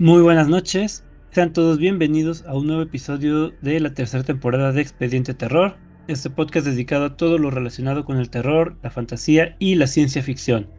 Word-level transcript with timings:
Muy 0.00 0.22
buenas 0.22 0.46
noches, 0.46 1.04
sean 1.32 1.52
todos 1.52 1.78
bienvenidos 1.78 2.44
a 2.46 2.54
un 2.54 2.68
nuevo 2.68 2.82
episodio 2.82 3.50
de 3.62 3.80
la 3.80 3.94
tercera 3.94 4.22
temporada 4.22 4.70
de 4.70 4.80
Expediente 4.80 5.34
Terror, 5.34 5.76
este 6.06 6.30
podcast 6.30 6.66
dedicado 6.66 7.06
a 7.06 7.16
todo 7.16 7.36
lo 7.36 7.50
relacionado 7.50 8.04
con 8.04 8.16
el 8.18 8.30
terror, 8.30 8.76
la 8.84 8.92
fantasía 8.92 9.56
y 9.58 9.74
la 9.74 9.88
ciencia 9.88 10.22
ficción. 10.22 10.70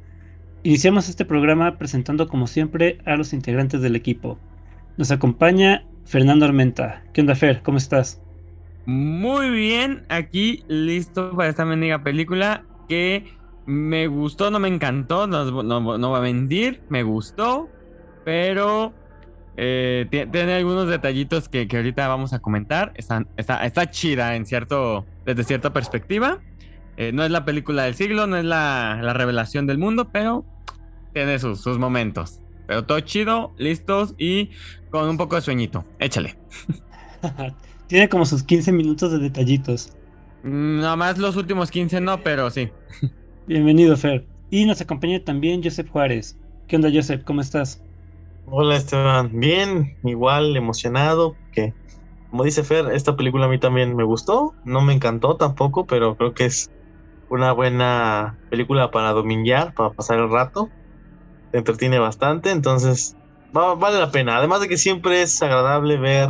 Iniciamos 0.64 1.10
este 1.10 1.26
programa 1.26 1.78
presentando 1.78 2.30
como 2.30 2.48
siempre 2.48 3.00
a 3.06 3.18
los 3.18 3.34
integrantes 3.34 3.82
del 3.82 3.98
equipo. 3.98 4.40
Nos 4.96 5.12
acompaña 5.12 5.86
Fernando 6.06 6.46
Armenta. 6.46 7.04
¿Qué 7.12 7.20
onda 7.20 7.36
Fer? 7.36 7.62
¿Cómo 7.62 7.78
estás? 7.78 8.22
Muy 8.86 9.50
bien, 9.50 10.06
aquí 10.08 10.64
listo 10.70 11.36
para 11.36 11.50
esta 11.50 11.66
mendiga 11.66 12.04
película 12.04 12.64
que 12.88 13.26
me 13.66 14.08
gustó, 14.08 14.50
no 14.50 14.60
me 14.60 14.70
encantó, 14.70 15.28
no, 15.28 15.44
no, 15.62 16.10
va 16.10 16.18
a 16.20 16.22
mentir, 16.22 16.84
me 16.88 17.04
gustó, 17.04 17.68
pero 18.24 18.94
eh, 19.62 20.08
tiene 20.10 20.54
algunos 20.54 20.88
detallitos 20.88 21.50
que, 21.50 21.68
ahorita 21.70 22.08
vamos 22.08 22.32
a 22.32 22.40
comentar. 22.40 22.94
Está, 22.96 23.28
está, 23.36 23.92
chida 23.92 24.38
en 24.38 24.46
cierto, 24.46 25.06
desde 25.26 25.44
cierta 25.44 25.74
perspectiva. 25.74 26.40
Eh, 26.96 27.12
no 27.12 27.26
es 27.26 27.32
la 27.32 27.44
película 27.44 27.84
del 27.84 27.94
siglo, 27.94 28.26
no 28.26 28.38
es 28.38 28.46
la, 28.46 29.02
revelación 29.14 29.68
del 29.68 29.78
mundo, 29.78 30.12
pero 30.14 30.46
tiene 31.14 31.40
sus, 31.40 31.60
sus 31.60 31.78
momentos. 31.78 32.40
Pero 32.68 32.86
todo 32.86 33.02
chido, 33.02 33.54
listos 33.58 34.16
y 34.18 34.52
con 34.92 35.10
un 35.10 35.18
poco 35.18 35.36
de 35.36 35.42
sueñito. 35.42 35.84
Échale. 36.00 36.38
Tiene 37.88 38.08
como 38.08 38.26
sus 38.26 38.44
15 38.44 38.72
minutos 38.72 39.12
de 39.12 39.20
detallitos. 39.20 39.92
Mm, 40.44 40.80
nada 40.80 40.96
más 40.96 41.18
los 41.18 41.36
últimos 41.36 41.70
15 41.70 42.00
no, 42.00 42.24
pero 42.24 42.50
sí. 42.50 42.70
Bienvenido, 43.46 43.98
Fer. 43.98 44.26
Y 44.52 44.66
nos 44.66 44.80
acompaña 44.80 45.22
también 45.22 45.62
Joseph 45.62 45.90
Juárez. 45.90 46.38
¿Qué 46.68 46.78
onda, 46.78 46.90
Joseph? 46.94 47.24
¿Cómo 47.26 47.42
estás? 47.42 47.84
Hola, 48.52 48.76
Esteban. 48.78 49.30
Bien, 49.34 49.96
igual, 50.04 50.58
emocionado, 50.58 51.36
que 51.52 51.74
como 52.30 52.44
dice 52.44 52.64
Fer, 52.64 52.92
esta 52.92 53.16
película 53.16 53.46
a 53.46 53.50
mí 53.50 53.60
también 53.60 53.96
me 53.96 54.04
gustó. 54.04 54.56
No 54.66 54.82
me 54.82 54.94
encantó 54.94 55.38
tampoco, 55.38 55.86
pero 55.86 56.16
creo 56.16 56.34
que 56.34 56.46
es 56.46 56.72
una 57.30 57.52
buena 57.52 58.40
película 58.50 58.90
para 58.90 59.12
dominguear, 59.12 59.74
para 59.74 59.92
pasar 59.92 60.20
el 60.20 60.32
rato. 60.32 60.70
Te 61.52 61.60
entretiene 61.60 62.00
bastante, 62.00 62.50
entonces 62.52 63.16
vale 63.52 64.00
la 64.00 64.12
pena. 64.12 64.38
Además 64.38 64.62
de 64.62 64.68
que 64.68 64.78
siempre 64.78 65.22
es 65.22 65.42
agradable 65.44 65.98
ver 65.98 66.30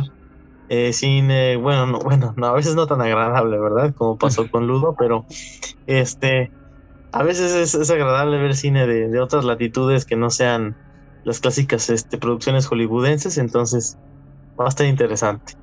eh, 0.68 0.92
cine, 0.92 1.56
bueno, 1.56 1.86
no, 1.86 2.00
bueno, 2.00 2.34
no, 2.36 2.46
a 2.46 2.52
veces 2.52 2.74
no 2.74 2.86
tan 2.86 3.00
agradable, 3.00 3.58
¿verdad? 3.58 3.94
Como 3.94 4.18
pasó 4.18 4.48
con 4.50 4.66
Ludo, 4.66 4.94
pero 4.98 5.26
este, 5.86 6.52
a 7.12 7.22
veces 7.22 7.74
es, 7.74 7.90
agradable 7.90 8.38
ver 8.38 8.54
cine 8.54 8.86
de, 8.86 9.20
otras 9.20 9.44
latitudes 9.44 10.04
que 10.04 10.16
no 10.16 10.30
sean 10.30 10.76
las 11.24 11.40
clásicas 11.40 11.90
este, 11.90 12.18
producciones 12.18 12.66
hollywoodenses, 12.66 13.38
entonces 13.38 13.98
va 14.58 14.66
a 14.66 14.68
estar 14.68 14.86
interesante. 14.86 15.54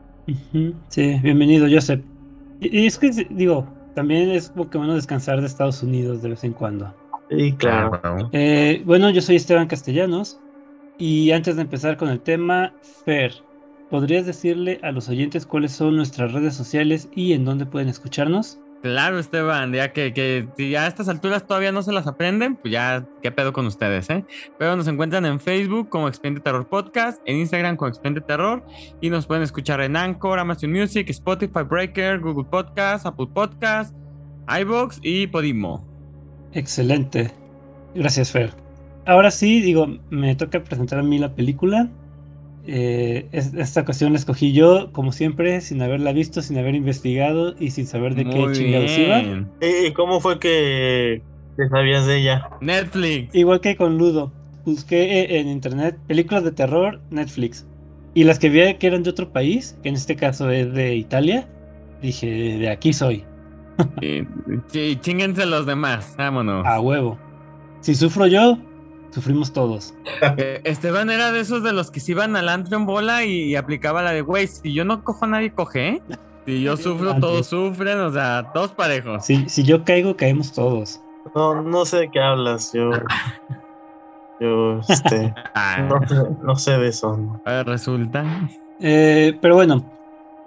Sí, 0.89 1.19
bienvenido, 1.23 1.67
Joseph. 1.71 2.03
Y, 2.59 2.85
es 2.85 2.97
que, 2.97 3.11
digo, 3.29 3.67
también 3.95 4.29
es 4.31 4.49
como 4.49 4.69
que 4.69 4.77
bueno 4.77 4.95
descansar 4.95 5.39
de 5.39 5.47
Estados 5.47 5.81
Unidos 5.83 6.21
de 6.21 6.29
vez 6.29 6.43
en 6.43 6.53
cuando. 6.53 6.93
Sí, 7.29 7.53
claro. 7.53 7.99
Eh, 8.31 8.81
bueno, 8.85 9.09
yo 9.09 9.21
soy 9.21 9.35
Esteban 9.35 9.67
Castellanos. 9.67 10.39
Y 10.97 11.31
antes 11.31 11.55
de 11.55 11.61
empezar 11.61 11.95
con 11.95 12.09
el 12.09 12.19
tema, 12.19 12.73
Fer, 13.05 13.31
¿podrías 13.89 14.25
decirle 14.25 14.79
a 14.81 14.91
los 14.91 15.09
oyentes 15.09 15.45
cuáles 15.45 15.71
son 15.71 15.95
nuestras 15.95 16.33
redes 16.33 16.55
sociales 16.55 17.07
y 17.15 17.33
en 17.33 17.45
dónde 17.45 17.67
pueden 17.67 17.87
escucharnos? 17.87 18.59
Claro, 18.81 19.17
Esteban, 19.17 19.73
ya 19.73 19.91
que, 19.91 20.47
a 20.77 20.87
estas 20.87 21.09
alturas 21.09 21.47
todavía 21.47 21.71
no 21.71 21.81
se 21.81 21.91
las 21.91 22.05
aprenden, 22.05 22.55
pues 22.55 22.71
ya 22.71 23.05
qué 23.23 23.31
pedo 23.31 23.51
con 23.51 23.65
ustedes, 23.65 24.09
¿eh? 24.09 24.23
Pero 24.59 24.75
nos 24.75 24.87
encuentran 24.87 25.25
en 25.25 25.39
Facebook 25.39 25.89
como 25.89 26.07
Expediente 26.07 26.41
Terror 26.41 26.67
Podcast, 26.67 27.19
en 27.25 27.37
Instagram 27.37 27.75
como 27.75 27.89
Expediente 27.89 28.21
Terror 28.21 28.63
y 29.01 29.09
nos 29.09 29.25
pueden 29.25 29.43
escuchar 29.43 29.81
en 29.81 29.97
Anchor, 29.97 30.37
Amazon 30.37 30.71
Music, 30.71 31.09
Spotify 31.09 31.63
Breaker, 31.67 32.19
Google 32.19 32.45
Podcast, 32.49 33.07
Apple 33.07 33.27
Podcast, 33.33 33.95
iBox 34.47 34.99
y 35.01 35.27
Podimo. 35.27 35.83
Excelente. 36.53 37.31
Gracias, 37.95 38.31
Fer. 38.31 38.53
Ahora 39.05 39.31
sí, 39.31 39.61
digo, 39.61 39.87
me 40.09 40.35
toca 40.35 40.63
presentar 40.63 40.99
a 40.99 41.03
mí 41.03 41.17
la 41.17 41.33
película. 41.33 41.89
Eh, 42.69 43.29
esta 43.31 43.79
ocasión 43.79 44.11
la 44.11 44.19
escogí 44.19 44.51
yo, 44.51 44.91
como 44.91 45.13
siempre, 45.13 45.61
sin 45.61 45.81
haberla 45.81 46.11
visto, 46.11 46.41
sin 46.41 46.57
haber 46.57 46.75
investigado 46.75 47.55
y 47.57 47.71
sin 47.71 47.87
saber 47.87 48.13
de 48.13 48.25
qué 48.25 48.51
chingados 48.51 48.97
iba. 48.97 49.21
¿Y 49.61 49.93
cómo 49.93 50.19
fue 50.19 50.37
que 50.37 51.21
te 51.55 51.69
sabías 51.69 52.05
de 52.05 52.17
ella? 52.17 52.49
Netflix. 52.59 53.33
Igual 53.33 53.61
que 53.61 53.77
con 53.77 53.97
Ludo. 53.97 54.33
Busqué 54.65 55.21
eh, 55.21 55.39
en 55.39 55.47
internet 55.47 55.97
películas 56.07 56.43
de 56.43 56.51
terror, 56.51 56.99
Netflix. 57.09 57.65
Y 58.13 58.25
las 58.25 58.37
que 58.37 58.49
vi 58.49 58.73
que 58.73 58.87
eran 58.87 59.03
de 59.03 59.11
otro 59.11 59.31
país, 59.31 59.77
que 59.81 59.87
en 59.87 59.95
este 59.95 60.17
caso 60.17 60.49
es 60.49 60.73
de 60.73 60.93
Italia, 60.95 61.47
dije, 62.01 62.27
de 62.57 62.69
aquí 62.69 62.91
soy. 62.91 63.23
sí, 64.67 64.97
chinguense 64.97 65.45
los 65.45 65.65
demás, 65.65 66.15
vámonos. 66.17 66.65
A 66.65 66.81
huevo. 66.81 67.17
Si 67.79 67.95
sufro 67.95 68.27
yo, 68.27 68.57
Sufrimos 69.11 69.53
todos. 69.53 69.93
Eh, 70.37 70.61
Esteban 70.63 71.09
era 71.09 71.31
de 71.31 71.39
esos 71.39 71.63
de 71.63 71.73
los 71.73 71.91
que 71.91 71.99
se 71.99 72.11
iban 72.11 72.35
al 72.35 72.49
antro 72.49 72.77
en 72.77 72.85
bola 72.85 73.23
y, 73.23 73.55
aplicaba 73.55 74.01
la 74.01 74.11
de, 74.11 74.21
güey, 74.21 74.47
si 74.47 74.73
yo 74.73 74.85
no 74.85 75.03
cojo, 75.03 75.25
nadie 75.27 75.51
coge, 75.51 75.87
¿eh? 75.87 76.01
Si 76.45 76.61
yo 76.61 76.77
sufro, 76.77 77.19
todos 77.19 77.47
sufren, 77.47 77.99
o 77.99 78.11
sea, 78.11 78.51
todos 78.53 78.71
parejos. 78.71 79.25
Si, 79.25 79.49
si 79.49 79.63
yo 79.63 79.83
caigo, 79.83 80.15
caemos 80.15 80.53
todos. 80.53 81.01
No, 81.35 81.61
no 81.61 81.85
sé 81.85 81.97
de 81.97 82.11
qué 82.11 82.19
hablas, 82.19 82.71
yo... 82.73 82.91
Yo, 84.39 84.79
este... 84.87 85.33
Ah. 85.55 85.87
no, 86.43 86.55
sé 86.55 86.77
de 86.77 86.89
eso. 86.89 87.17
resulta. 87.65 88.23
Eh, 88.79 89.37
pero 89.41 89.55
bueno, 89.55 89.83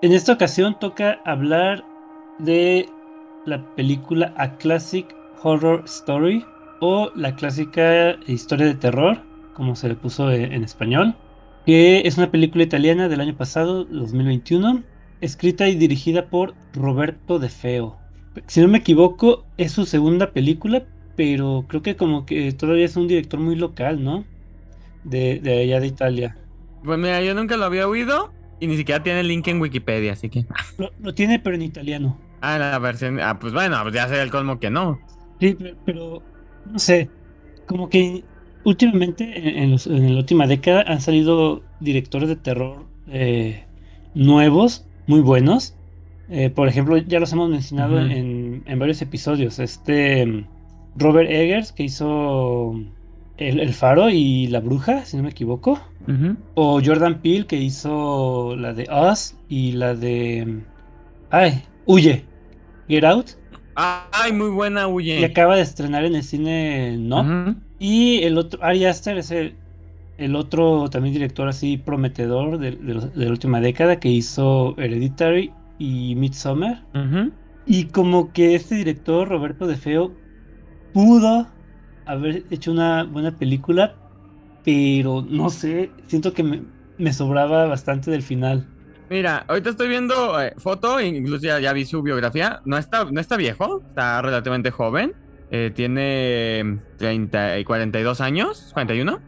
en 0.03 0.13
esta 0.13 0.33
ocasión 0.33 0.79
toca 0.79 1.19
hablar 1.25 1.85
de 2.39 2.89
la 3.45 3.63
película 3.75 4.33
A 4.37 4.57
Classic 4.57 5.07
Horror 5.43 5.83
Story 5.87 6.45
o 6.81 7.11
la 7.15 7.37
clásica 7.37 8.17
historia 8.27 8.67
de 8.67 8.75
terror, 8.75 9.19
como 9.55 9.77
se 9.77 9.89
le 9.89 9.95
puso 9.95 10.31
e-, 10.31 10.55
en 10.55 10.65
español, 10.65 11.15
que 11.67 12.03
es 12.05 12.17
una 12.17 12.31
película 12.31 12.65
italiana 12.65 13.09
del 13.09 13.21
año 13.21 13.37
pasado, 13.37 13.85
2021, 13.85 14.83
escrita 15.21 15.69
y 15.69 15.77
dirigida 15.77 16.27
por 16.27 16.55
Roberto 16.73 17.39
De 17.39 17.49
Feo. 17.49 17.99
Si 18.47 18.61
no 18.61 18.69
me 18.69 18.79
equivoco, 18.79 19.45
es 19.57 19.73
su 19.73 19.85
segunda 19.85 20.33
película, 20.33 20.85
pero 21.17 21.67
creo 21.69 21.83
que 21.83 21.97
como 21.97 22.25
que 22.25 22.53
todavía 22.53 22.87
es 22.87 22.97
un 22.97 23.09
director 23.09 23.41
muy 23.41 23.57
local, 23.57 24.03
¿no? 24.03 24.25
De, 25.05 25.41
allá 25.45 25.81
de 25.81 25.87
Italia. 25.87 26.37
Pues 26.83 26.99
mira, 26.99 27.21
yo 27.23 27.35
nunca 27.35 27.57
lo 27.57 27.65
había 27.65 27.87
oído 27.87 28.33
y 28.59 28.67
ni 28.67 28.77
siquiera 28.77 29.03
tiene 29.03 29.23
link 29.23 29.47
en 29.49 29.61
Wikipedia, 29.61 30.13
así 30.13 30.31
que... 30.31 30.47
Lo, 30.99 31.15
tiene, 31.15 31.39
pero 31.39 31.57
en 31.57 31.63
italiano. 31.63 32.19
Ah, 32.41 32.59
la 32.59 32.79
versión... 32.79 33.21
Ah, 33.21 33.39
pues 33.39 33.53
bueno, 33.53 33.79
pues 33.83 33.95
ya 33.95 34.09
sé 34.09 34.21
el 34.23 34.31
colmo 34.31 34.59
que 34.59 34.71
no. 34.71 34.99
Sí, 35.41 35.57
pero 35.85 36.23
no 36.67 36.79
sé, 36.79 37.09
como 37.67 37.89
que 37.89 38.25
últimamente, 38.65 39.63
en, 39.63 39.77
la 40.15 40.19
última 40.19 40.47
década, 40.47 40.85
han 40.87 41.01
salido 41.01 41.63
directores 41.81 42.29
de 42.29 42.37
terror 42.37 42.85
eh, 43.09 43.65
nuevos, 44.15 44.87
muy 45.07 45.21
buenos. 45.21 45.77
Eh, 46.29 46.51
por 46.51 46.69
ejemplo, 46.69 46.97
ya 46.97 47.19
los 47.19 47.33
hemos 47.33 47.51
mencionado 47.51 48.01
en, 48.01 48.63
varios 48.79 49.03
episodios. 49.03 49.59
Este 49.59 50.47
Robert 50.97 51.31
Eggers, 51.31 51.73
que 51.73 51.85
hizo 51.85 52.75
el, 53.37 53.73
Faro 53.75 54.11
y 54.11 54.47
La 54.47 54.61
Bruja, 54.61 55.05
si 55.05 55.17
no 55.17 55.25
me 55.25 55.31
equivoco. 55.31 55.81
O 56.55 56.81
Jordan 56.85 57.21
Peele, 57.21 57.47
que 57.47 57.57
hizo 57.57 58.57
la 58.57 58.73
de 58.73 58.87
Us 58.91 59.37
y 59.49 59.73
la 59.73 59.95
de... 59.95 60.61
Ay, 61.31 61.63
Huye. 61.87 62.25
Get 62.89 63.05
Out. 63.05 63.40
Ay, 63.83 64.33
muy 64.33 64.51
buena, 64.51 64.87
huye. 64.89 65.21
Y 65.21 65.25
acaba 65.25 65.57
de 65.57 65.63
estrenar 65.63 66.05
en 66.05 66.15
el 66.15 66.23
cine, 66.23 66.99
¿no? 66.99 67.57
Y 67.79 68.23
el 68.25 68.37
otro, 68.37 68.63
Ari 68.63 68.85
Aster 68.85 69.17
es 69.17 69.31
el, 69.31 70.37
otro 70.37 70.91
también 70.91 71.15
director 71.15 71.49
así 71.49 71.79
prometedor 71.79 72.59
de, 72.59 72.77
la 73.15 73.31
última 73.31 73.61
década 73.63 73.99
que 73.99 74.11
hizo 74.11 74.75
Hereditary 74.77 75.51
y 75.79 76.15
Midsommar. 76.15 76.85
Y 77.65 77.85
como 77.85 78.33
que 78.35 78.55
este 78.55 78.75
director, 78.75 79.29
Roberto 79.29 79.67
De 79.67 79.77
Feo, 79.77 80.13
pudo 80.93 81.47
haber 82.05 82.45
hecho 82.51 82.73
una 82.73 83.05
buena 83.05 83.39
película, 83.39 83.95
pero 84.63 85.25
no 85.27 85.49
sé, 85.49 85.91
siento 86.07 86.35
que 86.35 86.43
me, 86.43 86.63
me 86.99 87.15
sobraba 87.15 87.65
bastante 87.67 88.11
del 88.11 88.23
final. 88.23 88.67
Mira, 89.11 89.45
ahorita 89.49 89.71
estoy 89.71 89.89
viendo 89.89 90.41
eh, 90.41 90.55
foto, 90.57 91.01
incluso 91.01 91.59
ya, 91.59 91.73
vi 91.73 91.85
su 91.85 92.01
biografía. 92.01 92.63
No 92.65 92.79
está, 92.79 93.05
no 93.07 93.21
está 93.21 93.37
viejo, 93.37 93.83
está 93.89 94.23
relativamente 94.23 94.71
joven. 94.71 95.15
Eh, 95.51 95.73
tiene 95.75 96.79
30 96.97 97.59
y 97.59 97.65
42 97.65 98.21
años, 98.21 98.71
41. 98.73 99.19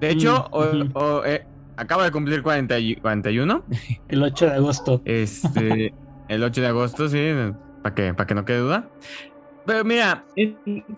De 0.00 0.10
hecho, 0.10 0.48
mm, 0.50 1.00
eh, 1.26 1.46
acaba 1.76 2.04
de 2.04 2.10
cumplir 2.12 2.42
40 2.42 2.78
y, 2.78 2.96
41. 2.96 3.62
El 4.08 4.22
8 4.22 4.46
de 4.46 4.52
agosto. 4.52 5.02
Este, 5.04 5.92
el 6.28 6.42
8 6.42 6.62
de 6.62 6.66
agosto, 6.66 7.10
sí, 7.10 7.30
para 7.82 7.94
que, 7.94 8.14
para 8.14 8.26
que 8.26 8.34
no 8.34 8.46
quede 8.46 8.60
duda. 8.60 8.88
Pero 9.66 9.84
mira, 9.84 10.24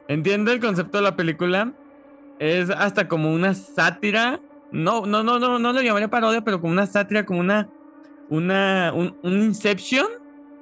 entiendo 0.07 0.53
el 0.53 0.61
concepto 0.61 0.99
de 0.99 1.03
la 1.03 1.17
película. 1.17 1.73
Es 2.39 2.71
hasta 2.71 3.09
como 3.09 3.33
una 3.35 3.53
sátira 3.55 4.41
no, 4.73 5.07
no, 5.07 5.23
no, 5.23 5.39
no, 5.39 5.59
no 5.59 5.73
lo 5.73 5.83
llamaría 5.83 6.09
parodia, 6.09 6.43
pero 6.43 6.61
como 6.61 6.73
una 6.73 6.87
sátira, 6.87 7.27
como 7.27 7.41
una, 7.41 7.69
una, 8.31 8.93
un, 8.95 9.17
un 9.23 9.43
Inception 9.43 10.07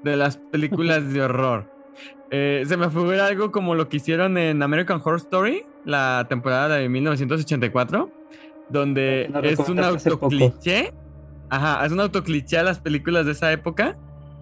de 0.02 0.16
las 0.16 0.36
películas 0.36 1.12
de 1.12 1.22
horror. 1.22 1.70
Eh, 2.30 2.64
se 2.66 2.76
me 2.76 2.90
figura 2.90 3.26
algo 3.26 3.50
como 3.52 3.74
lo 3.74 3.88
que 3.88 3.96
hicieron 3.98 4.36
en 4.36 4.62
American 4.62 5.00
Horror 5.02 5.16
Story, 5.18 5.62
la 5.84 6.26
temporada 6.28 6.76
de 6.76 6.88
1984, 6.88 8.10
donde 8.68 9.28
No 9.32 9.40
es 9.48 9.58
un 9.70 9.78
autocliché. 10.50 10.92
Ajá, 11.50 11.86
es 11.86 11.92
un 11.92 12.00
autocliché 12.00 12.58
a 12.58 12.62
las 12.62 12.78
películas 12.80 13.24
de 13.24 13.32
esa 13.32 13.50
época 13.52 13.96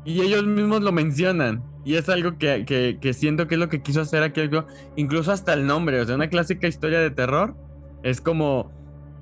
y 0.05 0.21
ellos 0.23 0.45
mismos 0.45 0.83
lo 0.83 0.91
mencionan. 0.93 1.63
Y 1.85 1.95
es 1.95 2.09
algo 2.09 2.37
que, 2.37 2.65
que- 2.67 2.99
que 3.01 3.13
siento 3.13 3.47
que 3.47 3.55
es 3.55 3.61
lo 3.61 3.69
que 3.69 3.81
quiso 3.83 4.01
hacer 4.01 4.25
aquí, 4.25 4.41
incluso 4.97 5.31
hasta 5.31 5.53
el 5.53 5.67
nombre, 5.67 6.01
o 6.01 6.05
sea, 6.05 6.17
una 6.17 6.29
clásica 6.29 6.67
historia 6.67 6.99
de 6.99 7.11
terror. 7.13 7.55
Es 8.03 8.21
como, 8.21 8.73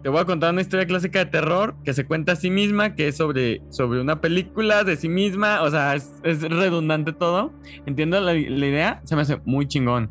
te 0.05 0.11
voy 0.11 0.21
a 0.21 0.27
contar 0.27 0.53
una 0.53 0.61
historia 0.61 0.87
clásica 0.87 1.21
de 1.21 1.25
terror 1.25 1.77
que 1.83 1.95
se 1.95 2.05
cuenta 2.05 2.33
a 2.33 2.37
sí 2.37 2.51
misma, 2.51 2.95
que 2.95 3.09
es 3.09 3.17
sobre, 3.17 3.62
sobre 3.71 4.03
una 4.03 4.21
película 4.21 4.85
de 4.85 4.97
sí 4.97 5.09
misma, 5.09 5.62
o 5.62 5.71
sea, 5.71 5.95
es, 5.95 6.12
es 6.25 6.43
redundante 6.43 7.15
todo. 7.15 7.53
Entiendo 7.87 8.21
la, 8.21 8.35
idea, 8.35 9.01
se 9.05 9.17
me 9.17 9.23
hace 9.23 9.41
muy 9.47 9.67
chingón, 9.67 10.11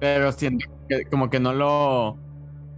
pero 0.00 0.32
siento 0.32 0.66
que 0.88 1.04
como 1.04 1.30
que 1.30 1.38
no 1.38 1.52
lo... 1.52 2.18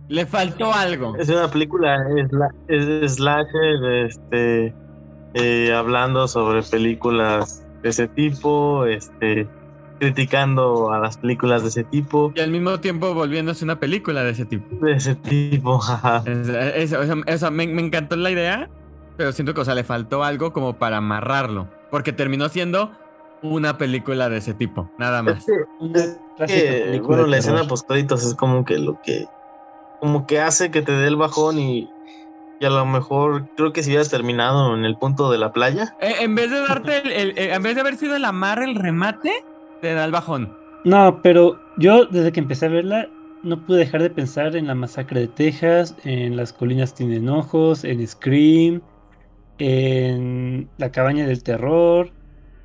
Le 0.08 0.26
faltó 0.26 0.74
algo. 0.74 1.16
Es 1.16 1.30
una 1.30 1.50
película 1.50 1.96
sla- 2.28 2.54
es 2.68 3.14
slasher, 3.14 4.04
este, 4.04 4.74
eh, 5.32 5.72
hablando 5.72 6.28
sobre 6.28 6.62
películas 6.62 7.66
de 7.82 7.88
ese 7.88 8.06
tipo, 8.06 8.84
este, 8.84 9.48
criticando 10.00 10.90
a 10.92 10.98
las 10.98 11.18
películas 11.18 11.62
de 11.62 11.68
ese 11.68 11.84
tipo, 11.84 12.32
Y 12.34 12.40
al 12.40 12.50
mismo 12.50 12.80
tiempo 12.80 13.14
volviéndose 13.14 13.64
una 13.64 13.78
película 13.78 14.24
de 14.24 14.30
ese 14.30 14.46
tipo. 14.46 14.64
de 14.84 14.92
ese 14.94 15.14
tipo, 15.14 15.78
jaja. 15.78 16.24
Es- 16.26 16.92
es- 16.92 17.50
me, 17.52 17.66
me 17.68 17.82
encantó 17.82 18.16
la 18.16 18.30
idea, 18.30 18.68
pero 19.16 19.30
siento 19.32 19.54
que 19.54 19.60
o 19.60 19.64
sea, 19.64 19.74
le 19.74 19.84
faltó 19.84 20.24
algo 20.24 20.52
como 20.52 20.78
para 20.78 20.96
amarrarlo. 20.96 21.68
Porque 21.90 22.12
terminó 22.12 22.48
siendo 22.48 22.92
una 23.42 23.76
película 23.78 24.28
de 24.28 24.38
ese 24.38 24.54
tipo, 24.54 24.90
nada 24.98 25.18
Es 25.20 25.24
más. 25.24 25.44
que, 26.48 27.00
bueno, 27.02 27.26
la 27.26 27.36
escena 27.38 27.56
terror. 27.56 27.68
post 27.68 27.86
créditos 27.88 28.24
es 28.24 28.34
como 28.34 28.64
que 28.64 28.78
lo 28.78 29.00
que, 29.02 29.26
como 30.00 30.26
que 30.26 30.40
hace 30.40 30.70
que 30.70 30.82
te 30.82 30.92
dé 30.92 31.06
el 31.08 31.16
bajón 31.16 31.58
y, 31.58 31.90
y 32.60 32.64
a 32.64 32.70
lo 32.70 32.84
mejor 32.86 33.48
creo 33.56 33.72
que 33.72 33.82
si 33.82 33.90
hubiera 33.90 34.04
terminado 34.08 34.74
en 34.76 34.84
el 34.84 34.96
punto 34.96 35.30
de 35.30 35.38
la 35.38 35.52
playa, 35.52 35.96
Eh, 36.00 36.16
en 36.20 36.34
vez 36.34 36.50
de 36.50 36.60
darte 36.60 36.98
el, 36.98 37.12
el- 37.12 37.38
el- 37.38 37.50
en 37.50 37.62
vez 37.62 37.74
de 37.74 37.80
haber 37.80 37.96
sido 37.96 38.14
el 38.16 38.24
amarre, 38.24 38.64
el 38.66 38.74
remate, 38.74 39.32
te 39.80 39.94
da 39.94 40.04
el 40.04 40.12
bajón. 40.12 40.52
No, 40.84 41.20
pero 41.22 41.60
yo 41.78 42.06
desde 42.06 42.32
que 42.32 42.40
empecé 42.40 42.66
a 42.66 42.70
verla 42.70 43.08
no 43.42 43.64
pude 43.64 43.78
dejar 43.78 44.02
de 44.02 44.10
pensar 44.10 44.56
en 44.56 44.66
la 44.66 44.74
masacre 44.74 45.20
de 45.20 45.28
Texas, 45.28 45.96
en 46.04 46.36
Las 46.36 46.52
colinas 46.52 46.94
tienen 46.94 47.28
ojos, 47.28 47.84
en 47.84 48.06
Scream, 48.06 48.82
en 49.58 50.68
La 50.78 50.92
cabaña 50.92 51.26
del 51.26 51.42
terror, 51.42 52.10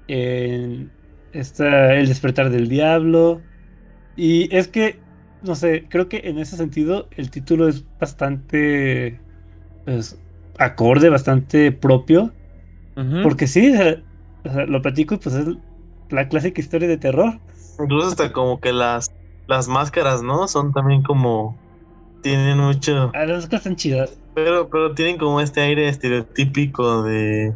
en 0.07 0.91
esta, 1.33 1.93
El 1.95 2.07
despertar 2.07 2.49
del 2.49 2.67
diablo. 2.67 3.41
Y 4.15 4.53
es 4.55 4.67
que, 4.67 4.99
no 5.41 5.55
sé, 5.55 5.87
creo 5.89 6.09
que 6.09 6.21
en 6.25 6.39
ese 6.39 6.57
sentido 6.57 7.07
el 7.15 7.29
título 7.31 7.67
es 7.67 7.85
bastante, 7.99 9.19
pues, 9.85 10.19
acorde, 10.57 11.09
bastante 11.09 11.71
propio. 11.71 12.33
Porque 13.23 13.47
sí, 13.47 13.73
o 13.73 14.49
sea, 14.49 14.65
lo 14.67 14.81
platico 14.81 15.15
y 15.15 15.17
pues 15.17 15.35
es 15.35 15.47
la 16.09 16.27
clásica 16.27 16.61
historia 16.61 16.87
de 16.87 16.97
terror. 16.97 17.39
incluso 17.79 18.07
hasta 18.07 18.31
como 18.31 18.59
que 18.59 18.73
las, 18.73 19.11
las 19.47 19.67
máscaras, 19.67 20.21
¿no? 20.21 20.47
Son 20.47 20.73
también 20.73 21.03
como, 21.03 21.57
tienen 22.21 22.57
mucho... 22.57 23.11
Ah, 23.13 23.25
las 23.25 23.45
cosas 23.45 23.59
están 23.61 23.75
chidas. 23.75 24.17
Pero, 24.33 24.69
pero 24.69 24.93
tienen 24.93 25.17
como 25.17 25.39
este 25.39 25.61
aire 25.61 25.87
estereotípico 25.87 27.03
de, 27.03 27.53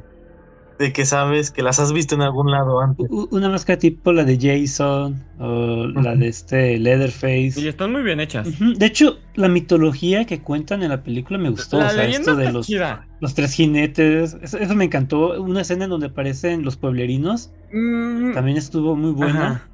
de 0.80 0.94
que 0.94 1.06
sabes 1.06 1.52
que 1.52 1.62
las 1.62 1.78
has 1.80 1.92
visto 1.94 2.16
en 2.16 2.22
algún 2.22 2.50
lado 2.52 2.80
antes. 2.80 3.06
Una 3.10 3.50
máscara 3.50 3.78
tipo 3.78 4.14
la 4.14 4.24
de 4.24 4.38
Jason 4.40 5.22
o 5.38 5.88
la 5.88 6.16
de 6.16 6.30
este 6.30 6.80
Leatherface. 6.80 7.60
Y 7.62 7.68
están 7.68 7.92
muy 7.92 8.02
bien 8.02 8.20
hechas. 8.22 8.48
De 8.60 8.86
hecho, 8.86 9.20
la 9.36 9.50
mitología 9.50 10.26
que 10.26 10.42
cuentan 10.42 10.82
en 10.82 10.90
la 10.90 11.04
película 11.04 11.38
me 11.38 11.50
gustó. 11.50 11.80
La 11.80 11.88
o 11.88 11.90
sea, 11.90 12.06
esto 12.06 12.36
de 12.36 12.52
los, 12.54 12.70
los 13.20 13.34
tres 13.36 13.54
jinetes. 13.54 14.38
Eso, 14.42 14.58
eso 14.58 14.76
me 14.76 14.86
encantó. 14.86 15.42
Una 15.42 15.62
escena 15.62 15.84
en 15.84 15.90
donde 15.92 16.08
aparecen 16.08 16.64
los 16.64 16.78
pueblerinos. 16.78 17.52
Mm, 17.74 18.34
También 18.34 18.56
estuvo 18.58 18.96
muy 18.96 19.12
buena. 19.12 19.48
Ajá. 19.48 19.68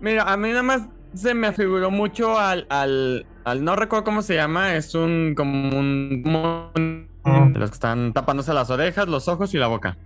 Mira, 0.00 0.32
a 0.32 0.36
mí 0.36 0.48
nada 0.50 0.62
más 0.62 0.82
se 1.14 1.34
me 1.34 1.48
afiguró 1.48 1.90
mucho 1.90 2.38
al, 2.38 2.66
al, 2.70 3.26
al 3.44 3.64
no 3.64 3.74
recuerdo 3.74 4.04
cómo 4.04 4.22
se 4.22 4.34
llama, 4.36 4.76
es 4.76 4.94
un 4.94 5.34
como 5.36 5.76
un, 5.76 6.22
un- 6.24 7.06
Mm. 7.26 7.54
de 7.54 7.58
los 7.58 7.70
que 7.70 7.74
están 7.74 8.12
tapándose 8.12 8.54
las 8.54 8.70
orejas, 8.70 9.08
los 9.08 9.26
ojos 9.26 9.52
y 9.52 9.58
la 9.58 9.66
boca. 9.66 9.96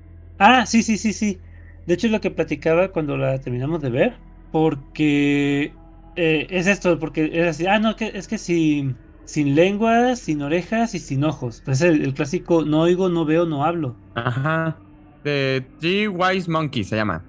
Ah, 0.41 0.67
sí, 0.67 0.83
sí, 0.83 0.99
sí, 0.99 1.13
sí. 1.13 1.41
De 1.87 1.95
hecho, 1.95 2.07
es 2.09 2.13
lo 2.13 2.21
que 2.21 2.31
platicaba 2.33 2.93
cuando 2.93 3.17
la 3.17 3.41
terminamos 3.41 3.81
de 3.83 3.91
ver. 3.91 4.25
Porque 4.51 5.81
eh, 6.17 6.47
es 6.51 6.67
esto, 6.67 6.99
porque 6.99 7.31
es 7.33 7.47
así. 7.49 7.67
Ah, 7.67 7.79
no, 7.79 7.95
que, 7.97 8.09
es 8.15 8.27
que 8.29 8.39
sin, 8.39 9.05
sin 9.25 9.55
lengua, 9.55 10.17
sin 10.17 10.43
orejas 10.43 10.95
y 10.95 10.99
sin 11.01 11.25
ojos. 11.25 11.63
Pues 11.65 11.81
el, 11.83 12.03
el 12.03 12.15
clásico 12.15 12.65
no 12.65 12.81
oigo, 12.83 13.09
no 13.11 13.25
veo, 13.25 13.47
no 13.47 13.65
hablo. 13.65 14.03
Ajá. 14.15 14.85
De 15.25 15.71
Three 15.79 16.09
Wise 16.09 16.51
Monkey 16.51 16.85
se 16.85 16.97
llama. 16.97 17.29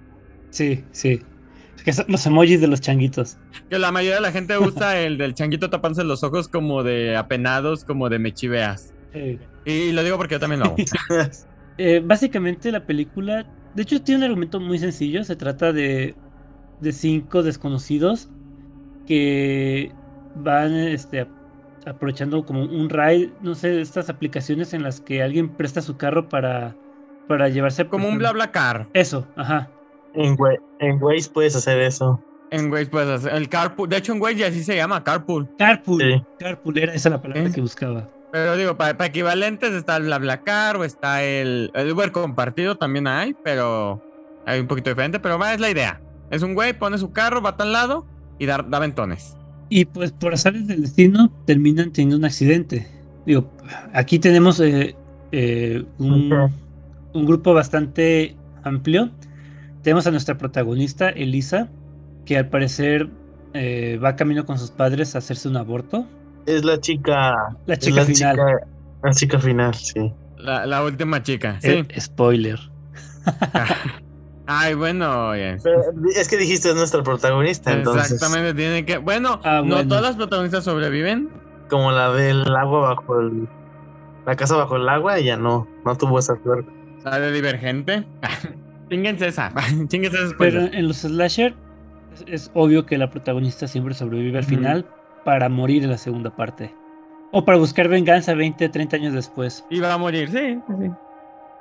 Sí, 0.50 0.88
sí. 0.92 1.28
Es 1.76 1.84
que 1.84 1.94
son 1.94 2.06
los 2.10 2.26
emojis 2.26 2.62
de 2.62 2.68
los 2.68 2.82
changuitos. 2.82 3.40
Que 3.70 3.80
la 3.80 3.92
mayoría 3.92 4.16
de 4.16 4.22
la 4.22 4.32
gente 4.32 4.58
usa 4.58 5.00
el 5.02 5.18
del 5.18 5.34
changuito 5.34 5.70
tapándose 5.70 6.04
los 6.04 6.24
ojos 6.24 6.48
como 6.50 6.84
de 6.84 7.16
apenados, 7.18 7.86
como 7.86 8.10
de 8.10 8.20
mechiveas. 8.20 8.94
Eh, 9.14 9.40
Y 9.66 9.92
lo 9.92 10.04
digo 10.04 10.18
porque 10.18 10.36
yo 10.36 10.40
también 10.40 10.60
lo 10.62 10.66
hago. 10.68 10.84
eh, 11.82 12.02
básicamente 12.04 12.72
la 12.72 12.86
película, 12.86 13.46
de 13.74 13.82
hecho, 13.82 14.02
tiene 14.02 14.20
un 14.20 14.24
argumento 14.26 14.60
muy 14.60 14.78
sencillo. 14.78 15.24
Se 15.24 15.36
trata 15.36 15.74
de, 15.74 16.16
de 16.80 16.92
cinco 16.92 17.42
desconocidos 17.42 18.30
que 19.08 19.92
van 20.36 20.74
este, 20.74 21.28
aprovechando 21.86 22.46
como 22.46 22.64
un 22.64 22.90
ride, 22.90 23.32
no 23.42 23.56
sé, 23.56 23.82
estas 23.82 24.10
aplicaciones 24.10 24.74
en 24.74 24.84
las 24.84 25.02
que 25.02 25.24
alguien 25.24 25.50
presta 25.50 25.82
su 25.82 25.98
carro 25.98 26.30
para, 26.30 26.76
para 27.28 27.50
llevarse... 27.50 27.88
Como 27.88 28.08
un 28.08 28.18
bla 28.18 28.32
BlaBlaCar. 28.32 28.88
Eso, 28.94 29.28
ajá. 29.36 29.70
En, 30.14 30.38
en 30.80 31.02
Waze 31.02 31.30
puedes 31.34 31.56
hacer 31.56 31.80
eso. 31.82 32.24
En 32.52 32.72
Waze 32.72 32.88
puedes 32.88 33.10
hacer 33.10 33.34
el 33.34 33.50
carpool. 33.50 33.90
De 33.90 33.98
hecho, 33.98 34.14
en 34.14 34.22
Waze 34.22 34.36
ya 34.36 34.48
así 34.48 34.64
se 34.64 34.76
llama, 34.76 35.04
carpool. 35.04 35.50
Carpool. 35.58 36.02
Sí. 36.02 36.24
Carpool 36.38 36.78
era 36.78 36.94
esa 36.94 37.10
la 37.10 37.22
palabra 37.22 37.50
¿Eh? 37.50 37.52
que 37.54 37.62
buscaba. 37.62 38.08
Pero 38.32 38.56
digo, 38.56 38.78
para, 38.78 38.98
para 38.98 39.08
equivalentes 39.10 39.74
está 39.74 39.98
el 39.98 40.04
BlaBlaCar 40.04 40.78
o 40.78 40.84
está 40.84 41.24
el, 41.24 41.72
el 41.74 41.92
Uber 41.92 42.12
compartido 42.12 42.76
también 42.76 43.08
hay, 43.08 43.36
pero 43.44 44.02
hay 44.46 44.60
un 44.60 44.68
poquito 44.68 44.90
diferente, 44.90 45.20
pero 45.20 45.38
va, 45.38 45.54
es 45.54 45.60
la 45.60 45.70
idea. 45.70 46.02
Es 46.30 46.42
un 46.44 46.54
güey, 46.54 46.74
pone 46.78 46.98
su 46.98 47.12
carro, 47.12 47.42
va 47.42 47.52
a 47.52 47.58
tal 47.58 47.74
lado 47.74 48.06
y 48.40 48.46
da, 48.46 48.66
da 48.68 48.80
ventones. 48.80 49.36
Y 49.70 49.86
pues 49.86 50.12
por 50.12 50.34
azares 50.34 50.68
del 50.68 50.82
destino 50.82 51.32
terminan 51.46 51.92
teniendo 51.92 52.18
un 52.18 52.26
accidente. 52.26 52.88
Digo, 53.26 53.50
aquí 53.94 54.20
tenemos 54.20 54.60
eh, 54.60 54.96
eh, 55.32 55.84
un, 55.98 56.52
un 57.14 57.26
grupo 57.26 57.54
bastante 57.54 58.36
amplio. 58.64 59.12
Tenemos 59.82 60.08
a 60.08 60.12
nuestra 60.12 60.38
protagonista, 60.38 61.10
Elisa, 61.10 61.70
que 62.26 62.38
al 62.38 62.50
parecer 62.50 63.10
eh, 63.54 64.00
va 64.04 64.16
camino 64.16 64.46
con 64.46 64.58
sus 64.58 64.72
padres 64.72 65.16
a 65.16 65.20
hacerse 65.20 65.48
un 65.48 65.58
aborto. 65.58 66.06
Es 66.46 66.64
la 66.66 66.80
chica. 66.80 67.56
La 67.66 67.78
chica 67.78 67.98
la 68.02 68.06
final. 68.06 68.36
chica- 68.36 68.68
la 69.04 69.12
chica 69.12 69.40
final, 69.40 69.74
sí. 69.76 70.14
La, 70.38 70.66
la 70.66 70.84
última 70.84 71.22
chica, 71.24 71.58
sí. 71.62 71.70
Eh, 71.70 72.00
spoiler. 72.00 72.60
Ay, 74.48 74.74
bueno, 74.74 75.30
oye. 75.30 75.58
Pero 75.64 75.82
es 76.16 76.28
que 76.28 76.38
dijiste 76.38 76.70
es 76.70 76.76
nuestra 76.76 77.04
protagonista, 77.04 77.72
entonces. 77.72 78.12
Exactamente, 78.12 78.54
tiene 78.54 78.86
que. 78.86 78.98
Bueno, 78.98 79.40
Ah, 79.44 79.62
no 79.64 79.76
bueno. 79.76 79.88
todas 79.88 80.04
las 80.04 80.16
protagonistas 80.16 80.64
sobreviven. 80.64 81.30
Como 81.70 81.92
la 81.92 82.12
del 82.12 82.42
agua 82.56 82.96
bajo 82.96 83.20
el. 83.22 83.48
La 84.26 84.36
casa 84.36 84.56
bajo 84.58 84.76
el 84.76 84.88
agua, 84.90 85.18
ella 85.18 85.38
no, 85.38 85.68
no 85.86 85.96
tuvo 85.98 86.20
esa 86.20 86.36
suerte. 86.44 86.70
La 87.04 87.20
de 87.20 87.32
Divergente. 87.32 88.04
Chinguense 88.90 89.28
esa. 89.28 89.52
Chinguense 89.88 90.24
esa 90.26 90.36
Pero 90.38 90.62
en 90.62 90.88
los 90.88 90.98
slasher 90.98 91.54
es, 92.14 92.26
es 92.28 92.52
obvio 92.54 92.86
que 92.86 92.98
la 92.98 93.10
protagonista 93.10 93.68
siempre 93.68 93.94
sobrevive 93.94 94.38
al 94.38 94.44
final 94.44 94.86
para 95.24 95.50
morir 95.50 95.84
en 95.84 95.90
la 95.90 95.98
segunda 95.98 96.36
parte. 96.36 96.74
O 97.32 97.46
para 97.46 97.58
buscar 97.58 97.88
venganza 97.88 98.34
20, 98.34 98.70
30 98.70 98.96
años 98.98 99.14
después. 99.14 99.66
Y 99.70 99.80
va 99.80 99.94
a 99.94 99.98
morir, 99.98 100.30
sí, 100.30 100.60
sí. 100.68 100.92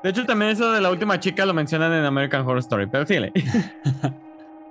De 0.02 0.10
hecho, 0.10 0.24
también 0.24 0.52
eso 0.52 0.72
de 0.72 0.80
la 0.80 0.90
última 0.90 1.20
chica 1.20 1.44
lo 1.46 1.54
mencionan 1.54 1.92
en 1.92 2.04
American 2.04 2.42
Horror 2.42 2.58
Story, 2.58 2.86
pero 2.86 3.06
síguele. 3.06 3.32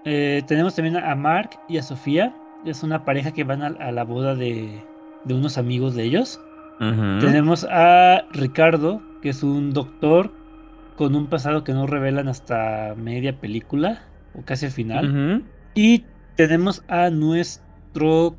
Eh, 0.05 0.43
tenemos 0.47 0.75
también 0.75 0.95
a 0.95 1.13
Mark 1.13 1.59
y 1.67 1.77
a 1.77 1.83
Sofía. 1.83 2.33
Es 2.65 2.83
una 2.83 3.03
pareja 3.03 3.33
que 3.33 3.43
van 3.43 3.61
a, 3.61 3.67
a 3.67 3.91
la 3.91 4.05
boda 4.05 4.33
de, 4.33 4.81
de 5.25 5.33
unos 5.33 5.57
amigos 5.57 5.93
de 5.93 6.03
ellos. 6.03 6.39
Ujú. 6.79 7.19
Tenemos 7.19 7.67
a 7.69 8.23
Ricardo, 8.31 9.01
que 9.21 9.29
es 9.29 9.43
un 9.43 9.73
doctor 9.73 10.31
con 10.95 11.15
un 11.15 11.27
pasado 11.27 11.65
que 11.65 11.73
no 11.73 11.85
revelan 11.85 12.29
hasta 12.29 12.95
media 12.97 13.39
película 13.39 14.03
o 14.33 14.41
casi 14.43 14.67
al 14.67 14.71
final. 14.71 15.09
Ujú. 15.09 15.43
Y 15.75 16.05
tenemos 16.35 16.83
a 16.87 17.09
nuestro 17.09 17.68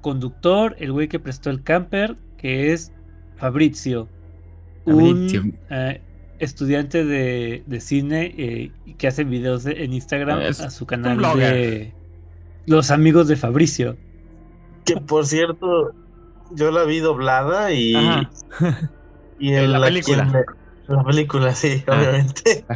conductor, 0.00 0.76
el 0.78 0.92
güey 0.92 1.08
que 1.08 1.18
prestó 1.18 1.50
el 1.50 1.62
camper, 1.62 2.16
que 2.38 2.72
es 2.72 2.92
Fabrizio. 3.36 4.08
Fabricio. 4.84 5.42
un 5.42 5.58
eh, 5.70 6.00
estudiante 6.38 7.04
de, 7.04 7.62
de 7.66 7.80
cine 7.80 8.34
eh, 8.38 8.72
que 8.96 9.06
hace 9.08 9.24
videos 9.24 9.64
de- 9.64 9.84
en 9.84 9.92
Instagram 9.92 10.40
Es 10.40 10.60
a 10.60 10.70
su 10.70 10.86
canal 10.86 11.18
de 11.36 11.92
Los 12.66 12.90
Amigos 12.90 13.28
de 13.28 13.36
Fabricio. 13.36 13.96
Que 14.84 14.96
por 14.96 15.26
cierto, 15.26 15.92
yo 16.52 16.70
la 16.70 16.84
vi 16.84 17.00
doblada 17.00 17.72
y. 17.72 17.94
Ajá. 17.94 18.30
Y 19.38 19.52
En 19.54 19.72
la 19.72 19.78
la, 19.78 19.86
película. 19.86 20.24
me- 20.24 20.94
la 20.94 21.04
película, 21.04 21.54
sí, 21.54 21.82
Ah. 21.86 21.96
obviamente. 21.98 22.64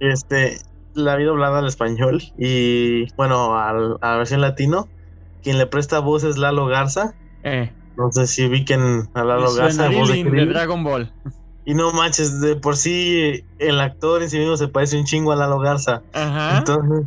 Este, 0.00 0.58
la 0.94 1.16
vi 1.16 1.24
doblada 1.24 1.58
al 1.58 1.66
español 1.66 2.22
y 2.38 3.12
bueno, 3.14 3.58
al- 3.58 3.96
a 4.00 4.12
la 4.12 4.16
versión 4.18 4.40
latino. 4.40 4.88
Quien 5.48 5.56
le 5.56 5.64
presta 5.66 6.00
voz 6.00 6.24
es 6.24 6.36
Lalo 6.36 6.66
Garza. 6.66 7.14
Eh, 7.42 7.72
No 7.96 8.12
sé 8.12 8.26
si 8.26 8.44
ubiquen 8.44 9.08
a 9.14 9.24
Lalo 9.24 9.54
Garza, 9.54 9.88
voz 9.88 10.10
de. 10.12 10.22
Dragon 10.44 10.84
Ball. 10.84 11.10
Y 11.64 11.72
no 11.72 11.90
manches, 11.92 12.42
de 12.42 12.54
por 12.56 12.76
sí 12.76 13.44
el 13.58 13.80
actor 13.80 14.22
en 14.22 14.28
sí 14.28 14.38
mismo 14.38 14.58
se 14.58 14.68
parece 14.68 14.98
un 14.98 15.06
chingo 15.06 15.32
a 15.32 15.36
Lalo 15.36 15.58
Garza. 15.58 16.02
Ajá. 16.12 16.58
Entonces, 16.58 17.06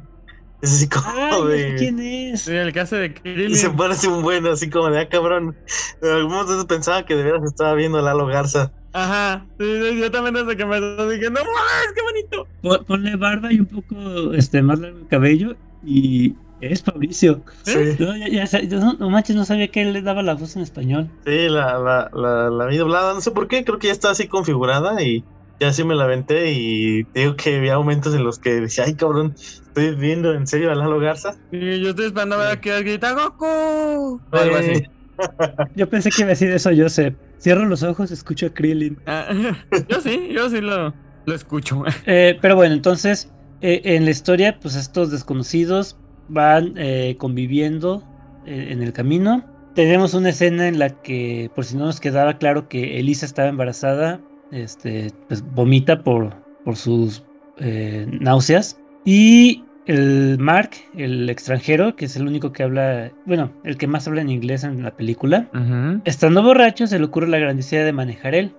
es 0.60 0.74
así 0.74 0.90
como 0.90 1.06
¡Ay, 1.08 1.30
no 1.32 1.48
sé 1.50 1.54
de. 1.56 1.76
quién 1.76 2.00
es! 2.00 2.42
Sí, 2.42 2.52
el 2.56 2.74
caso 2.74 2.96
de 2.96 3.14
Krillin. 3.14 3.52
Y 3.52 3.56
se 3.56 3.70
parece 3.70 4.08
un 4.08 4.24
buen, 4.24 4.48
así 4.48 4.72
como 4.72 4.90
de, 4.90 5.02
ah, 5.02 5.08
cabrón. 5.08 5.56
En 6.02 6.10
algún 6.10 6.34
momento 6.34 6.66
pensaba 6.66 7.06
que 7.06 7.16
de 7.16 7.22
veras 7.22 7.44
estaba 7.44 7.76
viendo 7.76 8.00
a 8.00 8.02
Lalo 8.02 8.26
Garza. 8.26 8.72
Ajá. 8.94 9.46
Sí, 9.60 9.66
sí, 9.84 10.00
yo 10.00 10.10
también 10.10 10.34
desde 10.34 10.58
que 10.58 10.66
me 10.66 10.78
dije, 10.82 11.30
no 11.30 11.42
mames, 11.42 11.94
qué 11.94 12.02
bonito. 12.02 12.48
Pon- 12.64 12.86
Ponle 12.86 13.16
barba 13.18 13.54
y 13.54 13.60
un 13.60 13.68
poco 13.68 14.34
este, 14.34 14.64
más 14.64 14.80
largo 14.80 14.98
el 14.98 15.08
cabello 15.08 15.56
y 15.86 16.34
es 16.62 16.84
Fabricio. 16.84 17.44
Sí, 17.64 17.96
No, 18.00 18.16
ya- 18.18 18.28
ya 18.30 18.48
sa- 18.48 18.62
yo 18.62 18.80
no, 18.80 18.94
no 18.94 19.10
manches, 19.10 19.36
no 19.36 19.46
sabía 19.46 19.68
que 19.70 19.82
él 19.82 19.94
le 19.94 20.02
daba 20.02 20.22
la 20.24 20.34
voz 20.36 20.56
en 20.56 20.62
español. 20.62 21.10
sí 21.26 21.50
la, 21.50 21.78
la, 21.80 22.10
la, 22.14 22.50
la 22.50 22.66
vi 22.68 22.78
doblada. 22.78 23.14
No 23.14 23.22
sé 23.22 23.32
por 23.32 23.48
qué, 23.48 23.64
creo 23.64 23.80
que 23.80 23.88
ya 23.88 23.94
está 23.94 24.12
así 24.12 24.28
configurada 24.28 25.02
y 25.04 25.24
ya 25.60 25.72
sí 25.74 25.84
me 25.84 25.96
la 25.96 26.04
aventé. 26.06 26.52
Y 26.54 27.04
te 27.06 27.22
digo 27.22 27.36
que 27.36 27.58
había 27.58 27.78
momentos 27.78 28.14
en 28.16 28.24
los 28.24 28.40
que 28.40 28.62
decía, 28.62 28.84
ay, 28.86 28.96
cabrón, 28.96 29.34
estoy 29.38 29.96
viendo 29.96 30.34
en 30.34 30.48
serio 30.48 30.72
a 30.72 30.76
Lalo 30.76 31.00
Garza. 31.00 31.36
Y 31.52 31.82
yo 31.82 31.90
estoy 31.90 32.06
esperando 32.06 32.36
a 32.36 32.40
ver 32.40 32.48
a 32.50 32.62
que 32.62 32.82
grita 32.84 33.14
Goku. 33.14 33.46
O 33.46 34.22
algo 34.32 34.56
así. 34.58 34.84
Yo 35.76 35.88
pensé 35.88 36.10
que 36.10 36.22
iba 36.22 36.28
a 36.28 36.30
decir 36.32 36.50
eso, 36.52 36.72
Joseph. 36.76 37.14
Cierro 37.40 37.66
los 37.66 37.84
ojos, 37.84 38.10
escucho 38.10 38.48
a 38.48 38.50
Krillin. 38.50 38.98
Ah, 39.06 39.28
yo 39.88 40.02
sí, 40.02 40.30
yo 40.34 40.50
sí 40.50 40.62
lo, 40.62 40.94
lo 41.26 41.36
escucho. 41.36 41.84
Eh, 42.08 42.40
pero 42.42 42.56
bueno, 42.56 42.74
entonces, 42.74 43.32
eh, 43.62 43.82
en 43.84 44.06
la 44.06 44.12
historia, 44.12 44.58
pues 44.60 44.76
estos 44.76 45.12
desconocidos 45.12 45.96
van 46.30 46.74
eh, 46.78 47.16
conviviendo 47.18 48.04
eh, 48.46 48.70
en 48.72 48.82
el 48.82 48.94
camino. 48.94 49.44
Tenemos 49.76 50.14
una 50.14 50.30
escena 50.30 50.68
en 50.68 50.80
la 50.80 50.90
que, 50.90 51.50
por 51.56 51.66
si 51.66 51.78
no 51.78 51.86
nos 51.86 52.00
quedaba 52.00 52.38
claro 52.38 52.68
que 52.68 53.00
Elisa 53.00 53.26
estaba 53.26 53.48
embarazada, 53.48 54.20
este, 54.52 55.12
pues 55.28 55.44
vomita 55.54 56.04
por, 56.04 56.34
por 56.66 56.76
sus 56.76 57.24
eh, 57.58 58.06
náuseas. 58.20 58.80
Y 59.06 59.64
el 59.86 60.38
Mark, 60.40 60.72
el 60.96 61.30
extranjero, 61.30 61.96
que 61.96 62.06
es 62.06 62.16
el 62.16 62.28
único 62.28 62.52
que 62.52 62.64
habla, 62.64 63.12
bueno, 63.26 63.52
el 63.64 63.78
que 63.78 63.88
más 63.88 64.08
habla 64.08 64.22
en 64.22 64.30
inglés 64.30 64.64
en 64.64 64.84
la 64.84 64.92
película, 64.92 65.50
Ujú. 65.54 66.02
Estando 66.06 66.44
borracho, 66.44 66.86
se 66.86 67.00
le 67.00 67.06
ocurre 67.06 67.28
la 67.28 67.40
grandeza 67.40 67.78
de 67.78 67.94
manejar 67.94 68.36
él. 68.36 68.54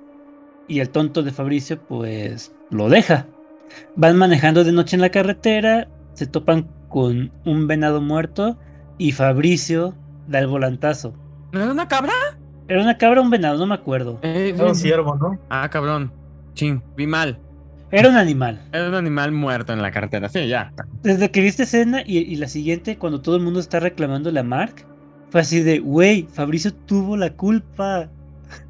Y 0.68 0.80
el 0.80 0.90
tonto 0.90 1.22
de 1.22 1.32
Fabricio, 1.32 1.78
pues, 1.80 2.54
lo 2.70 2.88
deja. 2.88 3.26
Van 3.96 4.16
manejando 4.16 4.64
de 4.64 4.72
noche 4.72 4.96
en 4.96 5.02
la 5.02 5.10
carretera, 5.10 5.88
se 6.14 6.26
topan 6.26 6.66
con 6.92 7.32
un 7.44 7.66
venado 7.66 8.00
muerto 8.00 8.58
y 8.98 9.12
Fabricio 9.12 9.94
da 10.28 10.38
el 10.38 10.46
volantazo. 10.46 11.14
¿No 11.52 11.60
era 11.62 11.72
una 11.72 11.88
cabra? 11.88 12.12
¿Era 12.68 12.82
una 12.82 12.96
cabra 12.98 13.20
o 13.20 13.24
un 13.24 13.30
venado? 13.30 13.58
No 13.58 13.66
me 13.66 13.74
acuerdo. 13.74 14.18
Eh, 14.22 14.52
era 14.54 14.66
un 14.66 14.74
ciervo, 14.76 15.16
¿no? 15.16 15.38
Ah, 15.50 15.68
cabrón. 15.70 16.12
Chin, 16.54 16.82
vi 16.96 17.06
mal. 17.06 17.38
Era 17.90 18.08
un 18.08 18.16
animal. 18.16 18.60
Era 18.72 18.88
un 18.88 18.94
animal 18.94 19.32
muerto 19.32 19.72
en 19.72 19.82
la 19.82 19.90
carretera. 19.90 20.28
Sí, 20.28 20.46
ya. 20.48 20.72
Desde 21.02 21.30
que 21.30 21.40
vi 21.40 21.48
esta 21.48 21.64
escena 21.64 22.02
y, 22.06 22.18
y 22.18 22.36
la 22.36 22.46
siguiente, 22.48 22.96
cuando 22.96 23.20
todo 23.20 23.36
el 23.36 23.42
mundo 23.42 23.58
está 23.60 23.80
reclamándole 23.80 24.38
a 24.40 24.42
Mark, 24.44 24.86
fue 25.30 25.40
así 25.40 25.60
de, 25.60 25.78
güey, 25.80 26.26
Fabricio 26.32 26.72
tuvo 26.72 27.16
la 27.16 27.30
culpa. 27.34 28.08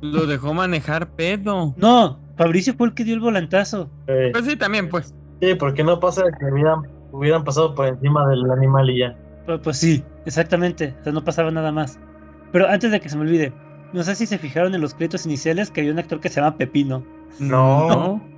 Lo 0.00 0.26
dejó 0.26 0.54
manejar 0.54 1.10
pedo. 1.10 1.74
No, 1.76 2.18
Fabricio 2.36 2.74
fue 2.74 2.88
el 2.88 2.94
que 2.94 3.04
dio 3.04 3.14
el 3.14 3.20
volantazo. 3.20 3.90
Eh, 4.06 4.30
Pues 4.32 4.44
sí, 4.46 4.56
también, 4.56 4.88
pues. 4.88 5.14
sí, 5.40 5.54
porque 5.54 5.84
no 5.84 6.00
pasa 6.00 6.22
que 6.38 6.44
hubieran, 6.46 6.82
hubieran 7.12 7.44
pasado 7.44 7.74
por 7.74 7.86
encima 7.86 8.26
del 8.28 8.50
animal 8.50 8.90
y 8.90 8.98
ya. 8.98 9.16
Pues, 9.46 9.60
pues 9.62 9.78
sí, 9.78 10.04
exactamente. 10.26 10.94
O 11.00 11.04
sea, 11.04 11.12
no 11.12 11.24
pasaba 11.24 11.50
nada 11.50 11.70
más. 11.70 11.98
Pero 12.50 12.68
antes 12.68 12.90
de 12.90 13.00
que 13.00 13.08
se 13.08 13.16
me 13.16 13.22
olvide, 13.22 13.52
no 13.92 14.02
sé 14.02 14.14
si 14.14 14.26
se 14.26 14.38
fijaron 14.38 14.74
en 14.74 14.80
los 14.80 14.94
créditos 14.94 15.26
iniciales 15.26 15.70
que 15.70 15.80
había 15.80 15.92
un 15.92 15.98
actor 15.98 16.20
que 16.20 16.28
se 16.28 16.40
llama 16.40 16.56
Pepino. 16.56 17.04
No. 17.38 18.16
Eh, 18.16 18.31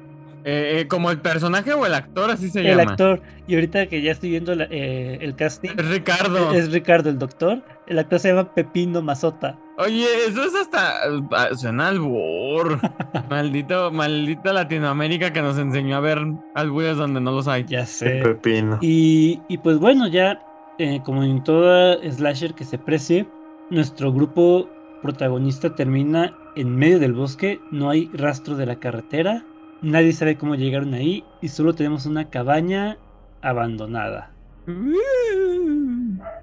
eh, 0.44 0.86
como 0.88 1.10
el 1.10 1.20
personaje 1.20 1.72
o 1.72 1.86
el 1.86 1.94
actor, 1.94 2.30
así 2.30 2.50
se 2.50 2.60
el 2.60 2.76
llama. 2.76 2.90
actor. 2.92 3.22
Y 3.46 3.54
ahorita 3.54 3.86
que 3.86 4.02
ya 4.02 4.12
estoy 4.12 4.30
viendo 4.30 4.54
la- 4.54 4.68
eh, 4.70 5.18
el 5.20 5.34
casting, 5.34 5.70
Es 5.76 5.88
Ricardo. 5.88 6.52
es 6.52 6.70
Ricardo, 6.72 7.08
el 7.10 7.18
doctor. 7.18 7.62
El 7.86 7.98
actor 7.98 8.18
se 8.18 8.28
llama 8.28 8.54
Pepino 8.54 9.02
Mazota. 9.02 9.58
Oye, 9.78 10.06
eso 10.28 10.44
es 10.44 10.54
hasta. 10.54 10.92
ah, 11.32 11.48
Suena 11.54 11.88
albur. 11.88 12.78
maldito, 13.30 13.90
maldita 13.90 14.52
Latinoamérica 14.52 15.32
que 15.32 15.42
nos 15.42 15.58
enseñó 15.58 15.96
a 15.96 16.00
ver 16.00 16.18
albures 16.54 16.96
donde 16.96 17.20
no 17.20 17.32
los 17.32 17.48
hay. 17.48 17.64
Ya 17.66 17.84
sé. 17.86 18.20
pepino. 18.22 18.78
Y, 18.80 19.40
y 19.48 19.58
pues 19.58 19.78
bueno, 19.78 20.06
ya 20.08 20.40
eh, 20.78 21.00
como 21.04 21.22
en 21.24 21.42
toda 21.42 21.96
slasher 22.10 22.54
que 22.54 22.64
se 22.64 22.78
precie, 22.78 23.26
nuestro 23.70 24.12
grupo 24.12 24.68
protagonista 25.02 25.74
termina 25.74 26.34
en 26.56 26.74
medio 26.76 26.98
del 26.98 27.12
bosque, 27.12 27.60
no 27.70 27.90
hay 27.90 28.08
rastro 28.14 28.56
de 28.56 28.66
la 28.66 28.76
carretera, 28.76 29.44
nadie 29.84 30.12
sabe 30.12 30.36
cómo 30.38 30.54
llegaron 30.56 30.94
ahí 30.94 31.24
y 31.40 31.48
solo 31.48 31.74
tenemos 31.74 32.06
una 32.06 32.30
cabaña 32.30 32.98
abandonada. 33.42 34.34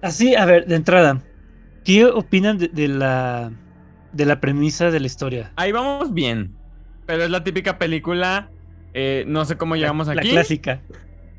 Así, 0.01 0.35
a 0.35 0.45
ver, 0.45 0.65
de 0.67 0.75
entrada, 0.75 1.21
¿qué 1.83 2.05
opinan 2.05 2.57
de, 2.57 2.67
de 2.69 2.87
la 2.87 3.51
de 4.11 4.25
la 4.25 4.39
premisa 4.41 4.91
de 4.91 4.99
la 4.99 5.07
historia? 5.07 5.53
Ahí 5.55 5.71
vamos 5.71 6.13
bien. 6.13 6.57
Pero 7.05 7.23
es 7.23 7.29
la 7.29 7.43
típica 7.43 7.77
película. 7.77 8.53
eh, 8.93 9.23
no 9.27 9.45
sé 9.45 9.57
cómo 9.57 9.75
llegamos 9.75 10.09
la, 10.13 10.13
aquí. 10.13 10.31
La 10.31 10.43
clásica. 10.43 10.85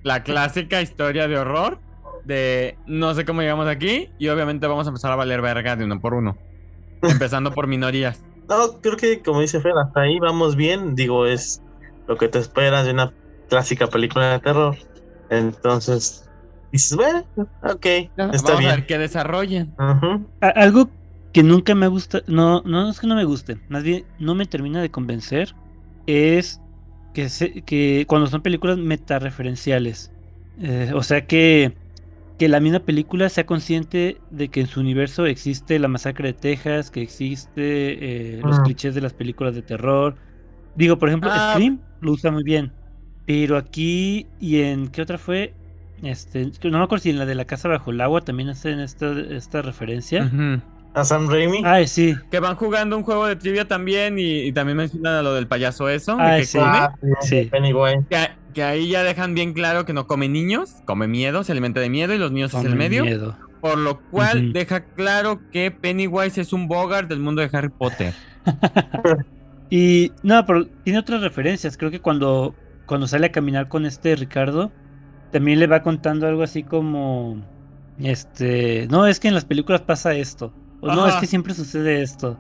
la 0.03 0.23
clásica 0.25 0.83
historia 0.83 1.29
de 1.29 1.39
horror. 1.39 1.81
De 2.25 2.79
no 2.87 3.15
sé 3.15 3.25
cómo 3.25 3.43
llegamos 3.43 3.67
aquí. 3.69 4.11
Y 4.19 4.29
obviamente 4.29 4.67
vamos 4.67 4.87
a 4.87 4.91
empezar 4.91 5.13
a 5.13 5.17
valer 5.17 5.41
verga 5.43 5.77
de 5.77 5.85
uno 5.85 6.01
por 6.01 6.15
uno. 6.15 6.39
Empezando 7.03 7.53
por 7.55 7.67
minorías. 7.67 8.25
No, 8.49 8.81
creo 8.83 8.97
que 8.97 9.23
como 9.23 9.41
dice 9.41 9.61
Fer, 9.61 9.73
hasta 9.79 10.01
ahí 10.03 10.19
vamos 10.19 10.57
bien. 10.57 10.95
Digo, 10.97 11.27
es 11.27 11.63
lo 12.12 12.19
que 12.19 12.28
te 12.28 12.38
esperas 12.38 12.85
de 12.87 12.92
una 12.92 13.14
clásica 13.49 13.88
película 13.88 14.33
de 14.33 14.40
terror. 14.40 14.76
Entonces, 15.28 16.31
dices, 16.71 16.97
bueno, 16.97 17.26
ok, 17.62 17.87
está 18.31 18.54
vamos 18.54 18.64
a 18.66 18.71
bien. 18.71 18.76
ver 18.76 18.87
qué 18.87 18.99
desarrollen. 18.99 19.78
A- 20.40 20.49
algo 20.49 20.97
que 21.33 21.42
nunca 21.42 21.75
me 21.75 21.88
gusta, 21.88 22.23
no, 22.26 22.62
no 22.64 22.90
es 22.90 23.00
que 23.00 23.07
no 23.07 23.14
me 23.16 23.25
guste, 23.25 23.61
más 23.69 23.83
bien 23.85 24.09
no 24.19 24.35
me 24.35 24.47
termina 24.47 24.83
de 24.83 24.90
convencer, 24.90 25.57
es 26.07 26.62
que, 27.12 27.28
se- 27.28 27.64
que 27.64 28.07
cuando 28.09 28.26
son 28.28 28.42
películas 28.42 28.78
metareferenciales. 28.78 30.12
Eh, 30.57 30.92
o 30.95 31.02
sea 31.02 31.26
que, 31.26 31.78
que 32.38 32.49
la 32.49 32.61
misma 32.61 32.81
película 32.81 33.28
sea 33.31 33.47
consciente 33.47 34.25
de 34.31 34.50
que 34.50 34.61
en 34.62 34.66
su 34.69 34.81
universo 34.81 35.26
existe 35.26 35.78
la 35.78 35.88
masacre 35.88 36.28
de 36.28 36.35
Texas, 36.35 36.90
que 36.90 37.02
existe 37.02 38.40
eh, 38.40 38.45
los 38.45 38.61
clichés 38.61 38.95
de 38.95 39.00
las 39.02 39.14
películas 39.14 39.54
de 39.54 39.62
terror. 39.62 40.21
Digo, 40.76 40.99
por 40.99 41.09
ejemplo, 41.09 41.31
Ah. 41.33 41.52
Scream 41.55 41.81
lo 42.00 42.12
usa 42.12 42.31
muy 42.31 42.43
bien. 42.43 42.73
Pero 43.26 43.57
aquí 43.57 44.26
y 44.41 44.62
en 44.62 44.88
¿qué 44.88 45.02
otra 45.02 45.19
fue? 45.19 45.55
Este, 46.02 46.50
no 46.64 46.79
me 46.79 46.85
acuerdo 46.85 47.02
si 47.05 47.11
en 47.11 47.19
la 47.19 47.26
de 47.26 47.35
la 47.37 47.45
casa 47.45 47.69
bajo 47.69 47.91
el 47.93 48.00
agua 48.00 48.23
también 48.23 48.49
hacen 48.49 48.81
esta, 48.81 49.12
esta 49.31 49.62
referencia. 49.62 50.25
Ujú. 50.25 50.61
A 50.95 51.05
Sam 51.05 51.29
Raimi. 51.31 51.62
Ay, 51.64 51.87
sí. 51.87 52.14
Que 52.31 52.41
van 52.41 52.57
jugando 52.57 52.97
un 52.99 53.02
juego 53.05 53.26
de 53.26 53.37
trivia 53.37 53.67
también. 53.69 54.19
Y, 54.19 54.41
y 54.41 54.52
también 54.52 54.76
mencionan 54.76 55.14
a 55.14 55.23
lo 55.23 55.33
del 55.35 55.47
payaso 55.47 55.88
eso. 55.88 56.17
Ay, 56.19 56.41
que 56.41 56.47
sí. 56.47 56.59
come. 56.59 56.71
Ah, 56.71 56.95
Sí. 57.21 57.49
Pennywise. 57.50 58.05
Que, 58.11 58.29
que 58.52 58.62
ahí 58.64 58.88
ya 58.91 59.02
dejan 59.05 59.35
bien 59.35 59.52
claro 59.55 59.87
que 59.87 59.93
no 59.95 60.07
come 60.07 60.29
niños, 60.29 60.76
come 60.85 61.07
miedo, 61.07 61.45
se 61.45 61.52
alimenta 61.52 61.81
de 61.81 61.88
miedo 61.88 62.12
y 62.12 62.19
los 62.19 62.33
niños 62.33 62.52
es 62.52 62.57
Con 62.61 62.67
el 62.67 62.76
medio. 62.76 63.05
miedo. 63.05 63.37
Por 63.62 63.79
lo 63.79 64.00
cual 64.11 64.47
Ujú. 64.47 64.52
deja 64.52 64.81
claro 64.85 65.41
que 65.52 65.71
Pennywise 65.71 66.41
es 66.41 66.52
un 66.52 66.67
Bogart 66.69 67.09
del 67.09 67.21
mundo 67.21 67.41
de 67.41 67.49
Harry 67.57 67.69
Potter. 67.71 68.12
Y 69.75 70.12
no, 70.23 70.45
pero 70.45 70.67
tiene 70.85 70.99
otras 70.99 71.23
referencias. 71.23 71.79
Creo 71.79 71.91
que 71.91 72.02
cuando, 72.02 72.55
cuando 72.85 73.07
sale 73.07 73.29
a 73.29 73.33
caminar 73.33 73.69
con 73.69 73.87
este 73.87 74.14
Ricardo, 74.17 74.71
también 75.31 75.61
le 75.61 75.67
va 75.67 75.83
contando 75.83 76.26
algo 76.26 76.43
así 76.43 76.62
como, 76.62 77.43
este, 77.97 78.87
no, 78.91 79.07
es 79.07 79.19
que 79.19 79.29
en 79.29 79.35
las 79.35 79.47
películas 79.47 79.81
pasa 79.81 80.14
esto. 80.14 80.52
O 80.83 80.88
no, 80.88 81.07
es 81.07 81.12
Ajá. 81.12 81.21
que 81.23 81.26
siempre 81.26 81.55
sucede 81.55 82.02
esto. 82.02 82.38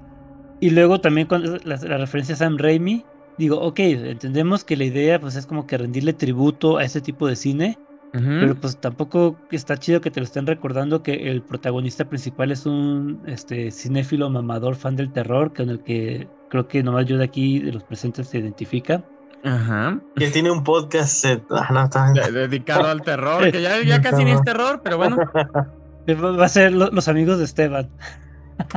Y 0.60 0.68
luego 0.68 1.00
también 1.00 1.26
con 1.26 1.42
la, 1.42 1.76
la 1.76 1.96
referencia 1.96 2.34
a 2.34 2.36
Sam 2.38 2.58
Raimi, 2.58 3.02
digo, 3.38 3.58
ok, 3.62 3.78
entendemos 3.78 4.62
que 4.62 4.76
la 4.76 4.84
idea 4.84 5.18
pues 5.18 5.34
es 5.34 5.46
como 5.46 5.66
que 5.66 5.78
rendirle 5.78 6.12
tributo 6.12 6.76
a 6.76 6.84
este 6.84 7.00
tipo 7.00 7.26
de 7.26 7.36
cine, 7.36 7.78
Ujú. 8.14 8.24
Pero 8.24 8.60
pues 8.60 8.78
tampoco 8.78 9.38
está 9.50 9.78
chido 9.78 10.02
que 10.02 10.10
te 10.10 10.20
lo 10.20 10.24
estén 10.24 10.46
recordando 10.46 11.02
que 11.02 11.30
el 11.30 11.42
protagonista 11.42 12.04
principal 12.04 12.52
es 12.52 12.66
un 12.66 13.22
este 13.26 13.70
cinéfilo 13.70 14.28
mamador 14.28 14.76
fan 14.76 14.96
del 14.96 15.12
terror 15.12 15.54
con 15.54 15.70
el 15.70 15.82
que 15.82 16.28
creo 16.52 16.68
que 16.68 16.82
nomás 16.82 17.06
yo 17.06 17.16
de 17.16 17.24
aquí, 17.24 17.60
de 17.60 17.72
los 17.72 17.82
presentes, 17.82 18.28
se 18.28 18.36
identifica. 18.38 19.02
Ajá. 19.42 19.98
Que 20.14 20.28
tiene 20.30 20.50
un 20.50 20.62
podcast 20.62 21.24
eh, 21.24 21.42
ah, 21.50 21.68
no, 21.72 22.12
De- 22.12 22.30
dedicado 22.30 22.86
al 22.88 23.00
terror, 23.00 23.50
que 23.50 23.62
ya, 23.62 23.82
ya 23.82 24.02
casi 24.02 24.22
ni 24.22 24.32
es 24.32 24.42
terror, 24.42 24.82
pero 24.84 24.98
bueno. 24.98 25.16
Va 26.08 26.44
a 26.44 26.48
ser 26.48 26.72
lo- 26.74 26.90
los 26.90 27.08
amigos 27.08 27.38
de 27.38 27.44
Esteban. 27.44 27.88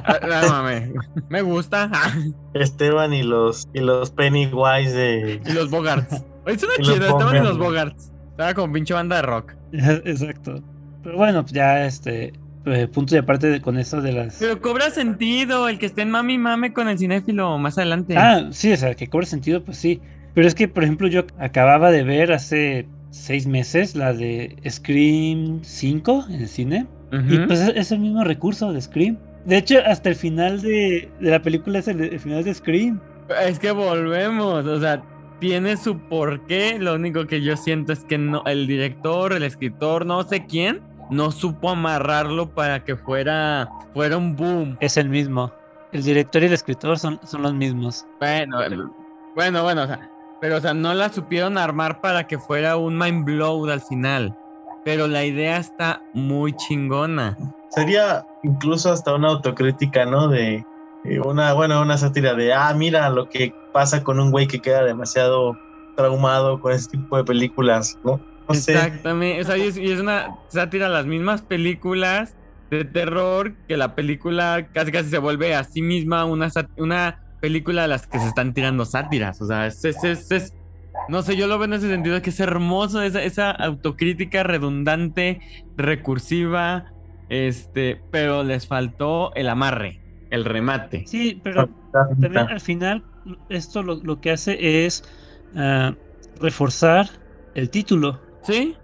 Ah, 0.05 0.19
no, 0.21 0.49
mames, 0.49 0.89
me 1.27 1.41
gusta. 1.41 1.91
Esteban 2.53 3.13
y 3.13 3.23
los 3.23 3.67
y 3.73 3.81
los 3.81 4.09
Pennywise 4.11 4.93
de 4.93 5.41
Y 5.45 5.51
los 5.51 5.69
Bogarts. 5.69 6.23
Oye, 6.45 6.57
suena 6.57 6.75
Y 6.77 6.83
los 6.83 6.93
chido, 6.93 7.07
estaban 7.09 7.35
en 7.35 7.43
los 7.43 7.57
Bogarts. 7.57 8.11
Estaba 8.31 8.53
como 8.53 8.71
pinche 8.73 8.93
banda 8.93 9.17
de 9.17 9.21
rock. 9.23 9.53
Exacto. 9.73 10.63
Pero 11.03 11.17
bueno, 11.17 11.41
pues 11.41 11.51
ya 11.53 11.85
este. 11.85 12.31
Eh, 12.65 12.87
punto 12.87 13.15
y 13.15 13.17
aparte 13.17 13.47
de, 13.47 13.61
con 13.61 13.77
eso 13.77 14.01
de 14.01 14.11
las. 14.11 14.37
Pero 14.39 14.61
cobra 14.61 14.89
sentido 14.89 15.67
el 15.69 15.79
que 15.79 15.85
esté 15.85 16.01
en 16.01 16.11
mami 16.11 16.37
mame 16.37 16.73
con 16.73 16.87
el 16.87 16.97
cinéfilo 16.97 17.57
más 17.57 17.77
adelante. 17.77 18.15
Ah, 18.17 18.47
sí, 18.51 18.71
o 18.71 18.77
sea, 18.77 18.95
que 18.95 19.07
cobre 19.07 19.25
sentido, 19.25 19.63
pues 19.63 19.77
sí. 19.77 20.01
Pero 20.33 20.47
es 20.47 20.55
que, 20.55 20.67
por 20.67 20.83
ejemplo, 20.83 21.07
yo 21.07 21.25
acababa 21.39 21.91
de 21.91 22.03
ver 22.03 22.31
hace 22.33 22.87
seis 23.09 23.47
meses 23.47 23.95
la 23.95 24.13
de 24.13 24.55
Scream 24.69 25.59
5 25.63 26.25
en 26.29 26.41
el 26.41 26.47
cine. 26.47 26.87
Y 27.29 27.37
pues 27.47 27.61
es, 27.61 27.71
es 27.77 27.91
el 27.93 27.99
mismo 27.99 28.25
recurso 28.25 28.73
de 28.73 28.81
Scream. 28.81 29.17
De 29.45 29.55
hecho, 29.55 29.77
hasta 29.85 30.09
el 30.09 30.15
final 30.15 30.61
de, 30.61 31.09
de 31.21 31.31
la 31.31 31.41
película 31.41 31.79
es 31.79 31.87
el, 31.87 32.01
el 32.01 32.19
final 32.19 32.43
de 32.43 32.53
Scream. 32.53 32.99
Es 33.41 33.57
que 33.57 33.71
volvemos, 33.71 34.65
o 34.65 34.79
sea, 34.81 35.01
tiene 35.39 35.77
su 35.77 35.97
porqué. 35.97 36.77
Lo 36.77 36.95
único 36.95 37.25
que 37.25 37.41
yo 37.41 37.55
siento 37.55 37.93
es 37.93 38.03
que 38.03 38.17
no, 38.17 38.43
el 38.45 38.67
director, 38.67 39.31
el 39.31 39.43
escritor, 39.43 40.05
no 40.05 40.23
sé 40.23 40.45
quién, 40.45 40.81
no 41.09 41.31
supo 41.31 41.69
amarrarlo 41.69 42.49
para 42.49 42.83
que 42.83 42.95
fuera, 42.95 43.69
fuera 43.93 44.17
un 44.17 44.35
boom. 44.35 44.77
Es 44.79 44.97
el 44.97 45.09
mismo. 45.09 45.51
El 45.91 46.03
director 46.03 46.43
y 46.43 46.47
el 46.47 46.53
escritor 46.53 46.99
son, 46.99 47.19
son 47.23 47.43
los 47.43 47.53
mismos. 47.53 48.05
Bueno, 48.19 48.57
bueno, 49.35 49.63
bueno, 49.63 49.83
o 49.83 49.87
sea, 49.87 50.09
pero 50.41 50.57
o 50.57 50.59
sea, 50.59 50.73
no 50.73 50.93
la 50.93 51.09
supieron 51.09 51.57
armar 51.57 52.01
para 52.01 52.27
que 52.27 52.37
fuera 52.37 52.77
un 52.77 52.97
mind 52.97 53.25
blow 53.25 53.69
al 53.69 53.81
final. 53.81 54.37
Pero 54.83 55.07
la 55.07 55.25
idea 55.25 55.57
está 55.57 56.01
muy 56.13 56.53
chingona. 56.53 57.37
sería 57.69 58.25
incluso 58.43 58.91
hasta 58.91 59.15
una 59.15 59.29
autocrítica, 59.29 60.05
¿no? 60.05 60.27
De 60.27 60.63
eh, 61.05 61.19
una, 61.19 61.53
bueno, 61.53 61.81
una 61.81 61.97
sátira 61.97 62.33
de, 62.35 62.53
ah, 62.53 62.73
mira 62.75 63.09
lo 63.09 63.29
que 63.29 63.53
pasa 63.73 64.03
con 64.03 64.19
un 64.19 64.31
güey 64.31 64.47
que 64.47 64.59
queda 64.59 64.83
demasiado 64.83 65.57
traumado 65.95 66.59
con 66.59 66.73
ese 66.73 66.89
tipo 66.89 67.17
de 67.17 67.23
películas, 67.23 67.97
¿no? 68.03 68.19
No 68.47 68.53
sé. 68.55 68.73
Exactamente. 68.73 69.41
O 69.41 69.43
sea, 69.45 69.57
y 69.57 69.63
es, 69.67 69.77
y 69.77 69.91
es 69.91 69.99
una 69.99 70.37
sátira 70.47 70.87
a 70.87 70.89
las 70.89 71.05
mismas 71.05 71.41
películas 71.43 72.37
de 72.69 72.85
terror 72.85 73.57
que 73.67 73.77
la 73.77 73.95
película 73.95 74.69
casi 74.73 74.91
casi 74.91 75.09
se 75.09 75.17
vuelve 75.19 75.55
a 75.55 75.63
sí 75.63 75.81
misma 75.81 76.25
una, 76.25 76.49
una 76.77 77.19
película 77.39 77.83
a 77.85 77.87
las 77.87 78.07
que 78.07 78.19
se 78.19 78.27
están 78.27 78.53
tirando 78.53 78.85
sátiras. 78.85 79.41
O 79.41 79.47
sea, 79.47 79.67
es, 79.67 79.83
es, 79.83 80.03
es- 80.03 80.31
es- 80.31 80.55
no 81.07 81.21
sé, 81.23 81.35
yo 81.37 81.47
lo 81.47 81.57
veo 81.57 81.65
en 81.65 81.73
ese 81.73 81.89
sentido 81.89 82.21
que 82.21 82.29
es 82.31 82.39
hermoso 82.39 83.01
esa, 83.01 83.21
esa 83.23 83.51
autocrítica 83.51 84.43
redundante, 84.43 85.39
recursiva, 85.75 86.85
este, 87.29 88.05
pero 88.11 88.43
les 88.43 88.67
faltó 88.67 89.33
el 89.35 89.49
amarre, 89.49 90.01
el 90.29 90.45
remate. 90.45 91.03
Sí, 91.07 91.41
pero 91.43 91.69
también 92.19 92.47
al 92.49 92.61
final 92.61 93.05
esto 93.49 93.83
lo, 93.83 93.95
lo 94.03 94.19
que 94.21 94.31
hace 94.31 94.85
es 94.85 95.03
ah, 95.55 95.95
reforzar 96.39 97.09
el 97.53 97.69
título. 97.69 98.24
¿Sí? 98.45 98.75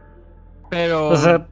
Pero... 0.69 1.10
O 1.10 1.17
sea. 1.17 1.47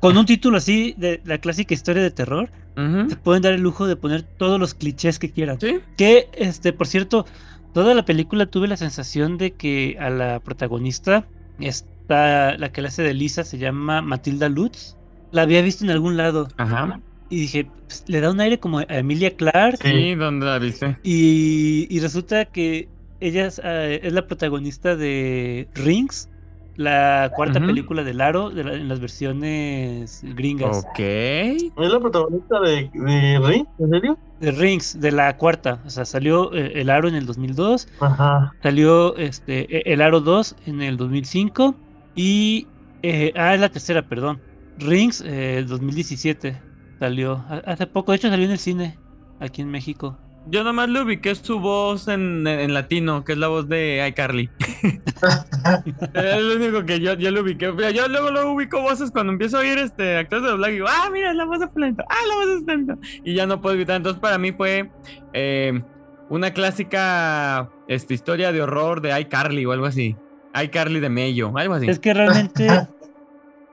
Con 0.00 0.16
un 0.16 0.24
título 0.26 0.56
así 0.56 0.94
de 0.96 1.20
la 1.24 1.38
clásica 1.38 1.74
historia 1.74 2.02
de 2.02 2.10
terror, 2.10 2.50
Ujú. 2.76 3.10
se 3.10 3.16
pueden 3.16 3.42
dar 3.42 3.52
el 3.52 3.60
lujo 3.60 3.86
de 3.86 3.96
poner 3.96 4.22
todos 4.22 4.58
los 4.58 4.74
clichés 4.74 5.18
que 5.18 5.30
quieran. 5.30 5.60
¿Sí? 5.60 5.80
Que, 5.96 6.28
este, 6.34 6.72
por 6.72 6.86
cierto, 6.86 7.26
toda 7.74 7.94
la 7.94 8.04
película 8.04 8.46
tuve 8.46 8.68
la 8.68 8.76
sensación 8.76 9.36
de 9.36 9.52
que 9.52 9.96
a 10.00 10.08
la 10.10 10.40
protagonista, 10.40 11.26
está, 11.60 12.56
la 12.56 12.72
que 12.72 12.82
la 12.82 12.88
hace 12.88 13.02
de 13.02 13.14
Lisa, 13.14 13.44
se 13.44 13.58
llama 13.58 14.00
Matilda 14.00 14.48
Lutz. 14.48 14.96
La 15.32 15.42
había 15.42 15.62
visto 15.62 15.84
en 15.84 15.90
algún 15.90 16.16
lado. 16.16 16.48
Ajá. 16.56 17.00
Y 17.30 17.40
dije, 17.40 17.66
pues, 17.86 18.04
le 18.06 18.20
da 18.20 18.30
un 18.30 18.40
aire 18.40 18.58
como 18.58 18.78
a 18.78 18.84
Emilia 18.88 19.34
Clarke. 19.36 19.88
Sí, 19.88 20.14
¿dónde 20.14 20.46
la 20.46 20.58
viste? 20.58 20.96
Y, 21.02 21.86
y 21.90 22.00
resulta 22.00 22.44
que 22.46 22.88
ella 23.20 23.46
es, 23.46 23.60
eh, 23.64 24.00
es 24.02 24.12
la 24.12 24.26
protagonista 24.26 24.96
de 24.96 25.68
Rings, 25.74 26.28
la 26.74 27.30
cuarta 27.34 27.60
película 27.60 28.02
del 28.04 28.20
Aro 28.20 28.50
de 28.50 28.64
la- 28.64 28.74
en 28.74 28.88
las 28.88 29.00
versiones 29.00 30.20
gringas. 30.22 30.78
Ok. 30.78 30.98
¿Es 30.98 31.72
la 31.76 32.00
protagonista 32.00 32.60
de, 32.60 32.90
de 32.92 33.40
Ring? 33.44 33.66
¿En 33.78 33.90
serio? 33.90 34.18
De 34.38 34.50
Rings, 34.52 34.98
de 35.00 35.12
la 35.12 35.36
cuarta. 35.36 35.82
O 35.84 35.90
sea, 35.90 36.04
salió 36.04 36.52
eh, 36.54 36.72
El 36.80 36.90
Aro 36.90 37.08
en 37.08 37.14
el 37.14 37.26
2002, 37.26 37.88
Ajá. 38.00 38.52
salió 38.62 39.16
este, 39.16 39.76
e- 39.90 39.92
El 39.92 40.00
Aro 40.02 40.20
2 40.20 40.56
en 40.66 40.82
el 40.82 40.96
2005 40.96 41.80
y... 42.14 42.72
eh, 43.02 43.32
ah, 43.36 43.54
es 43.54 43.60
la 43.60 43.68
tercera, 43.70 44.02
perdón. 44.08 44.42
Rings, 44.76 45.22
eh, 45.26 45.64
2017 45.68 46.64
salió. 46.98 47.44
ha- 47.48 47.62
Hace 47.66 47.86
poco, 47.86 48.12
de 48.12 48.16
hecho 48.16 48.28
salió 48.30 48.46
en 48.46 48.52
el 48.52 48.58
cine, 48.58 49.00
aquí 49.38 49.62
en 49.62 49.70
México. 49.70 50.18
Yo 50.46 50.64
nomás 50.64 50.88
le 50.88 51.00
ubiqué 51.02 51.34
su 51.34 51.60
voz 51.60 52.08
en, 52.08 52.46
en 52.46 52.74
latino, 52.74 53.24
que 53.24 53.32
es 53.32 53.38
la 53.38 53.48
voz 53.48 53.68
de 53.68 54.04
iCarly. 54.08 54.50
es 56.14 56.42
lo 56.42 56.56
único 56.56 56.84
que 56.84 57.00
yo, 57.00 57.14
yo 57.14 57.30
le 57.30 57.40
ubiqué. 57.40 57.72
Yo 57.94 58.08
luego 58.08 58.30
luego 58.30 58.52
ubico 58.52 58.80
voces 58.80 59.10
cuando 59.10 59.32
empiezo 59.32 59.58
a 59.58 59.60
oír 59.60 59.78
este 59.78 60.16
actores 60.16 60.44
de 60.44 60.50
doblaje 60.50 60.72
y 60.72 60.74
digo, 60.76 60.88
ah, 60.88 61.08
mira, 61.12 61.30
es 61.30 61.36
la 61.36 61.44
voz 61.44 61.60
de 61.60 61.68
Fulento, 61.68 62.04
ah, 62.08 62.16
la 62.28 62.34
voz 62.34 62.46
de 62.46 62.60
Fulento. 62.60 62.98
Y 63.24 63.34
ya 63.34 63.46
no 63.46 63.60
puedo 63.60 63.76
evitar. 63.76 63.96
Entonces, 63.96 64.20
para 64.20 64.38
mí 64.38 64.52
fue 64.52 64.90
eh, 65.32 65.80
una 66.28 66.52
clásica 66.52 67.70
este, 67.86 68.14
historia 68.14 68.52
de 68.52 68.62
horror 68.62 69.00
de 69.00 69.18
iCarly 69.20 69.64
o 69.64 69.72
algo 69.72 69.86
así. 69.86 70.16
iCarly 70.60 70.98
de 70.98 71.08
Mello, 71.08 71.56
algo 71.56 71.74
así. 71.74 71.88
Es 71.88 72.00
que 72.00 72.14
realmente 72.14 72.68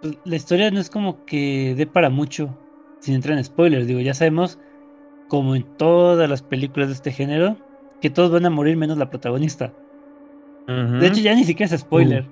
pues, 0.02 0.18
la 0.24 0.36
historia 0.36 0.70
no 0.70 0.80
es 0.80 0.90
como 0.90 1.26
que 1.26 1.74
dé 1.76 1.88
para 1.88 2.10
mucho, 2.10 2.56
sin 3.00 3.16
entrar 3.16 3.38
en 3.38 3.44
spoilers. 3.44 3.88
Digo, 3.88 4.00
ya 4.02 4.14
sabemos, 4.14 4.60
como 5.30 5.56
en 5.56 5.64
todas 5.78 6.30
las 6.30 6.42
películas 6.42 6.90
de 6.90 6.96
este 6.96 7.14
género, 7.14 7.56
que 8.02 8.10
todos 8.10 8.32
van 8.32 8.46
a 8.46 8.50
morir 8.50 8.76
menos 8.76 8.98
la 8.98 9.10
protagonista. 9.10 9.72
De 10.68 11.08
hecho, 11.08 11.22
ya 11.22 11.34
ni 11.34 11.46
siquiera 11.46 11.74
es 11.74 11.82
spoiler. 11.82 12.26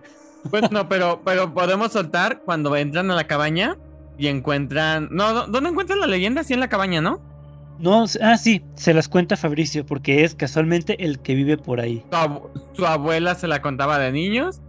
Bueno, 0.51 0.87
pero, 0.87 1.21
pero 1.25 1.53
podemos 1.53 1.91
soltar 1.91 2.41
cuando 2.45 2.75
entran 2.75 3.09
a 3.09 3.15
la 3.15 3.25
cabaña 3.25 3.77
y 4.17 4.27
encuentran. 4.27 5.09
No, 5.11 5.33
no, 5.33 5.47
¿dónde 5.47 5.71
encuentran 5.71 5.99
la 5.99 6.07
leyenda? 6.07 6.43
Sí, 6.43 6.53
en 6.53 6.59
la 6.59 6.69
cabaña, 6.69 7.01
¿no? 7.01 7.19
No, 7.79 8.05
ah, 8.21 8.37
sí, 8.37 8.63
se 8.75 8.93
las 8.93 9.07
cuenta 9.09 9.37
Fabricio, 9.37 9.85
porque 9.85 10.23
es 10.23 10.35
casualmente 10.35 11.03
el 11.03 11.19
que 11.19 11.35
vive 11.35 11.57
por 11.57 11.79
ahí. 11.79 12.03
Su, 12.11 12.49
su 12.73 12.85
abuela 12.85 13.35
se 13.35 13.47
la 13.47 13.61
contaba 13.61 13.99
de 13.99 14.11
niños. 14.11 14.61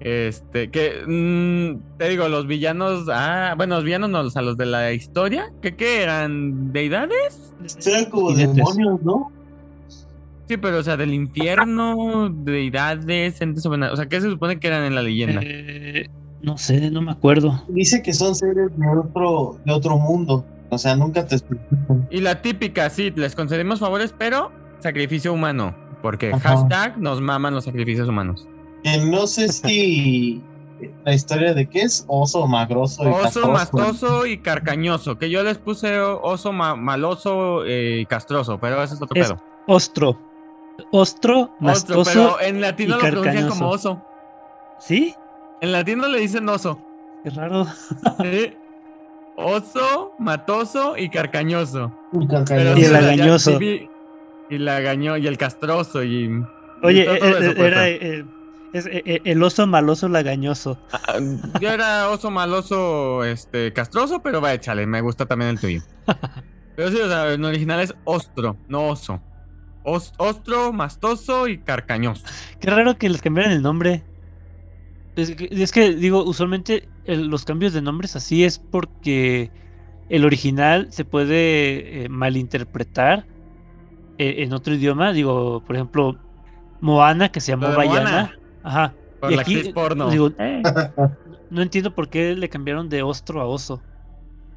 Este, 0.00 0.70
que 0.70 1.02
mm, 1.06 1.98
te 1.98 2.08
digo, 2.08 2.28
los 2.28 2.46
villanos. 2.46 3.08
Ah, 3.10 3.54
bueno, 3.56 3.76
los 3.76 3.84
villanos 3.84 4.10
no, 4.10 4.20
o 4.20 4.30
sea, 4.30 4.42
los 4.42 4.56
de 4.56 4.66
la 4.66 4.92
historia. 4.92 5.52
¿Qué, 5.62 5.76
qué 5.76 6.02
eran? 6.02 6.72
¿Deidades? 6.72 7.54
Eran 7.86 8.06
como 8.06 8.30
Jinetes. 8.30 8.56
demonios, 8.56 9.02
¿no? 9.02 9.32
Sí, 10.46 10.58
pero 10.58 10.78
o 10.78 10.82
sea, 10.82 10.96
del 10.96 11.14
infierno, 11.14 12.28
deidades, 12.30 13.40
entes. 13.40 13.64
O 13.64 13.96
sea, 13.96 14.06
¿qué 14.06 14.20
se 14.20 14.28
supone 14.28 14.58
que 14.58 14.66
eran 14.66 14.84
en 14.84 14.94
la 14.94 15.02
leyenda? 15.02 15.40
Eh, 15.42 16.10
no 16.42 16.58
sé, 16.58 16.90
no 16.90 17.00
me 17.00 17.12
acuerdo. 17.12 17.64
Dice 17.68 18.02
que 18.02 18.12
son 18.12 18.34
seres 18.34 18.76
de 18.76 18.86
otro, 18.86 19.58
de 19.64 19.72
otro 19.72 19.96
mundo. 19.96 20.44
O 20.68 20.76
sea, 20.76 20.96
nunca 20.96 21.26
te 21.26 21.36
explican. 21.36 22.06
Y 22.10 22.20
la 22.20 22.42
típica, 22.42 22.90
sí, 22.90 23.10
les 23.16 23.34
concedemos 23.34 23.80
favores, 23.80 24.14
pero 24.16 24.52
sacrificio 24.80 25.32
humano. 25.32 25.74
Porque 26.02 26.32
Ajá. 26.34 26.58
hashtag 26.58 26.98
nos 26.98 27.22
maman 27.22 27.54
los 27.54 27.64
sacrificios 27.64 28.06
humanos. 28.06 28.46
Que 28.84 28.98
no 28.98 29.26
sé 29.26 29.48
si 29.48 30.40
la 31.04 31.14
historia 31.14 31.54
de 31.54 31.66
qué 31.66 31.80
es 31.80 32.04
oso 32.06 32.46
magroso 32.46 33.02
y 33.02 33.06
Oso, 33.06 33.22
castroso. 33.22 33.48
mastoso 33.50 34.26
y 34.26 34.38
carcañoso. 34.38 35.18
Que 35.18 35.30
yo 35.30 35.42
les 35.42 35.56
puse 35.58 35.98
oso 35.98 36.52
ma- 36.52 36.76
maloso 36.76 37.64
eh, 37.64 38.00
y 38.02 38.06
castroso, 38.06 38.58
pero 38.60 38.82
ese 38.82 38.94
es 38.94 39.02
otro 39.02 39.20
Es 39.20 39.28
pedo. 39.32 39.42
Ostro. 39.66 40.18
Ostro, 40.90 41.40
Ostro, 41.40 41.54
mastoso. 41.60 42.10
pero 42.12 42.40
en 42.40 42.60
latino 42.60 42.98
y 42.98 43.02
lo 43.02 43.10
pronuncian 43.10 43.48
como 43.48 43.68
oso. 43.70 44.02
¿Sí? 44.78 45.14
En 45.62 45.72
latino 45.72 46.06
le 46.08 46.20
dicen 46.20 46.46
oso. 46.48 46.78
Qué 47.22 47.30
raro. 47.30 47.66
Oso, 49.36 50.12
matoso 50.18 50.96
y 50.96 51.08
carcañoso. 51.08 51.92
Y 52.12 52.26
carcañoso. 52.28 52.78
Y 52.78 52.84
el 52.84 52.90
o 52.90 52.90
sea, 52.90 53.00
ya- 53.00 53.12
agañoso. 53.14 53.50
sí 53.52 53.56
vi- 53.58 53.90
y 54.50 54.54
el 54.56 54.68
agaño 54.68 55.16
y 55.16 55.26
el 55.26 55.38
castroso 55.38 56.04
y. 56.04 56.24
y 56.26 56.42
Oye, 56.82 57.04
todo 57.04 57.14
eh, 57.14 57.18
eso, 57.18 57.38
eh, 57.50 57.54
pues, 57.56 57.72
era 57.72 57.88
es, 58.74 58.86
eh, 58.86 59.02
eh, 59.06 59.20
el 59.24 59.42
oso 59.42 59.66
maloso 59.66 60.08
lagañoso. 60.08 60.78
Ah, 60.92 61.18
Yo 61.60 61.70
era 61.70 62.10
oso 62.10 62.30
maloso, 62.30 63.24
este, 63.24 63.72
castroso, 63.72 64.22
pero 64.22 64.40
va, 64.42 64.52
échale, 64.52 64.86
me 64.86 65.00
gusta 65.00 65.24
también 65.26 65.50
el 65.52 65.60
tuyo. 65.60 65.80
Pero 66.76 66.90
sí, 66.90 66.96
o 67.00 67.06
sea, 67.06 67.32
en 67.32 67.44
original 67.44 67.78
es 67.80 67.94
ostro, 68.02 68.56
no 68.66 68.88
oso. 68.88 69.22
Os- 69.84 70.12
ostro, 70.18 70.72
mastoso 70.72 71.46
y 71.46 71.58
carcañoso. 71.58 72.24
Qué 72.58 72.68
raro 72.68 72.98
que 72.98 73.08
les 73.08 73.22
cambiaran 73.22 73.52
el 73.52 73.62
nombre. 73.62 74.02
Es 75.14 75.30
que, 75.36 75.48
es 75.52 75.70
que, 75.70 75.94
digo, 75.94 76.24
usualmente 76.24 76.88
el- 77.04 77.28
los 77.28 77.44
cambios 77.44 77.74
de 77.74 77.80
nombres 77.82 78.16
así 78.16 78.42
es 78.42 78.58
porque 78.58 79.52
el 80.08 80.24
original 80.24 80.88
se 80.90 81.04
puede 81.04 82.06
eh, 82.06 82.08
malinterpretar 82.08 83.24
eh, 84.18 84.36
en 84.38 84.52
otro 84.52 84.74
idioma. 84.74 85.12
Digo, 85.12 85.62
por 85.64 85.76
ejemplo, 85.76 86.18
Moana, 86.80 87.28
que 87.30 87.40
se 87.40 87.52
llamó 87.52 87.68
Bayana. 87.72 88.10
Moana. 88.10 88.32
Ajá. 88.64 88.94
Por 89.20 89.30
Y 89.32 89.36
la 89.36 89.42
aquí, 89.42 89.56
actriz 89.56 89.74
porno. 89.74 90.10
digo, 90.10 90.30
Eh, 90.38 90.62
no 91.50 91.62
entiendo 91.62 91.94
por 91.94 92.08
qué 92.08 92.34
le 92.34 92.48
cambiaron 92.48 92.88
de 92.88 93.02
ostro 93.02 93.40
a 93.40 93.46
oso. 93.46 93.82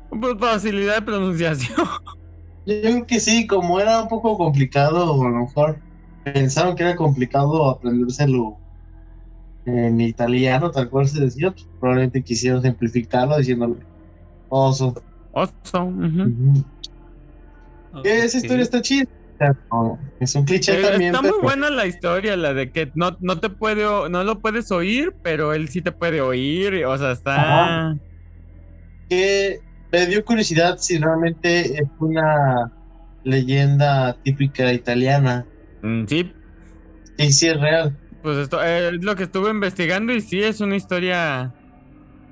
Por 0.10 0.40
facilidad 0.40 0.96
de 0.96 1.02
pronunciación. 1.04 1.76
Yo 2.66 2.82
creo 2.82 3.06
que 3.06 3.20
sí, 3.20 3.48
como 3.48 3.80
era 3.80 4.02
un 4.02 4.10
poco 4.10 4.38
complicado, 4.38 5.14
a 5.22 5.30
lo 5.30 5.38
mejor 5.46 5.80
pensaron 6.24 6.76
que 6.76 6.84
era 6.84 6.96
complicado 6.96 7.70
aprendérselo 7.70 8.58
en 9.66 10.02
italiano, 10.02 10.72
tal 10.72 10.90
cual 10.90 11.08
se 11.08 11.20
decía, 11.22 11.52
pues, 11.52 11.68
probablemente 11.80 12.24
quisieron 12.24 12.62
simplificarlo 12.62 13.38
diciéndole 13.38 13.76
oso. 14.50 14.94
Oso. 15.32 15.84
Ujú. 15.86 16.64
Que 18.04 18.20
esa 18.26 18.38
historia 18.38 18.64
está 18.64 18.82
chida. 18.82 19.06
Es 20.20 20.36
un 20.36 20.46
cliché 20.46 20.80
Eh, 20.80 20.84
también, 20.84 21.16
Está 21.16 21.22
muy 21.28 21.40
buena 21.42 21.70
la 21.70 21.86
historia, 21.86 22.36
la 22.36 22.54
de 22.54 22.72
que 22.72 22.92
no, 22.96 23.18
no 23.20 23.40
te 23.40 23.50
puede, 23.50 23.84
no 24.10 24.24
lo 24.24 24.40
puedes 24.40 24.72
oír, 24.72 25.14
pero 25.24 25.54
él 25.54 25.68
sí 25.70 25.82
te 25.82 25.92
puede 25.92 26.22
oír. 26.22 26.86
O 26.86 26.98
sea, 26.98 27.12
está. 27.12 27.36
Ajá. 27.90 27.98
que 29.10 29.60
me 29.92 30.06
dio 30.08 30.24
curiosidad 30.26 30.78
si 30.80 30.98
realmente 30.98 31.80
es 31.82 31.88
una 32.00 32.72
leyenda 33.24 34.16
típica 34.24 34.72
italiana. 34.74 35.46
Mm, 35.82 36.06
Sí, 36.08 36.32
Y 37.18 37.32
si 37.32 37.48
es 37.48 37.60
real. 37.60 37.96
pues 38.24 38.38
esto 38.38 38.62
eh, 38.64 38.90
es 38.90 39.04
lo 39.04 39.16
que 39.16 39.24
estuve 39.24 39.50
investigando 39.52 40.14
y 40.14 40.22
sí 40.22 40.42
es 40.42 40.60
una 40.62 40.76
historia. 40.76 41.54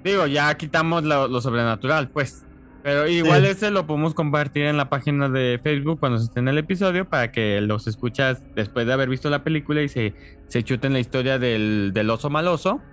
Digo, 0.04 0.28
ya 0.28 0.54
quitamos 0.56 1.04
lo, 1.04 1.28
lo 1.28 1.42
sobrenatural, 1.42 2.10
pues. 2.10 2.46
Pero 2.86 3.08
igual 3.08 3.46
Sí. 3.46 3.48
ese 3.48 3.72
lo 3.72 3.88
podemos 3.88 4.14
compartir 4.14 4.66
en 4.66 4.78
la 4.78 4.90
página 4.90 5.28
de 5.28 5.60
Facebook 5.64 6.00
cuando 6.00 6.20
se 6.20 6.26
esté 6.26 6.40
en 6.40 6.50
el 6.50 6.60
episodio 6.60 7.10
para 7.10 7.32
que 7.32 7.60
los 7.62 7.88
escuchas 7.88 8.48
después 8.56 8.86
de 8.86 8.94
haber 8.94 9.10
visto 9.10 9.30
la 9.32 9.44
película 9.44 9.82
y 9.82 9.90
se, 9.90 10.16
se 10.50 10.64
chuten 10.64 10.94
la 10.94 11.00
historia 11.00 11.40
del, 11.40 11.92
del 11.96 12.10
oso 12.12 12.30
maloso. 12.30 12.86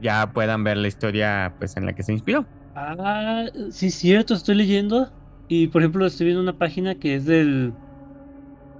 Ya 0.00 0.32
puedan 0.32 0.62
ver 0.64 0.76
la 0.76 0.86
historia 0.88 1.56
pues 1.58 1.76
en 1.76 1.84
la 1.86 1.94
que 1.94 2.04
se 2.04 2.12
inspiró. 2.12 2.48
Ah, 2.74 3.46
sí, 3.70 3.88
es 3.88 3.94
cierto, 3.96 4.34
estoy 4.34 4.54
leyendo. 4.56 5.12
Y 5.48 5.68
por 5.68 5.82
ejemplo, 5.82 6.06
estoy 6.06 6.26
viendo 6.26 6.42
una 6.42 6.58
página 6.58 6.94
que 6.98 7.16
es 7.16 7.24
del, 7.26 7.80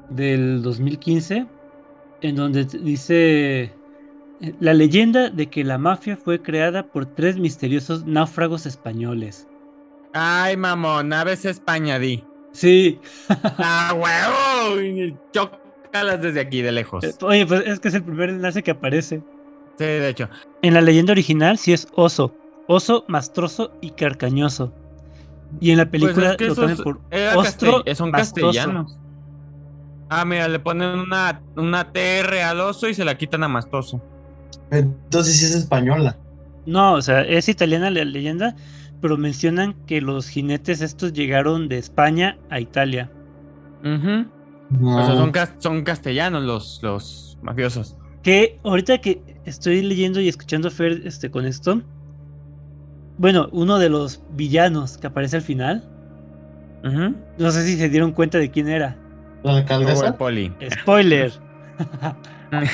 del 0.09 0.63
2015, 0.63 1.49
en 2.23 2.37
donde 2.37 2.65
dice 2.65 3.63
eh, 4.41 4.57
la 4.61 4.75
leyenda 4.75 5.31
de 5.31 5.51
que 5.51 5.65
la 5.65 5.79
mafia 5.79 6.17
fue 6.17 6.43
creada 6.43 6.93
por 6.93 7.07
tres 7.15 7.39
misteriosos 7.39 8.07
náufragos 8.07 8.67
españoles. 8.67 9.50
Ay, 10.13 10.57
mamón, 10.57 11.13
aves 11.13 11.45
España, 11.45 11.99
di. 11.99 12.25
Sí, 12.53 12.99
¡Ah, 13.59 13.95
huevo! 13.95 15.17
Chócalas 15.33 16.21
desde 16.21 16.41
aquí, 16.41 16.63
de 16.63 16.73
lejos. 16.73 17.05
eh, 17.05 17.15
oye, 17.23 17.47
pues 17.47 17.67
es 17.67 17.79
que 17.81 17.89
es 17.89 17.95
el 17.95 18.03
primer 18.05 18.31
enlace 18.31 18.63
que 18.63 18.73
aparece. 18.73 19.19
Sí, 19.79 19.85
de 19.85 20.09
hecho. 20.09 20.29
En 20.63 20.75
la 20.75 20.81
leyenda 20.81 21.13
original 21.13 21.59
sí 21.59 21.73
es 21.73 21.87
oso, 21.95 22.35
oso 22.67 23.05
mastroso 23.09 23.73
y 23.81 23.91
carcañoso. 23.93 24.73
Y 25.61 25.71
en 25.71 25.79
la 25.79 25.85
Pues 25.91 25.93
película 25.93 26.31
es 26.33 26.37
que 26.37 26.47
lo 26.47 26.53
esos 26.53 26.65
cambian 26.65 26.83
por 26.83 27.01
era 27.11 27.37
ostro 27.39 27.83
son 27.95 28.11
mastroso. 28.11 28.47
castellanos. 28.47 28.99
Ah, 30.09 30.25
mira, 30.25 30.49
le 30.49 30.59
ponen 30.59 30.99
una, 30.99 31.41
una 31.57 31.93
TR 31.93 32.43
al 32.43 32.61
oso 32.61 32.89
y 32.89 32.95
se 32.95 33.05
la 33.05 33.17
quitan 33.17 33.45
a 33.45 33.49
mastoso. 33.49 34.03
Entonces 34.71 35.39
sí 35.39 35.45
es 35.47 35.55
española. 35.55 36.19
No, 36.67 36.95
o 36.95 37.03
sea, 37.03 37.23
es 37.23 37.49
italiana 37.49 37.91
la 37.91 38.05
leyenda, 38.05 38.55
pero 39.01 39.17
mencionan 39.17 39.75
que 39.87 40.01
los 40.01 40.29
jinetes 40.29 40.81
estos 40.83 41.13
llegaron 41.13 41.69
de 41.69 41.79
España 41.79 42.39
a 42.51 42.61
Italia. 42.61 43.11
Ujú. 43.83 44.27
O 44.87 45.05
sea, 45.05 45.17
son, 45.17 45.33
cas- 45.33 45.55
son 45.59 45.83
castellanos 45.83 46.45
los, 46.45 46.81
los 46.83 47.39
mafiosos. 47.43 47.97
Que 48.23 48.59
ahorita 48.65 48.99
que 48.99 49.23
estoy 49.45 49.83
leyendo 49.83 50.21
y 50.21 50.29
escuchando 50.29 50.69
a 50.69 50.71
Fer 50.71 51.01
este, 51.05 51.31
con 51.31 51.47
esto, 51.47 51.81
bueno, 53.19 53.49
uno 53.53 53.79
de 53.79 53.89
los 53.89 54.23
villanos 54.33 54.97
que 54.99 55.07
aparece 55.07 55.37
al 55.37 55.43
final, 55.43 55.89
no 57.39 57.51
sé 57.51 57.65
si 57.67 57.77
se 57.77 57.89
dieron 57.89 58.13
cuenta 58.13 58.39
de 58.39 58.51
quién 58.51 58.69
era. 58.69 58.97
¿La 59.43 59.57
alcaldesa? 59.59 60.17
poli. 60.17 60.53
Spoiler. 60.83 61.33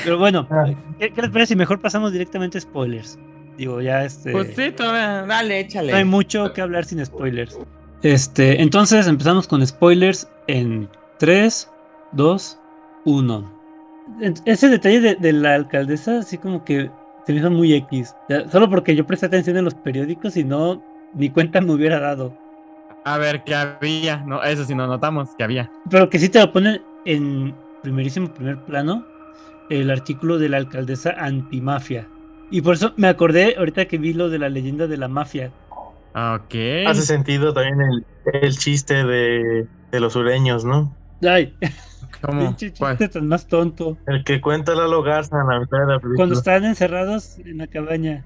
Pero 0.05 0.19
bueno, 0.19 0.47
Ah. 0.51 0.65
¿qué, 0.99 1.13
qué 1.13 1.23
les 1.23 1.31
parece 1.31 1.49
si 1.55 1.57
mejor 1.57 1.81
pasamos 1.81 2.13
directamente 2.13 2.59
a 2.59 2.61
spoilers? 2.61 3.19
Digo, 3.57 3.81
ya 3.81 4.05
este. 4.05 4.33
Pues 4.33 4.55
sí, 4.55 4.71
todavía. 4.73 5.23
Dale, 5.27 5.61
échale. 5.61 5.93
No 5.93 5.99
hay 5.99 6.05
mucho 6.05 6.53
que 6.53 6.61
hablar 6.61 6.85
sin 6.85 7.05
spoilers. 7.05 7.59
Este, 8.03 8.61
entonces 8.61 9.07
empezamos 9.07 9.49
con 9.49 9.67
spoilers 9.67 10.29
en 10.47 10.89
3, 11.19 11.71
2, 12.13 12.59
1. 13.07 13.53
En- 14.21 14.35
Ese 14.45 14.69
detalle 14.69 15.01
de, 15.01 15.15
de 15.17 15.33
la 15.33 15.55
alcaldesa, 15.55 16.19
así 16.19 16.37
como 16.39 16.65
que 16.65 16.91
se 17.27 17.33
me 17.33 17.39
hizo 17.41 17.51
muy 17.51 17.73
X. 17.75 18.15
Solo 18.53 18.69
porque 18.71 18.95
yo 18.95 19.07
presté 19.07 19.27
atención 19.27 19.57
en 19.57 19.65
los 19.65 19.75
periódicos 19.75 20.37
y 20.37 20.45
no, 20.45 20.83
ni 21.15 21.31
cuenta 21.31 21.61
me 21.61 21.73
hubiera 21.73 21.99
dado. 21.99 22.37
A 23.05 23.19
ver, 23.19 23.43
¿qué 23.45 23.55
había? 23.55 24.19
No, 24.27 24.43
eso 24.43 24.65
sí 24.65 24.75
no 24.75 24.87
notamos, 24.87 25.31
que 25.37 25.45
había. 25.45 25.71
Pero 25.91 26.11
que 26.11 26.19
sí 26.19 26.29
te 26.29 26.41
lo 26.41 26.53
ponen 26.53 26.83
en 27.05 27.55
primerísimo 27.83 28.29
primer 28.33 28.59
plano 28.65 29.05
el 29.71 29.91
artículo 29.91 30.39
de 30.39 30.49
la 30.49 30.59
alcaldesa 30.59 31.11
antimafia. 31.19 32.07
Y 32.51 32.63
por 32.63 32.75
eso 32.75 32.93
me 32.97 33.09
acordé 33.09 33.57
ahorita 33.57 33.87
que 33.87 33.99
vi 33.99 34.13
lo 34.13 34.29
de 34.29 34.39
la 34.39 34.49
leyenda 34.49 34.87
de 34.87 34.97
la 34.97 35.09
mafia. 35.09 35.53
Ok. 36.15 36.55
Hace 36.87 37.03
sentido 37.03 37.53
también 37.53 37.81
el, 37.83 38.07
el 38.43 38.57
chiste 38.59 39.05
de, 39.05 39.69
de 39.91 40.01
los 40.01 40.15
sureños, 40.15 40.65
¿no? 40.65 40.97
Ay, 41.23 41.55
¿Cómo? 42.23 42.55
chiste 42.73 43.09
tan 43.09 43.27
más 43.29 43.47
tonto. 43.47 43.99
El 44.07 44.25
que 44.25 44.41
cuenta 44.41 44.75
Lalo 44.75 45.03
Garza 45.03 45.41
en 45.41 45.49
la 45.49 45.61
mitad 45.61 45.79
de 45.81 45.87
la 45.87 46.01
película. 46.01 46.17
cuando 46.17 46.35
estaban 46.35 46.65
encerrados 46.65 47.39
en 47.39 47.59
la 47.59 47.67
cabaña, 47.67 48.25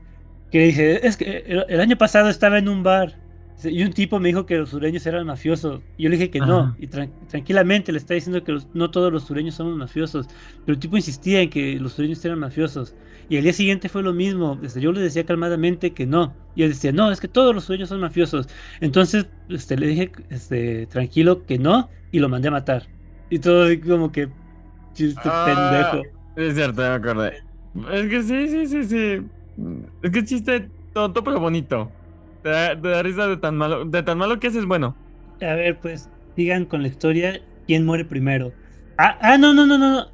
que 0.51 0.61
dije, 0.61 1.07
es 1.07 1.17
que 1.17 1.39
el, 1.47 1.65
el 1.69 1.81
año 1.81 1.97
pasado 1.97 2.29
estaba 2.29 2.59
en 2.59 2.69
un 2.69 2.83
bar 2.83 3.19
y 3.65 3.83
un 3.83 3.93
tipo 3.93 4.19
me 4.21 4.29
dijo 4.29 4.47
que 4.47 4.57
los 4.59 4.71
sureños 4.71 5.05
eran 5.07 5.27
mafiosos. 5.27 5.81
Y 5.97 6.05
yo 6.05 6.09
le 6.11 6.17
dije 6.17 6.31
que 6.31 6.39
no, 6.41 6.59
Ajá. 6.61 6.77
y 6.79 6.87
tran- 6.89 7.11
tranquilamente 7.29 7.93
le 7.93 7.99
está 7.99 8.15
diciendo 8.15 8.43
que 8.45 8.53
los- 8.53 8.69
no 8.75 8.91
todos 8.91 9.13
los 9.13 9.25
sureños 9.25 9.55
somos 9.57 9.77
mafiosos. 9.77 10.27
Pero 10.65 10.75
el 10.75 10.79
tipo 10.79 10.97
insistía 10.97 11.41
en 11.43 11.51
que 11.51 11.79
los 11.81 11.93
sureños 11.93 12.25
eran 12.25 12.39
mafiosos. 12.39 12.95
Y 13.29 13.37
al 13.37 13.43
día 13.45 13.53
siguiente 13.53 13.89
fue 13.89 14.03
lo 14.03 14.13
mismo. 14.13 14.59
Este, 14.63 14.81
yo 14.81 14.93
le 14.93 15.01
decía 15.01 15.25
calmadamente 15.25 15.93
que 15.93 16.07
no. 16.07 16.35
Y 16.57 16.63
él 16.65 16.71
decía, 16.71 16.91
no, 16.93 17.11
es 17.13 17.21
que 17.21 17.29
todos 17.29 17.55
los 17.55 17.65
sureños 17.65 17.89
son 17.89 18.01
mafiosos. 18.01 18.49
Entonces 18.81 19.27
este, 19.49 19.77
le 19.77 19.87
dije 19.87 20.13
este, 20.31 20.87
tranquilo 20.87 21.45
que 21.47 21.59
no 21.59 21.89
y 22.13 22.19
lo 22.19 22.29
mandé 22.29 22.49
a 22.49 22.53
matar. 22.53 22.89
Y 23.31 23.39
todo 23.39 23.69
como 23.87 24.11
que 24.11 24.29
chiste 24.95 25.21
Ah. 25.25 25.45
pendejo. 25.93 26.09
Es 26.37 26.55
cierto, 26.55 26.83
me 26.83 26.89
acordé. 26.89 27.33
Es 27.93 28.09
que 28.09 28.23
sí, 28.23 28.49
sí, 28.49 28.67
sí, 28.67 28.85
sí. 28.85 29.27
Es 30.03 30.11
que 30.11 30.25
chiste 30.25 30.69
tonto 30.93 31.23
pero 31.23 31.39
bonito. 31.39 31.93
Te 32.43 32.49
da, 32.49 32.81
te 32.81 32.89
da 32.89 33.03
risa 33.03 33.27
de 33.27 33.37
tan 33.37 33.57
malo. 33.57 33.85
De 33.85 34.03
tan 34.03 34.19
malo 34.19 34.41
que 34.41 34.49
haces 34.49 34.65
bueno. 34.67 34.97
A 35.41 35.55
ver, 35.55 35.79
pues, 35.79 36.09
sigan 36.37 36.65
con 36.65 36.83
la 36.83 36.89
historia. 36.89 37.41
¿Quién 37.67 37.85
muere 37.85 38.05
primero? 38.05 38.53
Ah, 38.99 39.19
ah, 39.21 39.39
no, 39.39 39.55
no, 39.55 39.67
no, 39.67 39.79
no. 39.79 40.07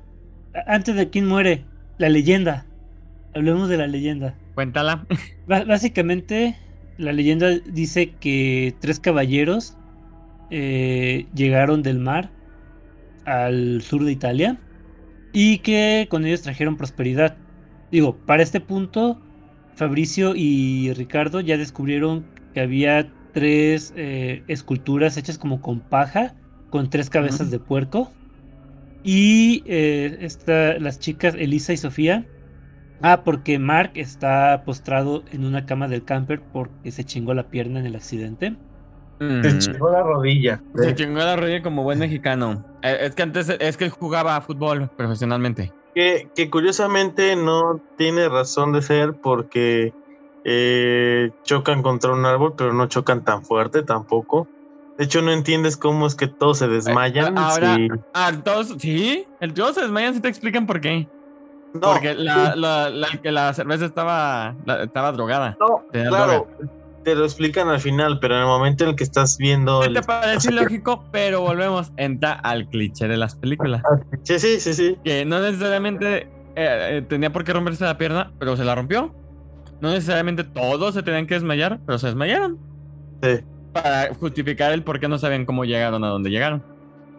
Antes 0.66 0.96
de 0.96 1.10
quién 1.10 1.26
muere, 1.26 1.64
la 1.98 2.08
leyenda. 2.08 2.66
Hablemos 3.34 3.68
de 3.68 3.76
la 3.76 3.86
leyenda. 3.86 4.34
Cuéntala. 4.54 5.06
Básicamente, 5.46 6.56
la 6.98 7.12
leyenda 7.12 7.50
dice 7.66 8.14
que 8.20 8.74
tres 8.80 9.00
caballeros 9.00 9.76
eh, 10.50 11.26
llegaron 11.34 11.82
del 11.82 11.98
mar 11.98 12.30
al 13.24 13.82
sur 13.82 14.04
de 14.04 14.12
Italia 14.12 14.58
y 15.32 15.58
que 15.58 16.06
con 16.08 16.24
ellos 16.24 16.42
trajeron 16.42 16.76
prosperidad. 16.76 17.36
Digo, 17.90 18.16
para 18.16 18.42
este 18.42 18.60
punto, 18.60 19.20
Fabricio 19.76 20.32
y 20.34 20.92
Ricardo 20.94 21.40
ya 21.40 21.56
descubrieron 21.56 22.24
que 22.54 22.60
había 22.60 23.12
tres 23.32 23.92
eh, 23.96 24.42
esculturas 24.48 25.16
hechas 25.16 25.38
como 25.38 25.60
con 25.60 25.80
paja, 25.80 26.34
con 26.70 26.90
tres 26.90 27.10
cabezas 27.10 27.50
de 27.50 27.58
puerco. 27.58 28.10
Y 29.04 29.62
eh, 29.66 30.16
esta- 30.20 30.78
las 30.78 30.98
chicas 30.98 31.34
Elisa 31.38 31.72
y 31.72 31.76
Sofía 31.76 32.26
Ah, 33.02 33.24
porque 33.24 33.58
Mark 33.58 33.90
está 33.94 34.62
postrado 34.64 35.22
en 35.30 35.44
una 35.44 35.66
cama 35.66 35.86
del 35.86 36.02
camper 36.06 36.40
porque 36.40 36.90
se 36.90 37.04
chingó 37.04 37.34
la 37.34 37.50
pierna 37.50 37.78
en 37.78 37.84
el 37.84 37.94
accidente. 37.94 38.56
Se 39.20 39.24
Mm. 39.26 39.58
chingó 39.58 39.90
la 39.90 40.02
rodilla. 40.02 40.62
Se 40.76 40.94
chingó 40.94 41.18
la 41.18 41.36
rodilla 41.36 41.62
como 41.62 41.82
buen 41.82 41.98
mexicano. 41.98 42.64
Eh, 42.82 42.96
Es 43.02 43.14
que 43.14 43.22
antes 43.22 43.50
es 43.60 43.76
que 43.76 43.84
él 43.84 43.90
jugaba 43.90 44.40
fútbol 44.40 44.90
profesionalmente. 44.96 45.72
Que, 45.96 46.28
que 46.34 46.50
curiosamente 46.50 47.36
no 47.36 47.80
tiene 47.96 48.28
razón 48.28 48.74
de 48.74 48.82
ser 48.82 49.14
porque 49.14 49.94
eh, 50.44 51.30
chocan 51.42 51.82
contra 51.82 52.12
un 52.12 52.26
árbol, 52.26 52.52
pero 52.54 52.74
no 52.74 52.86
chocan 52.86 53.24
tan 53.24 53.42
fuerte 53.46 53.82
tampoco. 53.82 54.46
De 54.98 55.04
hecho, 55.04 55.22
no 55.22 55.32
entiendes 55.32 55.78
cómo 55.78 56.06
es 56.06 56.14
que 56.14 56.26
todos 56.28 56.58
se 56.58 56.68
desmayan. 56.68 57.38
Eh, 57.38 57.40
ahora- 57.40 57.76
si- 57.76 57.88
Ah, 58.12 58.30
todos, 58.44 58.74
sí. 58.78 59.24
El 59.40 59.54
todos 59.54 59.74
se 59.74 59.80
desmayan 59.80 60.12
si 60.12 60.20
te 60.20 60.28
explican 60.28 60.66
por 60.66 60.82
qué. 60.82 61.08
No, 61.72 61.80
Porque 61.80 62.12
la, 62.12 62.54
la, 62.56 62.90
la, 62.90 63.08
que 63.22 63.32
la 63.32 63.54
cerveza 63.54 63.86
estaba, 63.86 64.54
estaba 64.82 65.12
drogada. 65.12 65.56
no, 65.58 65.82
claro. 65.90 66.46
Te 67.06 67.14
lo 67.14 67.24
explican 67.24 67.68
al 67.68 67.78
final, 67.78 68.18
pero 68.18 68.34
en 68.34 68.40
el 68.40 68.46
momento 68.48 68.82
en 68.82 68.90
el 68.90 68.96
que 68.96 69.04
estás 69.04 69.38
viendo. 69.38 69.78
¿Qué 69.80 69.86
el- 69.86 69.94
te 69.94 70.02
parece 70.02 70.50
ilógico? 70.50 71.04
Pero 71.12 71.40
volvemos, 71.40 71.92
entra 71.96 72.32
al 72.32 72.68
cliché 72.68 73.06
de 73.06 73.16
las 73.16 73.36
películas. 73.36 73.80
Sí, 74.24 74.40
sí, 74.40 74.58
sí, 74.58 74.74
sí. 74.74 74.98
Que 75.04 75.24
no 75.24 75.40
necesariamente 75.40 76.28
eh, 76.56 77.04
tenía 77.08 77.32
por 77.32 77.44
qué 77.44 77.52
romperse 77.52 77.84
la 77.84 77.96
pierna, 77.96 78.32
pero 78.40 78.56
se 78.56 78.64
la 78.64 78.74
rompió. 78.74 79.14
No 79.80 79.90
necesariamente 79.90 80.42
todos 80.42 80.94
se 80.94 81.04
tenían 81.04 81.28
que 81.28 81.34
desmayar, 81.34 81.78
pero 81.86 81.96
se 81.96 82.08
desmayaron. 82.08 82.58
Sí. 83.22 83.38
Para 83.72 84.12
justificar 84.12 84.72
el 84.72 84.82
por 84.82 84.98
qué 84.98 85.06
no 85.06 85.16
sabían 85.16 85.46
cómo 85.46 85.64
llegaron 85.64 86.02
a 86.02 86.08
donde 86.08 86.30
llegaron. 86.30 86.60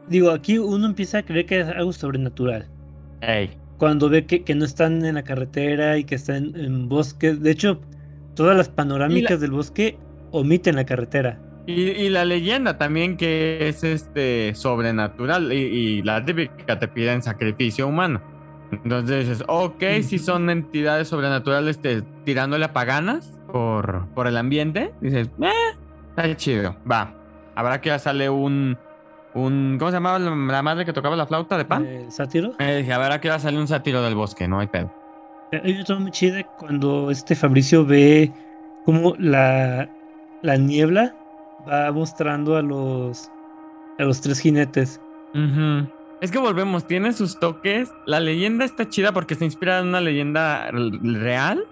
Digo, 0.10 0.32
aquí 0.32 0.58
uno 0.58 0.86
empieza 0.86 1.20
a 1.20 1.24
creer 1.24 1.46
que 1.46 1.62
es 1.62 1.68
algo 1.70 1.94
sobrenatural. 1.94 2.68
Ey. 3.22 3.58
Cuando 3.78 4.10
ve 4.10 4.26
que, 4.26 4.44
que 4.44 4.54
no 4.54 4.66
están 4.66 5.06
en 5.06 5.16
la 5.16 5.24
carretera 5.24 5.98
y 5.98 6.04
que 6.04 6.16
están 6.16 6.54
en 6.58 6.90
bosque. 6.90 7.36
De 7.36 7.52
hecho, 7.52 7.80
todas 8.38 8.56
las 8.56 8.70
panorámicas 8.70 9.42
del 9.42 9.52
bosque 9.52 9.98
omiten 10.32 10.76
la 10.76 10.86
carretera. 10.86 11.40
Y, 11.66 11.82
y 11.82 12.10
la 12.10 12.24
leyenda 12.24 12.78
también 12.78 13.18
que 13.18 13.68
es 13.68 13.84
este 13.84 14.56
sobrenatural 14.56 15.52
y, 15.52 15.58
y 15.58 16.02
la 16.04 16.24
típica 16.24 16.80
te 16.80 16.88
piden 16.88 17.22
sacrificio 17.22 17.88
humano. 17.88 18.22
Entonces 18.72 19.28
dices, 19.28 19.44
ok, 19.48 19.84
si 20.02 20.20
son 20.20 20.50
entidades 20.50 21.10
sobrenaturales 21.10 21.80
te, 21.80 22.04
tirándole 22.24 22.66
a 22.66 22.74
paganas 22.74 23.38
por, 23.52 24.08
por 24.14 24.28
el 24.28 24.38
ambiente, 24.38 24.94
dices, 25.02 25.30
eh, 25.42 25.52
está 26.10 26.36
chido, 26.36 26.76
va. 26.90 27.14
Habrá 27.56 27.82
que 27.82 27.90
ya 27.90 28.00
sale 28.00 28.30
un, 28.30 28.78
un, 29.34 29.78
¿cómo 29.80 29.90
se 29.90 29.98
llamaba 29.98 30.20
la, 30.20 30.62
madre 30.62 30.86
que 30.86 30.94
tocaba 30.94 31.16
la 31.16 31.26
flauta 31.26 31.58
de 31.58 31.66
pan? 31.66 31.86
El 31.86 32.12
sátiro. 32.12 32.54
Eh, 32.60 32.78
dije, 32.78 32.94
habrá 32.94 33.20
que 33.20 33.30
ya 33.30 33.40
sale 33.40 33.58
un 33.58 33.68
sátiro 33.68 34.02
del 34.02 34.16
bosque, 34.16 34.48
no 34.48 34.60
hay 34.60 34.68
pedo. 34.68 34.94
Hay 35.52 35.80
otra 35.80 35.98
muy 35.98 36.12
chida 36.12 36.44
cuando 36.58 37.10
este 37.12 37.36
Fabricio 37.36 37.86
ve 37.86 38.32
cómo 38.86 39.14
la, 39.18 39.90
la 40.42 40.58
niebla 40.58 41.16
va 41.68 41.92
mostrando 41.92 42.58
a 42.58 42.62
los 42.62 43.32
a 44.00 44.04
los 44.04 44.22
tres 44.22 44.40
jinetes. 44.40 45.02
Es 46.22 46.32
que 46.32 46.38
volvemos, 46.40 46.86
tiene 46.88 47.14
sus 47.14 47.40
toques. 47.40 47.90
La 48.06 48.20
leyenda 48.20 48.66
está 48.66 48.90
chida 48.90 49.12
porque 49.12 49.34
está 49.36 49.46
inspirada 49.46 49.82
en 49.82 49.88
una 49.88 50.02
leyenda 50.02 50.70
real. 50.72 51.64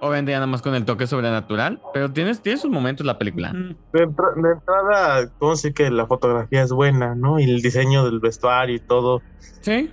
Obviamente 0.00 0.32
ya 0.32 0.38
nada 0.38 0.46
más 0.48 0.60
con 0.62 0.74
el 0.74 0.84
toque 0.84 1.06
sobrenatural. 1.06 1.80
Pero 1.94 2.10
tiene, 2.12 2.34
tiene 2.34 2.58
sus 2.58 2.70
momentos 2.70 3.06
la 3.06 3.18
película. 3.18 3.52
De, 3.52 4.02
entra- 4.04 4.34
de 4.36 4.50
entrada, 4.52 5.28
¿cómo 5.38 5.56
sé 5.56 5.72
que 5.72 5.90
la 5.90 6.06
fotografía 6.06 6.62
es 6.62 6.72
buena, 6.72 7.14
¿no? 7.14 7.38
Y 7.38 7.44
el 7.44 7.62
diseño 7.62 8.04
del 8.04 8.20
vestuario 8.20 8.74
y 8.76 8.80
todo 8.80 9.22
Sí. 9.62 9.88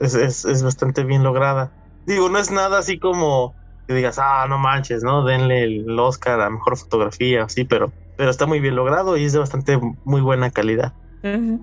es, 0.00 0.14
es, 0.14 0.44
es 0.44 0.62
bastante 0.62 1.02
bien 1.02 1.22
lograda. 1.24 1.72
Digo, 2.06 2.28
no 2.28 2.38
es 2.38 2.50
nada 2.50 2.78
así 2.78 2.98
como 2.98 3.54
que 3.86 3.94
digas, 3.94 4.18
ah, 4.18 4.46
no 4.48 4.58
manches, 4.58 5.02
¿no? 5.02 5.24
Denle 5.24 5.64
el 5.64 5.98
Oscar 5.98 6.40
a 6.40 6.50
mejor 6.50 6.76
fotografía, 6.76 7.44
así, 7.44 7.64
pero, 7.64 7.92
pero 8.16 8.30
está 8.30 8.46
muy 8.46 8.60
bien 8.60 8.76
logrado 8.76 9.16
y 9.16 9.24
es 9.24 9.32
de 9.32 9.38
bastante 9.38 9.78
muy 10.04 10.20
buena 10.20 10.50
calidad. 10.50 10.92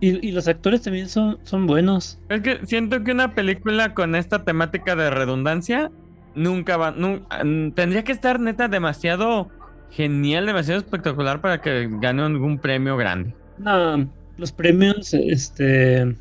Y, 0.01 0.27
y 0.27 0.31
los 0.33 0.47
actores 0.49 0.81
también 0.81 1.07
son, 1.07 1.39
son 1.43 1.67
buenos. 1.67 2.19
Es 2.27 2.41
que 2.41 2.65
siento 2.65 3.03
que 3.03 3.11
una 3.11 3.33
película 3.33 3.93
con 3.93 4.15
esta 4.15 4.43
temática 4.43 4.95
de 4.95 5.09
redundancia 5.09 5.89
nunca 6.35 6.75
va. 6.75 6.91
nu- 6.91 7.25
mm, 7.43 7.71
tendría 7.71 8.03
que 8.03 8.11
estar 8.11 8.39
neta 8.39 8.67
demasiado 8.67 9.49
genial, 9.89 10.45
demasiado 10.47 10.79
espectacular 10.81 11.39
para 11.39 11.61
que 11.61 11.87
gane 11.89 12.23
algún 12.23 12.59
premio 12.59 12.97
grande. 12.97 13.35
No, 13.57 14.09
los 14.37 14.51
premios, 14.51 15.13
este, 15.13 16.17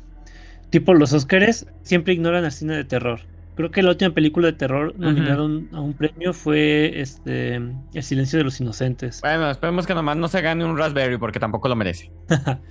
tipo 0.69 0.93
los 0.93 1.11
Óscares, 1.13 1.65
siempre 1.81 2.13
ignoran 2.13 2.45
al 2.45 2.51
cine 2.51 2.75
de 2.75 2.85
terror. 2.85 3.19
Creo 3.55 3.71
que 3.71 3.83
la 3.83 3.89
última 3.91 4.13
película 4.13 4.47
de 4.47 4.53
terror 4.53 4.97
nominada 4.97 5.43
un- 5.43 5.69
a 5.73 5.81
un 5.81 5.95
premio 5.95 6.33
fue 6.33 6.99
este 7.01 7.55
El 7.55 8.03
silencio 8.03 8.37
de 8.39 8.45
los 8.45 8.59
inocentes. 8.61 9.21
Bueno, 9.21 9.49
esperemos 9.49 9.87
que 9.87 9.95
nomás 9.95 10.17
no 10.17 10.27
se 10.27 10.41
gane 10.41 10.65
un 10.65 10.77
Raspberry 10.77 11.17
porque 11.17 11.39
tampoco 11.39 11.67
lo 11.69 11.75
merece. 11.75 12.07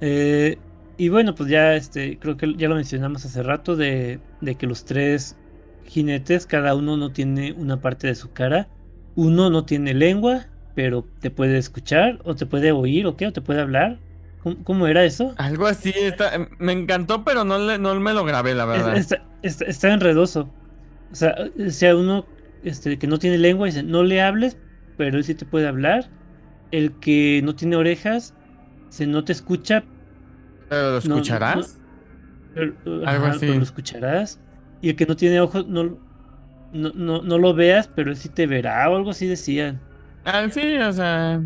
Eh, 0.00 0.64
y 0.96 1.08
bueno, 1.10 1.34
pues 1.34 1.50
ya 1.50 1.74
este, 1.76 2.18
creo 2.18 2.36
que 2.36 2.54
ya 2.56 2.68
lo 2.68 2.76
mencionamos 2.76 3.24
hace 3.24 3.42
rato 3.42 3.76
de, 3.76 4.24
de 4.40 4.56
que 4.58 4.66
los 4.66 4.84
tres 4.84 5.40
jinetes, 5.82 6.46
cada 6.46 6.74
uno 6.76 6.96
no 6.96 7.12
tiene 7.12 7.52
una 7.54 7.80
parte 7.80 8.08
de 8.08 8.14
su 8.16 8.32
cara. 8.32 8.72
Uno 9.14 9.50
no 9.50 9.66
tiene 9.66 9.94
lengua, 9.94 10.52
pero 10.74 11.12
te 11.20 11.30
puede 11.30 11.58
escuchar, 11.58 12.20
o 12.24 12.36
te 12.36 12.46
puede 12.46 12.72
oír, 12.72 13.06
o 13.06 13.16
qué, 13.16 13.26
o 13.28 13.32
te 13.32 13.42
puede 13.42 13.60
hablar. 13.62 14.02
¿Cómo, 14.42 14.64
cómo 14.64 14.86
era 14.86 15.04
eso? 15.04 15.34
Algo 15.36 15.66
así, 15.66 15.92
está, 15.94 16.48
me 16.58 16.72
encantó, 16.72 17.24
pero 17.24 17.44
no, 17.44 17.58
le, 17.58 17.78
no 17.78 17.98
me 18.00 18.12
lo 18.12 18.24
grabé, 18.24 18.54
la 18.54 18.64
verdad. 18.64 18.96
Es- 18.96 19.02
está, 19.12 19.24
está- 19.42 19.64
está 19.66 19.92
enredoso. 19.92 20.52
O 21.10 21.14
sea, 21.14 21.34
sea, 21.68 21.96
uno 21.96 22.26
este, 22.62 22.98
que 22.98 23.06
no 23.06 23.18
tiene 23.18 23.38
lengua 23.38 23.66
dice, 23.66 23.82
no 23.82 24.02
le 24.02 24.20
hables, 24.22 24.58
pero 24.96 25.18
él 25.18 25.24
sí 25.24 25.34
te 25.34 25.46
puede 25.46 25.68
hablar. 25.68 26.10
El 26.70 26.98
que 26.98 27.40
no 27.44 27.54
tiene 27.54 27.76
orejas, 27.76 28.34
se 28.88 29.06
no 29.06 29.24
te 29.24 29.32
escucha, 29.32 29.84
¿Pero 30.68 30.82
lo 30.82 30.88
no- 30.88 30.98
escucharás? 30.98 31.80
pero, 32.54 32.74
Algo 32.84 33.26
ajá, 33.26 33.30
así. 33.30 33.40
pero 33.40 33.54
lo 33.58 33.62
escucharás. 33.62 34.40
Y 34.80 34.90
el 34.90 34.96
que 34.96 35.06
no 35.06 35.16
tiene 35.16 35.40
ojos, 35.40 35.66
no, 35.68 35.84
no, 36.72 36.92
no, 36.94 37.22
no 37.22 37.38
lo 37.38 37.54
veas, 37.54 37.88
pero 37.88 38.10
él 38.10 38.16
sí 38.16 38.28
te 38.30 38.46
verá 38.46 38.88
o 38.90 38.96
algo 38.96 39.10
así 39.10 39.26
decían. 39.26 39.80
Ah, 40.24 40.48
sí, 40.50 40.76
o 40.78 40.92
sea. 40.92 41.40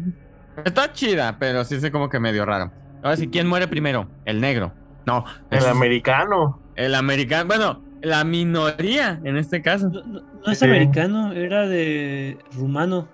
Está 0.65 0.93
chida, 0.93 1.39
pero 1.39 1.65
sí 1.65 1.77
es 1.77 1.91
como 1.91 2.09
que 2.09 2.21
medio 2.21 2.45
raro. 2.45 2.73
Ahora 3.07 3.17
sí, 3.17 3.29
¿quién 3.29 3.47
muere 3.47 3.69
primero? 3.69 4.09
El 4.25 4.41
negro. 4.41 4.73
No, 5.07 5.25
El 5.51 5.59
es 5.59 5.67
americano. 5.67 6.61
el 6.75 6.95
americano. 6.95 7.47
Bueno, 7.47 7.83
la 8.03 8.25
minoría 8.25 9.21
en 9.25 9.37
este 9.37 9.63
caso. 9.63 9.89
No, 9.89 10.03
no- 10.03 10.23
no 10.45 10.53
es 10.53 10.59
Sí. 10.59 10.65
americano, 10.65 11.33
era 11.33 11.67
de 11.69 12.37
rumano. 12.57 13.09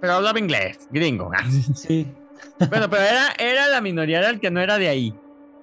Pero 0.00 0.14
hablaba 0.14 0.38
inglés, 0.38 0.88
gringo. 0.90 1.30
Sí. 1.76 2.06
bueno, 2.70 2.90
pero 2.90 3.02
era, 3.04 3.26
era 3.38 3.68
la 3.68 3.80
minoría, 3.80 4.18
era 4.18 4.30
el 4.30 4.40
que 4.40 4.50
no 4.50 4.60
era 4.60 4.78
de 4.78 4.88
ahí. 4.88 5.14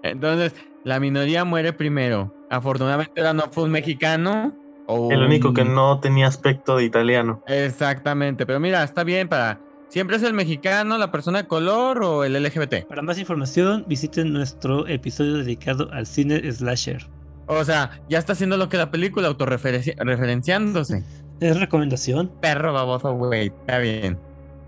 Entonces, 0.01 0.55
la 0.86 0.99
minoría 1.01 1.43
muere 1.43 1.73
primero. 1.73 2.34
Afortunadamente 2.49 3.19
ahora 3.19 3.34
no 3.34 3.43
fue 3.51 3.65
un 3.65 3.71
mexicano. 3.71 4.55
O 4.88 5.12
El 5.12 5.21
único 5.21 5.53
que 5.53 5.65
no 5.65 5.99
tenía 5.99 6.25
aspecto 6.27 6.77
de 6.77 6.86
italiano. 6.86 7.43
Exactamente, 7.47 8.45
pero 8.45 8.60
mira, 8.62 8.84
está 8.84 9.03
bien 9.03 9.27
para... 9.27 9.60
¿Siempre 9.89 10.17
es 10.17 10.23
el 10.23 10.34
mexicano, 10.34 10.97
la 10.97 11.12
persona 11.12 11.41
de 11.41 11.47
color 11.47 12.04
o 12.04 12.23
el 12.23 12.34
LGBT? 12.41 12.86
Para 12.88 13.02
más 13.02 13.17
información, 13.17 13.86
visiten 13.88 14.32
nuestro 14.32 14.88
episodio 14.88 15.38
dedicado 15.38 15.89
al 15.91 16.06
cine 16.06 16.39
slasher. 16.52 17.08
O 17.47 17.63
sea, 17.65 17.99
ya 18.08 18.19
está 18.19 18.34
haciendo 18.34 18.58
lo 18.58 18.69
que 18.69 18.78
la 18.78 18.91
película, 18.91 19.28
autorreferenciándose. 19.28 21.04
Es 21.39 21.60
recomendación. 21.60 22.32
Perro 22.39 22.71
baboso, 22.73 23.13
güey, 23.13 23.47
está 23.47 23.80
bien. 23.80 24.19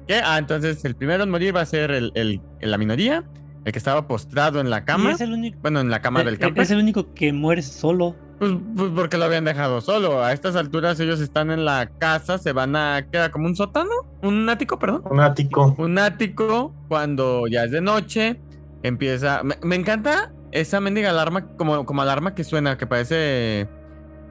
¿Qué? 0.08 0.22
Ah, 0.24 0.40
entonces 0.40 0.84
el 0.86 0.96
primero 0.96 1.24
en 1.24 1.30
morir 1.30 1.56
va 1.56 1.62
a 1.62 1.66
ser 1.68 1.92
el, 1.92 2.12
el- 2.16 2.42
la 2.62 2.78
minoría, 2.80 3.24
el 3.66 3.72
que 3.72 3.78
estaba 3.78 4.08
postrado 4.08 4.60
en 4.60 4.72
la 4.72 4.86
cama. 4.86 5.12
es 5.12 5.22
el 5.22 5.34
único. 5.34 5.60
Bueno, 5.62 5.82
en 5.82 5.92
la 5.92 6.02
cama 6.02 6.22
eh, 6.22 6.26
del 6.26 6.36
eh, 6.36 6.40
camper. 6.40 6.64
Es 6.64 6.72
el 6.72 6.80
único 6.80 7.14
que 7.14 7.32
muere 7.32 7.62
solo. 7.62 8.16
Pues, 8.42 8.54
pues 8.76 8.92
porque 8.96 9.20
lo 9.20 9.26
habían 9.26 9.46
dejado 9.46 9.82
solo. 9.82 10.24
A 10.24 10.34
estas 10.34 10.56
alturas 10.56 11.00
ellos 11.00 11.20
están 11.22 11.52
en 11.52 11.64
la 11.64 11.92
casa, 12.00 12.40
se 12.40 12.54
van 12.54 12.76
a... 12.76 13.06
¿Queda 13.12 13.30
como 13.30 13.46
un 13.46 13.56
sótano? 13.56 13.92
¿Un 14.24 14.50
ático, 14.50 14.80
perdón? 14.80 15.04
Un 15.12 15.20
ático. 15.20 15.76
un 15.78 16.00
ático 16.00 16.74
cuando 16.88 17.46
ya 17.46 17.66
es 17.66 17.72
de 17.72 17.82
noche 17.82 18.42
empieza 18.82 19.44
me, 19.44 19.58
me 19.62 19.76
encanta 19.76 20.34
esa 20.52 20.80
mendiga 20.82 21.12
alarma 21.12 21.46
como, 21.56 21.86
como 21.86 22.02
alarma 22.02 22.34
que 22.34 22.44
suena 22.44 22.80
que 22.80 22.88
parece 22.88 23.68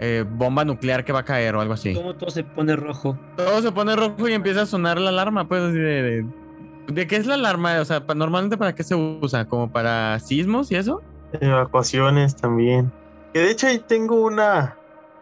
eh, 0.01 0.25
bomba 0.29 0.65
nuclear 0.65 1.05
que 1.05 1.13
va 1.13 1.21
a 1.21 1.25
caer 1.25 1.55
o 1.55 1.61
algo 1.61 1.75
así 1.75 1.95
Como 1.95 2.17
todo 2.17 2.31
se 2.31 2.43
pone 2.43 2.75
rojo. 2.75 3.17
todo 3.37 3.63
se 3.63 3.71
pone 3.71 3.95
rojo 3.95 4.29
y 4.29 4.33
empieza 4.33 4.63
a 4.63 4.67
sonar 4.67 4.99
la 4.99 5.11
alarma 5.11 5.47
pues 5.47 5.63
así 5.63 5.79
de, 5.79 6.03
de, 6.03 6.27
¿de 6.89 7.07
qué 7.07 7.15
es 7.15 7.27
la 7.27 7.35
alarma? 7.35 7.79
o 7.81 7.85
sea 7.85 8.03
normalmente 8.17 8.57
para 8.57 8.75
qué 8.75 8.83
se 8.83 8.97
usa 8.97 9.45
como 9.47 9.71
para 9.71 10.19
sismos 10.19 10.73
y 10.73 10.75
eso 10.75 11.01
Evacuaciones 11.41 12.35
también. 12.35 12.91
Que 13.33 13.41
de 13.41 13.51
hecho 13.51 13.67
ahí 13.67 13.79
tengo 13.79 14.23
una. 14.23 14.77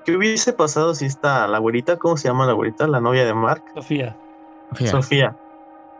¿Qué 0.05 0.17
hubiese 0.17 0.53
pasado 0.53 0.95
si 0.95 1.07
está 1.07 1.47
la 1.47 1.59
güerita? 1.59 1.99
¿Cómo 1.99 2.17
se 2.17 2.29
llama 2.29 2.47
la 2.47 2.53
güerita? 2.53 2.87
La 2.87 3.01
novia 3.01 3.25
de 3.25 3.35
Mark. 3.35 3.63
Sofía. 3.75 4.17
Sofía. 4.75 5.37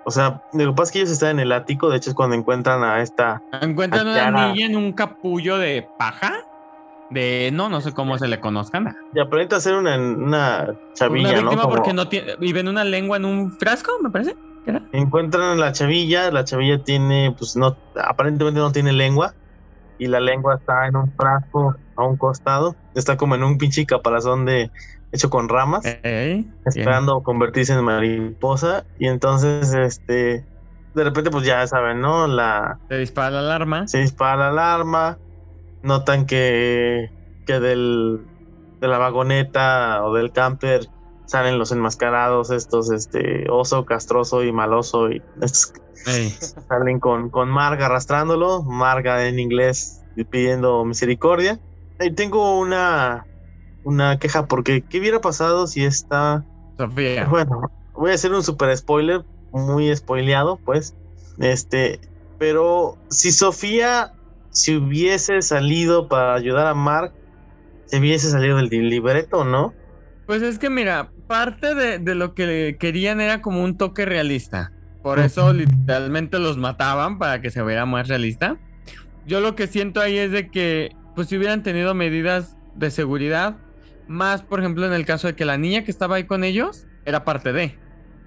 O 0.05 0.11
sea, 0.11 0.43
lo 0.55 0.67
que 0.67 0.73
pasa 0.73 0.85
es 0.85 0.93
que 0.93 0.99
ellos 1.01 1.11
están 1.11 1.31
en 1.33 1.41
el 1.41 1.53
ático. 1.53 1.91
De 1.91 1.99
hecho, 1.99 2.11
es 2.11 2.17
cuando 2.17 2.35
encuentran 2.35 2.83
a 2.83 3.03
esta. 3.03 3.43
encuentran 3.61 4.09
a 4.09 4.29
una 4.29 4.53
niña 4.53 4.67
en 4.67 4.77
un 4.77 4.93
capullo 4.93 5.59
de 5.59 5.87
paja 5.99 6.33
de 7.11 7.51
no 7.53 7.69
no 7.69 7.81
sé 7.81 7.93
cómo 7.93 8.19
se 8.19 8.29
le 8.29 8.39
conozcan 8.39 8.95
Y 9.15 9.21
aparenta 9.21 9.61
ser 9.61 9.75
una, 9.77 9.97
una 9.97 10.75
chavilla, 10.93 11.31
una 11.31 11.37
¿no? 11.37 11.43
víctima 11.43 11.63
Como 11.63 11.75
porque 11.75 11.95
no 11.95 12.09
tiene 12.09 12.37
en 12.39 12.69
una 12.69 12.85
lengua 12.85 13.17
en 13.17 13.25
un 13.25 13.53
frasco 13.53 13.93
me 14.03 14.11
parece 14.11 14.37
¿Qué 14.65 14.73
era? 14.73 14.83
Encuentran 14.93 15.43
a 15.43 15.55
la 15.55 15.73
chavilla. 15.73 16.31
La 16.31 16.45
chavilla 16.45 16.83
tiene, 16.83 17.35
pues 17.39 17.57
no. 17.57 17.77
Aparentemente 17.97 18.61
no 18.61 18.73
tiene 18.73 18.93
lengua. 18.93 19.35
Y 19.99 20.07
la 20.07 20.21
lengua 20.21 20.57
está 20.57 20.87
en 20.87 20.97
un 20.97 21.13
frasco 21.13 21.77
a 21.99 22.05
un 22.05 22.17
costado. 22.17 22.77
Está 22.95 23.17
como 23.17 23.35
en 23.35 23.43
un 23.45 23.59
pinche 23.59 23.85
caparazón 23.85 24.45
de. 24.45 24.71
hecho 25.13 25.31
con 25.31 25.49
ramas. 25.49 25.83
Bien. 26.03 26.55
esperando 26.65 27.23
convertirse 27.23 27.73
en 27.73 27.85
mariposa 27.85 28.85
y 28.99 29.07
entonces 29.07 29.73
este 29.73 30.45
de 30.95 31.05
repente 31.05 31.31
pues 31.31 31.45
ya 31.45 31.67
saben 31.67 32.01
no 32.01 32.27
la 32.27 32.79
Se 32.89 32.97
dispara 32.97 33.31
la 33.31 33.41
alarma. 33.41 33.87
se 33.87 33.99
dispara 33.99 34.51
la 34.51 34.75
alarma 34.75 35.19
notan 35.83 36.27
que 36.27 37.11
que 37.47 37.61
del 37.61 38.21
de 38.81 38.89
la 38.89 38.99
vagoneta 38.99 40.05
o 40.05 40.15
del 40.15 40.33
camper 40.33 40.89
salen 41.29 41.59
los 41.59 41.73
enmascarados, 41.73 42.51
estos, 42.51 42.91
este, 42.91 43.51
oso, 43.51 43.85
castroso 43.85 44.43
y 44.45 44.51
maloso, 44.51 45.11
y 45.11 45.23
estos 45.43 45.75
salen 46.69 47.01
con, 47.01 47.29
con 47.29 47.51
Marga 47.51 47.87
arrastrándolo, 47.87 48.63
Marga 48.63 49.27
en 49.27 49.39
inglés 49.39 50.03
pidiendo 50.31 50.85
misericordia. 50.85 51.61
Tengo 52.15 52.59
una, 52.59 53.27
una 53.85 54.19
queja 54.19 54.47
porque 54.47 54.83
¿qué 54.83 55.01
hubiera 55.01 55.21
pasado 55.21 55.67
si 55.67 55.85
esta... 55.85 56.45
Sofía. 56.77 57.27
Bueno, 57.27 57.71
voy 57.95 58.13
a 58.13 58.15
hacer 58.15 58.33
un 58.33 58.43
super 58.43 58.77
spoiler, 58.77 59.25
muy 59.53 59.95
spoileado, 59.97 60.57
pues. 60.65 60.95
Este, 61.39 62.01
pero 62.39 62.97
si 63.09 63.33
Sofía 63.33 64.13
si 64.51 64.77
hubiese 64.77 65.41
salido 65.43 66.09
para 66.09 66.35
ayudar 66.35 66.67
a 66.67 66.75
Mark, 66.75 67.13
se 67.87 67.99
hubiese 67.99 68.31
salido 68.31 68.57
del 68.57 68.69
libreto, 68.69 69.45
¿no? 69.45 69.73
Pues 70.27 70.43
es 70.43 70.59
que 70.59 70.69
mira, 70.69 71.11
parte 71.27 71.75
de, 71.75 71.99
de 71.99 72.15
lo 72.15 72.35
que 72.35 72.77
querían 72.79 73.21
era 73.21 73.41
como 73.41 73.63
un 73.63 73.77
toque 73.77 74.05
realista. 74.05 74.73
Por 75.03 75.21
eso 75.21 75.53
literalmente 75.53 76.39
los 76.39 76.59
mataban 76.59 77.19
para 77.19 77.41
que 77.41 77.51
se 77.51 77.63
viera 77.63 77.87
más 77.87 78.09
realista. 78.09 78.59
Yo 79.27 79.41
lo 79.41 79.55
que 79.55 79.69
siento 79.69 80.01
ahí 80.01 80.19
es 80.19 80.33
de 80.33 80.51
que, 80.51 80.91
pues 81.19 81.27
si 81.27 81.37
hubieran 81.37 81.65
tenido 81.65 81.95
medidas 81.95 82.57
de 82.77 82.93
seguridad, 82.93 83.57
más 84.07 84.43
por 84.43 84.61
ejemplo 84.61 84.87
en 84.87 84.93
el 84.93 85.05
caso 85.05 85.27
de 85.27 85.35
que 85.35 85.45
la 85.45 85.59
niña 85.59 85.83
que 85.83 85.91
estaba 85.91 86.15
ahí 86.15 86.25
con 86.25 86.45
ellos 86.45 86.87
era 87.05 87.25
parte 87.25 87.53
de. 87.53 87.77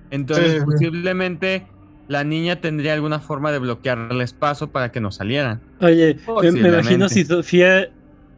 Entonces 0.10 0.52
Sí, 0.52 0.60
sí. 0.60 0.66
posiblemente 0.66 1.66
la 2.10 2.26
niña 2.26 2.58
tendría 2.58 2.92
alguna 2.94 3.20
forma 3.22 3.54
de 3.54 3.60
bloquearles 3.60 4.34
paso 4.34 4.74
para 4.74 4.92
que 4.92 5.00
no 5.00 5.10
salieran. 5.10 5.62
Oye, 5.80 6.18
me, 6.44 6.52
me 6.52 6.68
imagino 6.68 7.08
si 7.08 7.24
Sofía, 7.24 7.88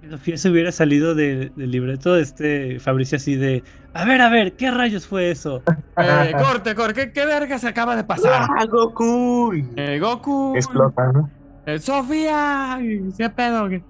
si 0.03 0.09
Sofía 0.11 0.37
se 0.37 0.51
hubiera 0.51 0.71
salido 0.71 1.15
de- 1.15 1.51
del 1.55 1.71
libreto, 1.71 2.15
este 2.15 2.79
Fabricio 2.79 3.15
así 3.15 3.35
de, 3.35 3.63
a 3.95 4.05
ver, 4.05 4.21
a 4.21 4.29
ver, 4.29 4.53
¿qué 4.53 4.69
rayos 4.69 5.07
fue 5.07 5.31
eso? 5.31 5.63
Eh, 5.97 6.31
corte, 6.37 6.75
corte, 6.75 6.93
¿qué, 7.07 7.11
qué 7.11 7.25
verga 7.25 7.57
se 7.57 7.67
acaba 7.69 7.95
de 7.95 8.03
pasar? 8.03 8.47
¡Ah, 8.55 8.65
Goku! 8.65 9.51
Eh, 9.75 9.97
Goku. 9.99 10.53
Explota, 10.55 11.11
¿no? 11.11 11.31
Eh, 11.65 11.79
Sofía. 11.79 12.77
¿Qué 13.17 13.29
pedo? 13.31 13.67
¿Qué, 13.69 13.81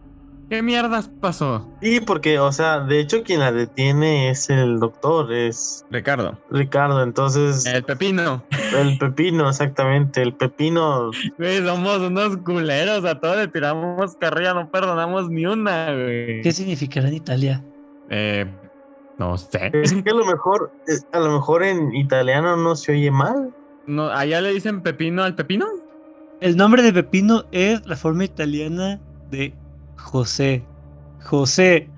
qué 0.54 0.62
mierdas 0.62 1.10
pasó? 1.20 1.68
Sí, 1.82 2.00
porque, 2.00 2.38
o 2.38 2.52
sea, 2.52 2.82
de 2.82 3.00
hecho 3.00 3.24
quien 3.24 3.40
la 3.40 3.52
detiene 3.52 4.30
es 4.30 4.52
el 4.52 4.80
doctor, 4.80 5.34
es 5.34 5.84
Ricardo. 5.90 6.38
Ricardo, 6.52 7.02
entonces 7.02 7.66
El 7.66 7.84
pepino. 7.84 8.44
el 8.78 9.00
pepino, 9.00 9.50
exactamente, 9.50 10.22
el 10.22 10.36
pepino, 10.36 11.10
Güey, 11.40 11.66
somos 11.66 11.98
unos 12.02 12.38
culeros. 12.38 13.04
A 13.04 13.20
todos 13.20 13.38
le 13.38 13.48
tiramos 13.48 14.16
carrilla, 14.18 14.54
no 14.54 14.70
perdonamos 14.70 15.28
ni 15.28 15.48
una, 15.48 15.92
güey. 15.92 16.44
¿Qué 16.44 16.52
significará 16.52 17.08
en 17.08 17.16
Italia? 17.16 17.64
Eh, 18.12 18.46
no 19.18 19.36
sé. 19.40 19.72
es 19.74 19.92
que 19.92 20.10
a 20.12 20.14
lo 20.14 20.24
mejor, 20.26 20.72
a 21.14 21.20
lo 21.20 21.32
mejor 21.32 21.64
en 21.64 21.96
italiano 21.96 22.56
no 22.58 22.76
se 22.76 22.92
oye 22.92 23.10
mal. 23.10 23.52
No, 23.88 24.12
¿Allá 24.12 24.40
le 24.40 24.54
dicen 24.54 24.82
pepino 24.84 25.24
al 25.24 25.34
pepino? 25.34 25.66
El 26.42 26.58
nombre 26.58 26.84
de 26.84 26.94
Pepino 26.94 27.46
es 27.52 27.84
la 27.88 27.96
forma 27.96 28.26
italiana 28.26 29.00
de 29.32 29.56
José. 30.04 30.64
José. 31.24 31.90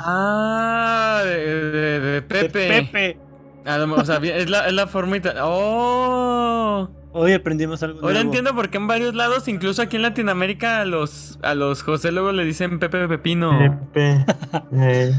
Ah, 0.00 1.22
de, 1.24 1.30
de- 1.36 1.70
de 2.00 2.00
de 2.00 2.22
Pepe. 2.22 2.68
Pepe. 2.68 3.18
O 3.64 4.04
sea, 4.04 4.16
es 4.16 4.50
la, 4.50 4.66
es 4.66 4.72
la 4.72 4.86
forma 4.88 5.16
italiana. 5.16 5.46
¡Oh! 5.46 6.88
Hoy 7.12 7.32
aprendimos 7.34 7.82
algo 7.82 8.00
Ahora 8.00 8.14
nuevo. 8.14 8.26
entiendo 8.28 8.54
por 8.54 8.70
qué 8.70 8.78
en 8.78 8.86
varios 8.86 9.14
lados, 9.14 9.46
incluso 9.46 9.82
aquí 9.82 9.96
en 9.96 10.02
Latinoamérica, 10.02 10.80
a 10.80 10.84
los, 10.86 11.38
a 11.42 11.54
los 11.54 11.82
José 11.82 12.10
luego 12.10 12.32
le 12.32 12.44
dicen 12.44 12.78
Pepe 12.78 13.06
Pepino. 13.06 13.58
Pepe, 13.92 14.24
eh, 14.72 15.12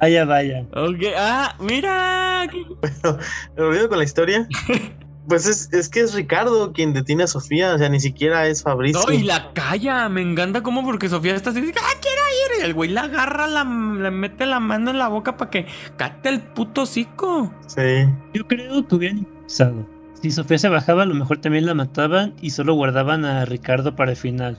Vaya, 0.00 0.24
vaya. 0.24 0.64
Ok, 0.74 1.02
ah, 1.16 1.54
mira. 1.60 2.46
¿Me 3.56 3.62
olvido 3.62 3.88
con 3.88 3.98
la 3.98 4.04
historia? 4.04 4.48
Pues 5.28 5.46
es, 5.46 5.70
es 5.72 5.90
que 5.90 6.00
es 6.00 6.14
Ricardo 6.14 6.72
quien 6.72 6.94
detiene 6.94 7.24
a 7.24 7.26
Sofía, 7.26 7.74
o 7.74 7.78
sea, 7.78 7.90
ni 7.90 8.00
siquiera 8.00 8.46
es 8.46 8.62
Fabricio. 8.62 9.02
No, 9.06 9.12
y 9.12 9.24
la 9.24 9.52
calla, 9.52 10.08
me 10.08 10.22
encanta 10.22 10.62
como 10.62 10.82
porque 10.84 11.08
Sofía 11.08 11.34
está 11.34 11.50
así, 11.50 11.60
ah, 11.60 11.98
quiero 12.00 12.22
ir. 12.56 12.62
Y 12.62 12.64
el 12.64 12.72
güey 12.72 12.90
la 12.90 13.02
agarra, 13.02 13.46
la, 13.46 13.64
le 13.64 14.10
mete 14.10 14.46
la 14.46 14.58
mano 14.58 14.90
en 14.90 14.98
la 14.98 15.08
boca 15.08 15.36
para 15.36 15.50
que 15.50 15.66
cate 15.96 16.30
el 16.30 16.40
puto 16.40 16.82
hocico. 16.82 17.52
Sí. 17.66 18.06
Yo 18.32 18.46
creo 18.46 18.86
que 18.86 18.94
hubieran 18.94 19.18
improvisado. 19.18 19.86
Si 20.14 20.30
Sofía 20.30 20.58
se 20.58 20.68
bajaba, 20.68 21.02
a 21.02 21.06
lo 21.06 21.14
mejor 21.14 21.38
también 21.38 21.66
la 21.66 21.74
mataban 21.74 22.34
y 22.40 22.50
solo 22.50 22.74
guardaban 22.74 23.24
a 23.24 23.44
Ricardo 23.44 23.94
para 23.94 24.12
el 24.12 24.16
final. 24.16 24.58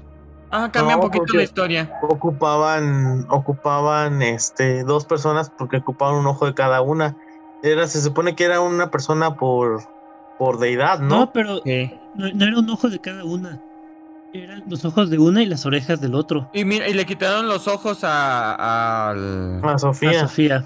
Ah, 0.51 0.69
cambia 0.71 0.95
No, 0.95 1.01
un 1.01 1.09
poquito 1.09 1.33
la 1.35 1.43
historia. 1.43 1.99
Ocupaban, 2.01 3.25
ocupaban 3.29 4.21
este 4.21 4.83
dos 4.83 5.05
personas 5.05 5.49
porque 5.49 5.77
ocupaban 5.77 6.15
un 6.15 6.27
ojo 6.27 6.45
de 6.45 6.53
cada 6.53 6.81
una. 6.81 7.17
Era, 7.61 7.87
se 7.87 8.01
supone 8.01 8.35
que 8.35 8.45
era 8.45 8.61
una 8.61 8.89
persona 8.89 9.35
por, 9.35 9.81
por 10.39 10.57
deidad, 10.57 10.99
No, 10.99 11.07
¿no? 11.19 11.33
pero 11.33 11.61
no, 12.15 12.31
no 12.33 12.45
era 12.45 12.57
un 12.57 12.69
ojo 12.69 12.89
de 12.89 12.99
cada 12.99 13.23
una. 13.23 13.61
Eran 14.33 14.63
los 14.67 14.85
ojos 14.85 15.09
de 15.09 15.17
una 15.19 15.41
y 15.43 15.45
las 15.47 15.65
orejas 15.65 16.01
del 16.01 16.15
otro. 16.15 16.49
Y 16.53 16.63
mira, 16.65 16.87
y 16.87 16.93
le 16.93 17.05
quitaron 17.05 17.47
los 17.47 17.67
ojos 17.67 18.03
a. 18.03 19.09
al. 19.09 19.59
A 19.63 19.73
A 19.73 19.77
Sofía. 19.79 20.21
Sofía. 20.21 20.65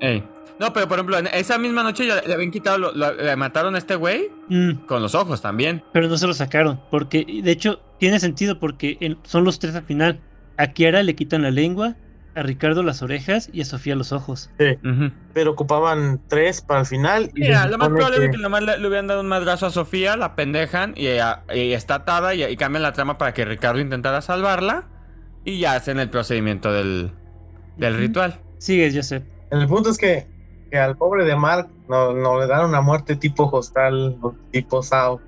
Ey. 0.00 0.22
No, 0.60 0.72
pero 0.72 0.88
por 0.88 0.98
ejemplo, 0.98 1.16
en 1.18 1.26
esa 1.28 1.56
misma 1.56 1.82
noche 1.84 2.06
ya 2.06 2.20
le 2.20 2.34
habían 2.34 2.50
quitado, 2.50 2.78
lo- 2.78 2.92
lo- 2.92 3.14
le 3.14 3.36
mataron 3.36 3.74
a 3.76 3.78
este 3.78 3.94
güey 3.94 4.26
Mm, 4.48 4.72
con 4.86 5.00
los 5.02 5.14
ojos 5.14 5.40
también. 5.40 5.82
pero 5.92 6.08
no 6.08 6.16
se 6.18 6.26
lo 6.26 6.34
sacaron. 6.34 6.80
Porque, 6.90 7.24
de 7.42 7.50
hecho, 7.50 7.80
tiene 7.98 8.18
sentido 8.20 8.58
porque 8.58 8.96
en- 9.00 9.18
son 9.22 9.44
los 9.44 9.58
tres 9.58 9.74
al 9.76 9.84
final. 9.84 10.20
A 10.56 10.66
Kiara 10.68 11.02
le 11.04 11.14
quitan 11.14 11.42
la 11.42 11.50
lengua, 11.52 11.94
a 12.38 12.42
Ricardo 12.42 12.82
las 12.82 13.02
orejas 13.02 13.50
y 13.52 13.60
a 13.60 13.64
Sofía 13.64 13.94
los 13.96 14.12
ojos. 14.12 14.50
Ujú. 14.84 15.10
Pero 15.34 15.50
ocupaban 15.52 16.20
tres 16.28 16.60
para 16.62 16.80
el 16.80 16.86
final. 16.86 17.30
y 17.34 17.40
Mira, 17.40 17.66
lo 17.66 17.78
más 17.78 17.88
probable 17.88 18.24
es 18.26 18.30
que- 18.30 18.38
nomás 18.38 18.62
le, 18.62 18.78
le 18.78 18.86
hubieran 18.86 19.06
dado 19.06 19.20
un 19.20 19.28
madrazo 19.28 19.66
a 19.66 19.70
Sofía, 19.70 20.16
la 20.16 20.34
pendejan, 20.36 20.94
y, 20.96 21.08
ella- 21.08 21.42
y 21.54 21.72
está 21.72 21.96
atada 21.96 22.34
y, 22.34 22.44
y 22.44 22.56
cambian 22.56 22.82
la 22.82 22.92
trama 22.92 23.18
para 23.18 23.34
que 23.34 23.44
Ricardo 23.44 23.80
intentara 23.80 24.20
salvarla. 24.22 24.88
Y 25.44 25.60
ya 25.60 25.74
hacen 25.74 25.98
el 25.98 26.10
procedimiento 26.10 26.72
del, 26.72 27.12
del 27.76 27.92
Ujú. 27.94 28.00
ritual. 28.02 28.40
Sigues, 28.58 28.94
Joseph. 28.94 29.24
El 29.50 29.66
punto 29.66 29.90
es 29.90 29.96
que, 29.98 30.26
que 30.70 30.78
al 30.78 30.96
pobre 30.96 31.24
de 31.24 31.34
Mark 31.36 31.68
no, 31.88 32.12
no 32.12 32.38
le 32.38 32.46
dan 32.46 32.66
una 32.66 32.80
muerte 32.82 33.16
tipo 33.16 33.44
hostal 33.50 34.18
o 34.20 34.34
tipo 34.50 34.82
Sao. 34.82 35.20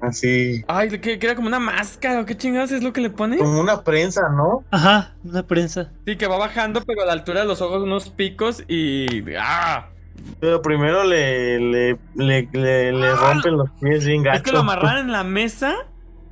Así, 0.00 0.64
Ay, 0.66 0.88
que, 0.98 1.18
que 1.18 1.26
era 1.26 1.34
como 1.34 1.48
una 1.48 1.60
máscara, 1.60 2.20
¿o 2.20 2.24
qué 2.24 2.36
chingados 2.36 2.72
es 2.72 2.82
lo 2.82 2.92
que 2.92 3.00
le 3.02 3.10
pone? 3.10 3.36
como 3.38 3.60
una 3.60 3.82
prensa, 3.82 4.28
¿no? 4.30 4.64
Ajá, 4.70 5.14
una 5.24 5.42
prensa. 5.42 5.90
Sí, 6.06 6.16
que 6.16 6.26
va 6.26 6.38
bajando, 6.38 6.80
pero 6.86 7.02
a 7.02 7.06
la 7.06 7.12
altura 7.12 7.40
de 7.40 7.46
los 7.46 7.60
ojos 7.60 7.82
unos 7.82 8.08
picos 8.10 8.64
y. 8.66 9.24
¡Ah! 9.38 9.88
Pero 10.38 10.60
primero 10.62 11.04
le, 11.04 11.58
le, 11.58 11.98
le, 12.14 12.48
le, 12.52 12.92
le 12.92 13.14
rompen 13.14 13.56
los 13.56 13.70
pies 13.80 14.04
bien 14.04 14.22
gacho. 14.22 14.38
Es 14.38 14.42
que 14.42 14.52
lo 14.52 14.60
amarran 14.60 14.98
en 15.06 15.12
la 15.12 15.24
mesa 15.24 15.74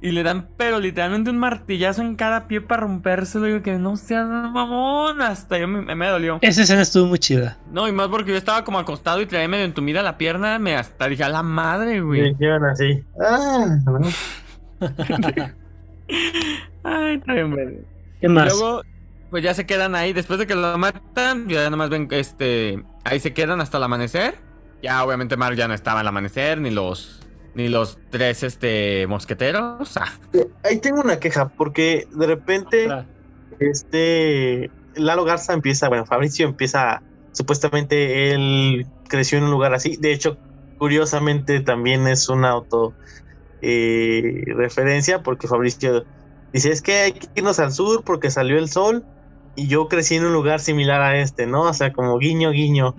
y 0.01 0.13
le 0.13 0.23
dan, 0.23 0.49
pero 0.57 0.79
literalmente 0.79 1.31
un 1.31 1.39
martillazo 1.39 2.03
en 2.03 2.15
cada 2.15 2.47
pie 2.47 2.61
para 2.61 2.83
rompérselo. 2.83 3.47
Y 3.47 3.51
digo 3.53 3.63
que 3.63 3.73
no 3.79 3.97
seas 3.97 4.29
mamón. 4.29 5.21
Hasta 5.21 5.59
yo 5.59 5.67
me, 5.69 5.95
me 5.95 6.07
dolió. 6.09 6.39
Esa 6.41 6.63
escena 6.63 6.83
estuvo 6.83 7.07
muy 7.07 7.19
chida. 7.19 7.59
No, 7.73 7.89
y 7.89 7.93
más 7.93 8.09
porque 8.09 8.31
yo 8.31 8.37
estaba 8.37 8.65
como 8.65 8.79
acostado 8.79 9.21
y 9.21 9.27
traía 9.27 9.49
medio 9.49 9.65
entumida 9.65 10.03
la 10.03 10.17
pierna. 10.19 10.59
Me 10.59 10.77
hasta 10.77 11.09
dije 11.09 11.25
a 11.25 11.29
la 11.29 11.43
madre, 11.43 12.01
güey. 12.01 12.31
dijeron 12.33 12.65
así. 12.67 13.03
Ah, 13.21 13.67
¿no? 13.87 14.01
Ay, 16.85 17.17
está 17.17 17.33
bien, 17.35 17.51
güey. 17.51 17.79
¿Qué 18.21 18.27
Y 18.27 18.29
más? 18.29 18.47
luego, 18.53 18.83
pues 19.31 19.43
ya 19.43 19.55
se 19.55 19.67
quedan 19.67 19.95
ahí. 19.95 20.13
Después 20.13 20.39
de 20.39 20.47
que 20.47 20.55
lo 20.55 20.79
matan, 20.79 21.49
ya 21.49 21.69
nomás 21.71 21.91
ven 21.91 22.09
que 22.09 22.21
este. 22.21 22.83
Ahí 23.05 23.21
se 23.21 23.33
quedan 23.35 23.61
hasta 23.61 23.79
el 23.79 23.85
amanecer. 23.85 24.37
Ya, 24.83 25.03
obviamente, 25.05 25.37
Mark 25.37 25.57
ya 25.57 25.67
no 25.69 25.75
estaba 25.75 26.01
al 26.01 26.09
amanecer, 26.09 26.61
ni 26.61 26.71
los. 26.71 27.21
Ni 27.55 27.69
los 27.69 27.99
tres 28.11 28.43
este 28.43 29.07
mosqueteros. 29.07 29.97
Ah, 29.97 30.13
Ahí 30.65 30.79
tengo 30.79 31.01
una 31.01 31.19
queja, 31.19 31.49
porque 31.49 32.07
de 32.15 32.27
repente 32.27 32.89
Ah, 32.91 33.05
este 33.59 34.71
Lalo 34.95 35.25
Garza 35.25 35.53
empieza, 35.53 35.89
bueno, 35.89 36.07
Fabricio 36.07 36.47
empieza, 36.47 37.03
supuestamente 37.33 38.33
él 38.33 38.87
creció 39.09 39.39
en 39.39 39.45
un 39.45 39.51
lugar 39.51 39.75
así. 39.75 39.97
De 39.97 40.13
hecho, 40.13 40.37
curiosamente 40.79 41.61
también 41.61 42.07
es 42.07 42.29
una 42.29 42.51
auto 42.51 42.95
eh, 43.63 44.45
referencia, 44.57 45.23
porque 45.23 45.49
Fabricio 45.49 46.05
dice, 46.53 46.71
es 46.71 46.83
que 46.83 46.95
hay 46.97 47.13
que 47.13 47.29
irnos 47.37 47.59
al 47.59 47.73
sur 47.73 48.05
porque 48.05 48.31
salió 48.31 48.59
el 48.59 48.69
sol 48.69 49.05
y 49.57 49.67
yo 49.67 49.89
crecí 49.89 50.15
en 50.15 50.25
un 50.25 50.33
lugar 50.33 50.61
similar 50.61 51.01
a 51.01 51.19
este, 51.19 51.47
¿no? 51.47 51.63
O 51.63 51.75
sea, 51.75 51.93
como 51.93 52.19
guiño, 52.19 52.51
guiño. 52.53 52.95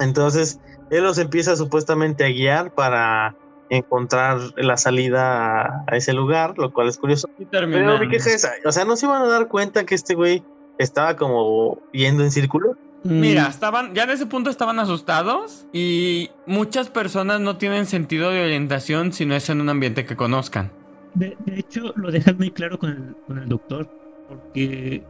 Entonces, 0.00 0.58
él 0.90 1.04
los 1.04 1.18
empieza 1.18 1.56
supuestamente 1.56 2.24
a 2.24 2.28
guiar 2.28 2.74
para 2.74 3.36
encontrar 3.70 4.38
la 4.56 4.76
salida 4.76 5.62
a- 5.62 5.84
a 5.86 5.96
ese 5.96 6.12
lugar, 6.12 6.54
lo 6.58 6.72
cual 6.72 6.88
es 6.88 6.98
curioso. 6.98 7.28
y 7.38 7.46
Pero 7.46 7.66
mi 7.68 8.08
queja 8.08 8.30
es, 8.30 8.46
o 8.64 8.72
sea, 8.72 8.84
no 8.84 8.96
se 8.96 9.06
iban 9.06 9.22
a 9.22 9.26
dar 9.26 9.48
cuenta 9.48 9.86
que 9.86 9.94
este 9.94 10.14
güey 10.14 10.42
estaba 10.78 11.16
como 11.16 11.78
yendo 11.92 12.22
en 12.24 12.30
círculo. 12.30 12.74
Mm, 13.04 13.20
Mira, 13.20 13.46
estaban, 13.46 13.94
ya 13.94 14.02
en 14.04 14.10
ese 14.10 14.26
punto 14.26 14.50
estaban 14.50 14.78
asustados 14.78 15.66
y 15.72 16.30
muchas 16.46 16.90
personas 16.90 17.40
no 17.40 17.56
tienen 17.56 17.86
sentido 17.86 18.30
de 18.30 18.44
orientación 18.44 19.12
si 19.12 19.24
no 19.24 19.34
es 19.34 19.48
en 19.48 19.60
un 19.60 19.68
ambiente 19.70 20.04
que 20.04 20.16
conozcan. 20.16 20.70
De, 21.14 21.36
de 21.46 21.58
hecho, 21.60 21.92
lo 21.96 22.10
dejan 22.10 22.36
muy 22.36 22.50
claro 22.50 22.78
con 22.78 22.90
el, 22.90 23.16
con 23.26 23.38
el 23.38 23.48
doctor, 23.48 23.88
porque 24.28 25.02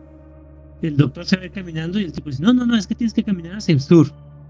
el 0.82 0.96
doctor 0.96 1.24
se 1.26 1.36
ve 1.36 1.50
caminando 1.50 1.98
y 1.98 2.04
el 2.04 2.12
tipo 2.12 2.30
dice, 2.30 2.42
no, 2.42 2.52
no, 2.52 2.64
no, 2.66 2.76
es 2.76 2.86
que 2.86 2.94
tienes 2.94 3.12
que 3.14 3.24
caminar 3.24 3.56
hacia 3.56 3.72
el 3.74 3.80
sur. 3.80 4.06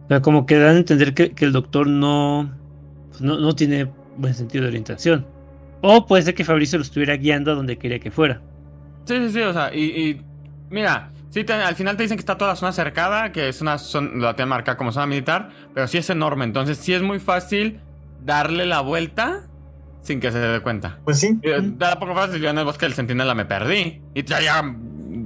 sea, 0.08 0.20
como 0.20 0.46
que 0.46 0.58
dan 0.58 0.74
a 0.76 0.78
entender 0.78 1.14
que, 1.14 1.30
que 1.32 1.44
el 1.44 1.52
doctor 1.52 1.86
no, 1.86 2.50
pues 3.08 3.20
no, 3.22 3.38
no 3.38 3.54
tiene 3.54 3.90
buen 4.20 4.34
sentido 4.34 4.62
de 4.64 4.68
orientación. 4.68 5.26
O 5.82 6.06
puede 6.06 6.22
ser 6.22 6.34
que 6.34 6.44
Fabricio 6.44 6.78
lo 6.78 6.82
estuviera 6.84 7.16
guiando 7.16 7.52
a 7.52 7.54
donde 7.54 7.78
quería 7.78 7.98
que 7.98 8.10
fuera. 8.10 8.40
Sí, 9.04 9.16
sí, 9.18 9.32
sí, 9.32 9.40
o 9.40 9.52
sea, 9.52 9.74
y, 9.74 9.80
y 9.84 10.22
mira, 10.68 11.10
sí, 11.30 11.42
te- 11.44 11.54
al 11.54 11.74
final 11.74 11.96
te 11.96 12.02
dicen 12.02 12.16
que 12.18 12.20
está 12.20 12.36
toda 12.36 12.50
la 12.52 12.56
zona 12.56 12.72
cercada, 12.72 13.32
que 13.32 13.48
es 13.48 13.60
una 13.62 13.78
zona, 13.78 14.10
la 14.16 14.36
tienen 14.36 14.50
marcada 14.50 14.76
como 14.76 14.92
zona 14.92 15.06
militar, 15.06 15.48
pero 15.74 15.86
sí 15.88 15.98
es 15.98 16.10
enorme, 16.10 16.44
entonces 16.44 16.76
sí 16.78 16.92
es 16.92 17.02
muy 17.02 17.18
fácil 17.18 17.80
darle 18.24 18.66
la 18.66 18.82
vuelta 18.82 19.46
sin 20.02 20.20
que 20.20 20.30
se 20.32 20.38
dé 20.38 20.60
cuenta. 20.60 20.98
Pues 21.04 21.18
sí. 21.18 21.38
Eh, 21.42 21.58
Da 21.62 21.98
poco 21.98 22.14
fácil, 22.14 22.40
yo 22.42 22.50
en 22.50 22.58
el 22.58 22.64
bosque 22.64 22.86
del 22.86 22.94
centinela 22.94 23.34
me 23.34 23.46
perdí 23.46 24.02
y 24.14 24.22
traía 24.22 24.62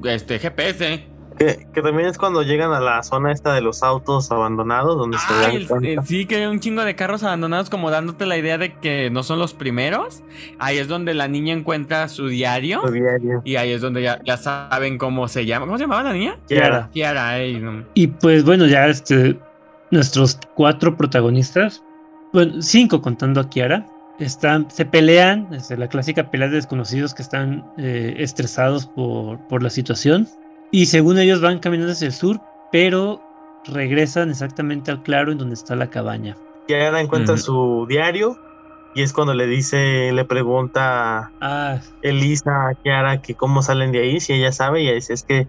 este 0.05 0.39
GPS. 0.39 1.05
Que, 1.39 1.67
que 1.75 1.83
también 1.83 2.09
es 2.09 2.17
cuando 2.17 2.43
llegan 2.43 2.73
a 2.73 2.81
la 2.81 3.03
zona 3.03 3.33
esta 3.33 3.53
de 3.55 3.61
los 3.61 3.83
autos 3.83 4.31
abandonados, 4.31 4.97
donde 4.97 5.19
se 5.19 5.33
dan 5.35 5.51
el- 5.51 5.85
el- 5.99 6.05
sí, 6.07 6.27
que 6.27 6.37
hay 6.37 6.47
un 6.47 6.61
chingo 6.61 6.85
de 6.85 6.95
carros 6.95 7.23
abandonados 7.25 7.71
como 7.71 7.91
dándote 7.91 8.25
la 8.27 8.37
idea 8.37 8.57
de 8.57 8.75
que 8.79 9.11
no 9.11 9.23
son 9.25 9.39
los 9.41 9.53
primeros. 9.55 10.23
Ahí 10.59 10.79
es 10.79 10.87
donde 10.87 11.13
la 11.15 11.27
niña 11.27 11.53
encuentra 11.53 12.07
su 12.09 12.29
diario. 12.29 12.83
su 12.87 12.93
diario. 12.93 13.43
Y 13.45 13.57
ahí 13.57 13.73
es 13.73 13.81
donde 13.81 14.03
ya, 14.03 14.21
ya 14.25 14.37
saben 14.37 14.97
cómo 14.99 15.27
se 15.29 15.45
llama. 15.45 15.67
¿Cómo 15.67 15.77
se 15.79 15.85
llamaba 15.85 16.05
la 16.05 16.13
niña? 16.13 16.37
Kiara. 16.47 16.89
Kiara, 16.93 17.39
ey, 17.39 17.59
no. 17.61 17.85
Y 17.95 18.07
pues 18.07 18.45
bueno, 18.45 18.67
ya 18.67 18.87
este, 18.87 19.37
nuestros 19.91 20.39
cuatro 20.55 20.97
protagonistas, 20.97 21.83
bueno, 22.33 22.63
cinco 22.63 23.03
contando 23.03 23.41
a 23.41 23.49
Kiara, 23.49 23.87
están, 24.21 24.71
se 24.71 24.85
pelean, 24.87 25.49
este, 25.53 25.77
la 25.77 25.89
clásica 25.89 26.31
pelea 26.31 26.47
de 26.49 26.55
desconocidos 26.57 27.13
que 27.15 27.23
están 27.23 27.65
eh, 27.79 28.15
estresados 28.19 28.87
por, 28.87 29.39
por 29.49 29.63
la 29.65 29.71
situación. 29.71 30.29
Y 30.75 30.87
según 30.87 31.21
ellos 31.21 31.41
van 31.41 31.61
caminando 31.61 31.93
hacia 31.93 32.09
el 32.09 32.13
sur, 32.13 32.41
pero 32.73 33.23
regresan 33.65 34.31
exactamente 34.31 34.91
al 34.91 35.05
claro 35.05 35.31
en 35.31 35.39
donde 35.39 35.55
está 35.55 35.77
la 35.77 35.89
cabaña. 35.89 36.37
Kiara 36.67 37.01
encuentra 37.01 37.35
Ujú. 37.35 37.43
su 37.45 37.87
diario 37.89 38.37
y 38.93 39.03
es 39.03 39.13
cuando 39.13 39.35
le 39.35 39.47
dice, 39.47 40.11
le 40.11 40.25
pregunta 40.25 41.31
Ah, 41.41 41.79
Elisa 42.03 42.71
a 42.71 42.75
Kiara 42.83 43.23
que 43.23 43.37
cómo 43.37 43.63
salen 43.63 43.93
de 43.93 44.01
ahí, 44.01 44.19
si 44.19 44.33
ella 44.33 44.51
sabe, 44.51 44.83
y 44.83 44.87
ella 44.89 44.97
dice, 44.97 45.13
es 45.13 45.23
que 45.23 45.47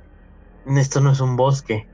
esto 0.77 1.01
no 1.01 1.11
es 1.11 1.19
un 1.19 1.35
bosque. 1.35 1.87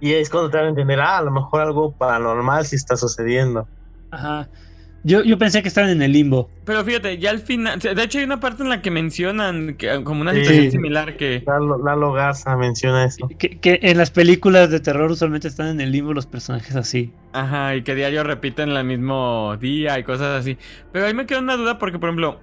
Y 0.00 0.14
es 0.14 0.28
cuando 0.28 0.50
te 0.50 0.56
van 0.56 0.66
a 0.66 0.70
entender, 0.70 0.98
ah, 0.98 1.18
a 1.18 1.22
lo 1.22 1.30
mejor 1.30 1.60
algo 1.60 1.92
paranormal 1.92 2.66
sí 2.66 2.74
está 2.74 2.96
sucediendo. 2.96 3.68
ajá. 4.10 4.48
Yo, 5.04 5.22
yo 5.24 5.36
pensé 5.36 5.62
que 5.62 5.68
estaban 5.68 5.90
en 5.90 6.00
el 6.00 6.12
limbo. 6.12 6.48
Pero 6.64 6.84
fíjate, 6.84 7.18
ya 7.18 7.30
al 7.30 7.40
final. 7.40 7.78
De 7.80 8.02
hecho, 8.02 8.18
hay 8.18 8.24
una 8.24 8.38
parte 8.38 8.62
en 8.62 8.68
la 8.68 8.80
que 8.82 8.90
mencionan 8.92 9.74
que, 9.74 10.04
como 10.04 10.20
una 10.20 10.32
Sí. 10.32 10.40
situación 10.40 10.70
similar 10.70 11.16
que. 11.16 11.42
Lalo, 11.46 11.82
Lalo 11.84 12.12
Garza 12.12 12.56
menciona 12.56 13.04
eso. 13.04 13.28
Que, 13.38 13.58
que 13.58 13.80
en 13.82 13.98
las 13.98 14.10
películas 14.12 14.70
de 14.70 14.78
terror 14.80 15.10
usualmente 15.10 15.48
están 15.48 15.66
en 15.66 15.80
el 15.80 15.90
limbo 15.90 16.14
los 16.14 16.26
personajes 16.26 16.76
así. 16.76 17.12
Ajá, 17.32 17.74
y 17.74 17.82
que 17.82 17.94
diario 17.96 18.22
repiten 18.22 18.70
el 18.70 18.84
mismo 18.84 19.56
día 19.60 19.98
y 19.98 20.04
cosas 20.04 20.38
así. 20.40 20.56
Pero 20.92 21.06
ahí 21.06 21.14
me 21.14 21.26
queda 21.26 21.40
una 21.40 21.56
duda 21.56 21.78
porque, 21.78 21.98
por 21.98 22.08
ejemplo, 22.10 22.38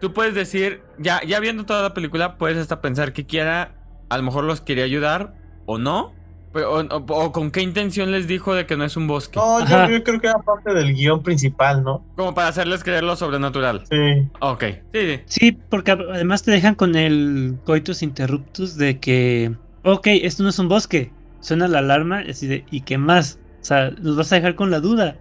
tú 0.00 0.12
puedes 0.14 0.34
decir, 0.34 0.80
ya, 0.98 1.20
ya 1.26 1.40
viendo 1.40 1.66
toda 1.66 1.82
la 1.82 1.92
película, 1.94 2.38
puedes 2.38 2.56
hasta 2.56 2.80
pensar 2.80 3.12
que 3.12 3.26
quiera, 3.26 3.74
a 4.08 4.16
lo 4.16 4.22
mejor 4.22 4.44
los 4.44 4.60
quería 4.62 4.84
ayudar 4.84 5.34
o 5.66 5.76
no. 5.76 6.14
Pero- 6.58 6.72
o, 6.72 6.80
o- 6.80 7.24
o 7.24 7.32
con 7.32 7.50
qué 7.50 7.62
intención 7.62 8.10
les 8.10 8.26
dijo 8.26 8.54
de 8.54 8.66
que 8.66 8.76
no 8.76 8.84
es 8.84 8.96
un 8.96 9.06
bosque. 9.06 9.38
No, 9.38 9.60
yo, 9.66 9.88
yo 9.98 10.02
creo 10.04 10.20
que 10.20 10.26
era 10.28 10.38
parte 10.40 10.74
del 10.74 10.94
guion 10.94 11.22
principal, 11.22 11.82
¿no? 11.84 12.04
Como 12.16 12.34
para 12.34 12.48
hacerles 12.48 12.82
creer 12.84 13.04
lo 13.04 13.16
sobrenatural. 13.16 13.84
Sí. 13.90 14.28
Ok, 14.40 14.64
sí, 14.92 15.00
sí. 15.00 15.20
Sí, 15.26 15.52
porque 15.52 15.92
ad- 15.92 16.10
además 16.12 16.42
te 16.42 16.50
dejan 16.50 16.74
con 16.74 16.94
el 16.96 17.56
coitus 17.64 18.02
interruptus 18.02 18.76
de 18.76 18.98
que, 18.98 19.54
ok, 19.84 20.06
esto 20.08 20.42
no 20.42 20.48
es 20.48 20.58
un 20.58 20.68
bosque. 20.68 21.12
Suena 21.40 21.68
la 21.68 21.78
alarma 21.78 22.24
y 22.24 22.30
así 22.30 22.46
de, 22.46 22.64
¿y 22.70 22.80
qué 22.80 22.98
más? 22.98 23.38
O 23.60 23.64
sea, 23.64 23.90
nos 23.90 24.16
vas 24.16 24.32
a 24.32 24.36
dejar 24.36 24.54
con 24.54 24.70
la 24.70 24.80
duda. 24.80 25.16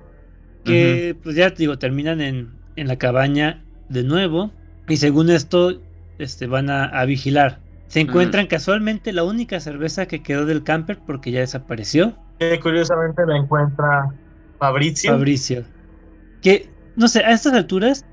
Que 0.66 1.16
pues 1.24 1.36
ya 1.36 1.50
te 1.52 1.58
digo, 1.58 1.78
terminan 1.78 2.20
en, 2.22 2.50
en 2.76 2.88
la 2.88 2.98
cabaña 2.98 3.64
de 3.90 4.04
nuevo 4.04 4.52
y 4.88 4.98
según 4.98 5.30
esto 5.30 5.80
este, 6.20 6.48
van 6.48 6.70
a, 6.70 6.86
a 6.86 7.06
vigilar. 7.06 7.60
Se 7.88 8.02
encuentran 8.02 8.48
casualmente 8.48 9.14
la 9.14 9.24
única 9.24 9.60
cerveza 9.60 10.06
que 10.08 10.22
quedó 10.22 10.46
del 10.46 10.64
camper 10.64 11.00
porque 11.06 11.32
ya 11.32 11.40
desapareció. 11.40 12.18
Que 12.40 12.60
curiosamente 12.60 13.26
la 13.26 13.38
encuentra 13.38 14.14
Fabrizio. 14.60 15.12
Fabricio. 15.12 15.64
Que, 16.42 16.70
no 16.96 17.08
sé, 17.08 17.24
a 17.24 17.32
estas 17.32 17.54
alturas 17.54 18.06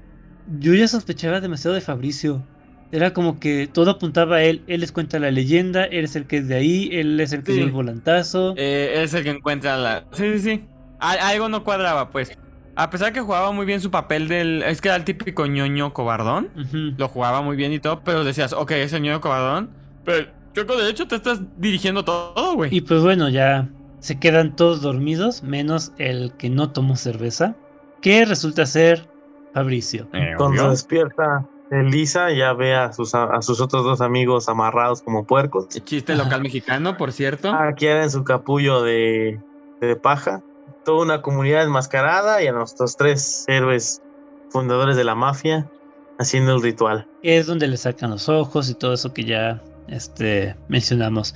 yo 0.61 0.75
ya 0.75 0.87
sospechaba 0.89 1.41
demasiado 1.41 1.75
de 1.75 1.81
Fabricio. 1.81 2.47
Era 2.93 3.13
como 3.13 3.41
que 3.41 3.67
todo 3.67 3.91
apuntaba 3.91 4.37
a 4.37 4.43
él. 4.45 4.63
Él 4.69 4.81
les 4.83 4.93
cuenta 4.93 5.19
la 5.19 5.31
leyenda, 5.33 5.85
él 5.85 6.05
es 6.05 6.15
el 6.15 6.27
que 6.27 6.37
es 6.39 6.47
de 6.49 6.55
ahí, 6.55 6.91
él 6.93 7.19
es 7.19 7.33
el 7.33 7.43
que 7.43 7.53
Sí. 7.53 7.57
dio 7.59 7.67
el 7.67 7.73
volantazo. 7.73 8.55
Eh, 8.57 9.03
es 9.03 9.13
el 9.15 9.25
que 9.25 9.31
encuentra 9.31 9.77
la. 9.77 10.05
Sí, 10.13 10.33
sí, 10.35 10.39
sí. 10.39 10.65
Al- 11.01 11.19
algo 11.19 11.49
no 11.49 11.65
cuadraba, 11.65 12.11
pues. 12.11 12.39
A 12.77 12.91
pesar 12.91 13.13
que 13.13 13.21
jugaba 13.21 13.53
muy 13.53 13.67
bien 13.67 13.81
su 13.81 13.91
papel 13.91 14.29
del. 14.29 14.63
Es 14.63 14.81
que 14.81 14.89
era 14.89 14.97
el 14.97 15.05
típico 15.05 15.47
ñoño 15.47 15.93
cobardón. 15.93 16.51
Lo 16.97 17.09
jugaba 17.09 17.43
muy 17.43 17.57
bien 17.57 17.73
y 17.73 17.79
todo, 17.79 18.01
pero 18.03 18.25
decías, 18.25 18.53
ok, 18.53 18.73
es 18.73 18.93
el 18.93 19.03
ñoño 19.03 19.21
cobardón. 19.21 19.71
Pero 20.05 20.29
creo 20.53 20.67
que 20.67 20.77
de 20.77 20.91
hecho 20.91 21.07
te 21.07 21.17
estás 21.17 21.41
dirigiendo 21.57 22.05
todo, 22.05 22.55
güey. 22.55 22.75
Y 22.75 22.81
pues 22.81 23.03
bueno, 23.03 23.29
ya 23.29 23.69
se 24.01 24.19
quedan 24.19 24.57
todos 24.57 24.83
dormidos, 24.83 25.43
menos 25.43 25.93
el 25.99 26.33
que 26.37 26.51
no 26.51 26.71
tomó 26.71 26.97
cerveza, 26.97 27.55
que 28.03 28.25
resulta 28.25 28.67
ser 28.67 29.09
Fabricio. 29.55 30.09
Eh, 30.13 30.35
Cuando 30.37 30.69
despierta 30.71 31.47
Elisa, 31.71 32.33
ya 32.33 32.53
ve 32.53 32.75
a 32.75 32.93
sus, 32.93 33.15
a 33.15 33.41
sus 33.41 33.61
otros 33.61 33.85
dos 33.85 34.01
amigos 34.01 34.49
amarrados 34.49 35.01
como 35.01 35.25
puercos. 35.25 35.69
Chiste 35.69 36.15
local 36.17 36.41
mexicano, 36.43 36.97
por 36.97 37.13
cierto. 37.13 37.53
A 37.53 37.73
Kiara 37.75 38.03
en 38.03 38.11
su 38.11 38.25
capullo 38.25 38.83
de, 38.83 39.41
de 39.81 39.97
paja. 39.97 40.43
Toda 40.85 41.03
una 41.03 41.23
comunidad 41.23 41.65
enmascarada 41.65 42.43
y 42.43 42.47
a 42.47 42.53
nuestros 42.53 42.97
tres 42.97 43.45
héroes 43.49 44.03
fundadores 44.51 44.97
de 44.97 45.05
la 45.05 45.15
mafia 45.15 45.71
haciendo 46.19 46.55
el 46.55 46.63
ritual. 46.63 47.09
que 47.23 47.39
es 47.39 47.47
donde 47.47 47.67
le 47.67 47.77
sacan 47.77 48.11
los 48.11 48.29
ojos 48.29 48.69
y 48.71 48.75
todo 48.75 48.93
eso 48.95 49.13
que 49.13 49.25
ya 49.25 49.63
este, 49.89 50.55
mencionamos. 50.69 51.35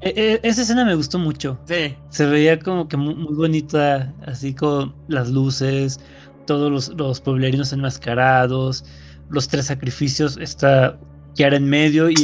E- 0.00 0.12
e- 0.16 0.40
esa 0.48 0.62
escena 0.62 0.84
me 0.84 0.94
gustó 0.94 1.18
mucho. 1.18 1.58
Sí. 1.64 1.96
Se 2.10 2.26
veía 2.26 2.58
como 2.58 2.86
que 2.88 2.96
mu- 2.96 3.14
muy, 3.16 3.34
bonita, 3.34 4.12
así 4.26 4.54
con 4.54 4.94
las 5.08 5.30
luces, 5.30 5.98
todos 6.46 6.70
los, 6.70 6.88
los 6.90 7.20
pueblerinos 7.22 7.72
enmascarados, 7.72 8.84
los 9.30 9.48
tres 9.48 9.66
sacrificios, 9.66 10.36
está 10.36 10.98
Kiara 11.34 11.56
en 11.56 11.68
medio 11.68 12.10
y... 12.10 12.14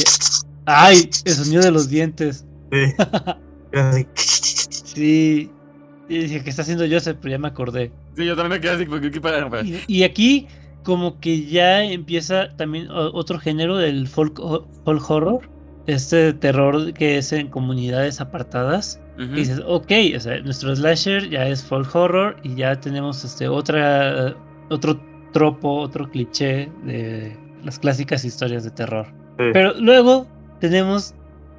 ¡Ay! 0.67 1.09
El 1.25 1.33
sonido 1.33 1.63
de 1.63 1.71
los 1.71 1.89
dientes. 1.89 2.45
Sí. 2.71 2.93
Sí. 4.17 5.51
Y 6.11 6.19
dije, 6.19 6.43
¿qué 6.43 6.51
está 6.51 6.63
haciendo 6.63 6.85
Joseph? 6.91 7.17
Pero 7.23 7.31
ya 7.33 7.39
me 7.39 7.49
acordé. 7.49 7.93
Sí, 8.17 8.27
yo 8.27 8.35
también 8.37 8.59
me 8.59 8.61
quedé 8.61 8.73
así. 8.73 8.85
porque- 8.85 9.11
¿qué 9.11 9.21
para- 9.21 9.49
para- 9.49 9.63
Y, 9.63 9.81
y 9.87 10.03
aquí 10.03 10.47
como 10.83 11.21
que 11.21 11.47
ya 11.47 11.85
empieza 11.85 12.49
también 12.57 12.89
otro 12.91 13.39
género 13.39 13.77
del 13.77 14.09
folk, 14.09 14.39
folk 14.85 15.11
horror. 15.11 15.49
Este 15.87 16.33
terror 16.35 16.93
que 16.95 17.19
es 17.19 17.33
en 17.33 17.49
comunidades 17.49 18.21
apartadas. 18.21 19.01
Y 19.19 19.27
dices, 19.27 19.61
ok, 19.67 19.93
o 20.17 20.21
sea, 20.21 20.41
nuestro 20.41 20.75
slasher 20.75 21.29
ya 21.29 21.47
es 21.47 21.63
folk 21.63 21.95
horror 21.95 22.37
y 22.43 22.55
ya 22.55 22.81
tenemos 22.81 23.23
este 23.25 23.49
otra 23.49 24.35
otro 24.71 24.99
tropo, 25.33 25.75
otro 25.77 26.09
cliché 26.11 26.71
de 26.85 27.37
las 27.63 27.79
clásicas 27.79 28.25
historias 28.25 28.65
de 28.65 28.71
terror. 28.71 29.07
Sí. 29.39 29.45
Pero 29.53 29.75
luego 29.79 30.27
tenemos 30.59 31.15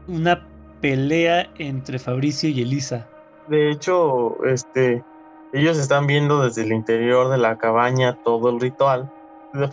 una 0.07 0.47
pelea 0.81 1.49
entre 1.59 1.99
Fabricio 1.99 2.49
y 2.49 2.61
Elisa. 2.61 3.07
De 3.51 3.69
hecho, 3.69 4.41
este, 4.45 5.03
ellos 5.51 5.77
están 5.77 6.07
viendo 6.07 6.41
desde 6.41 6.63
el 6.63 6.71
interior 6.71 7.29
de 7.29 7.37
la 7.37 7.57
cabaña 7.57 8.17
todo 8.23 8.49
el 8.49 8.61
ritual. 8.61 9.11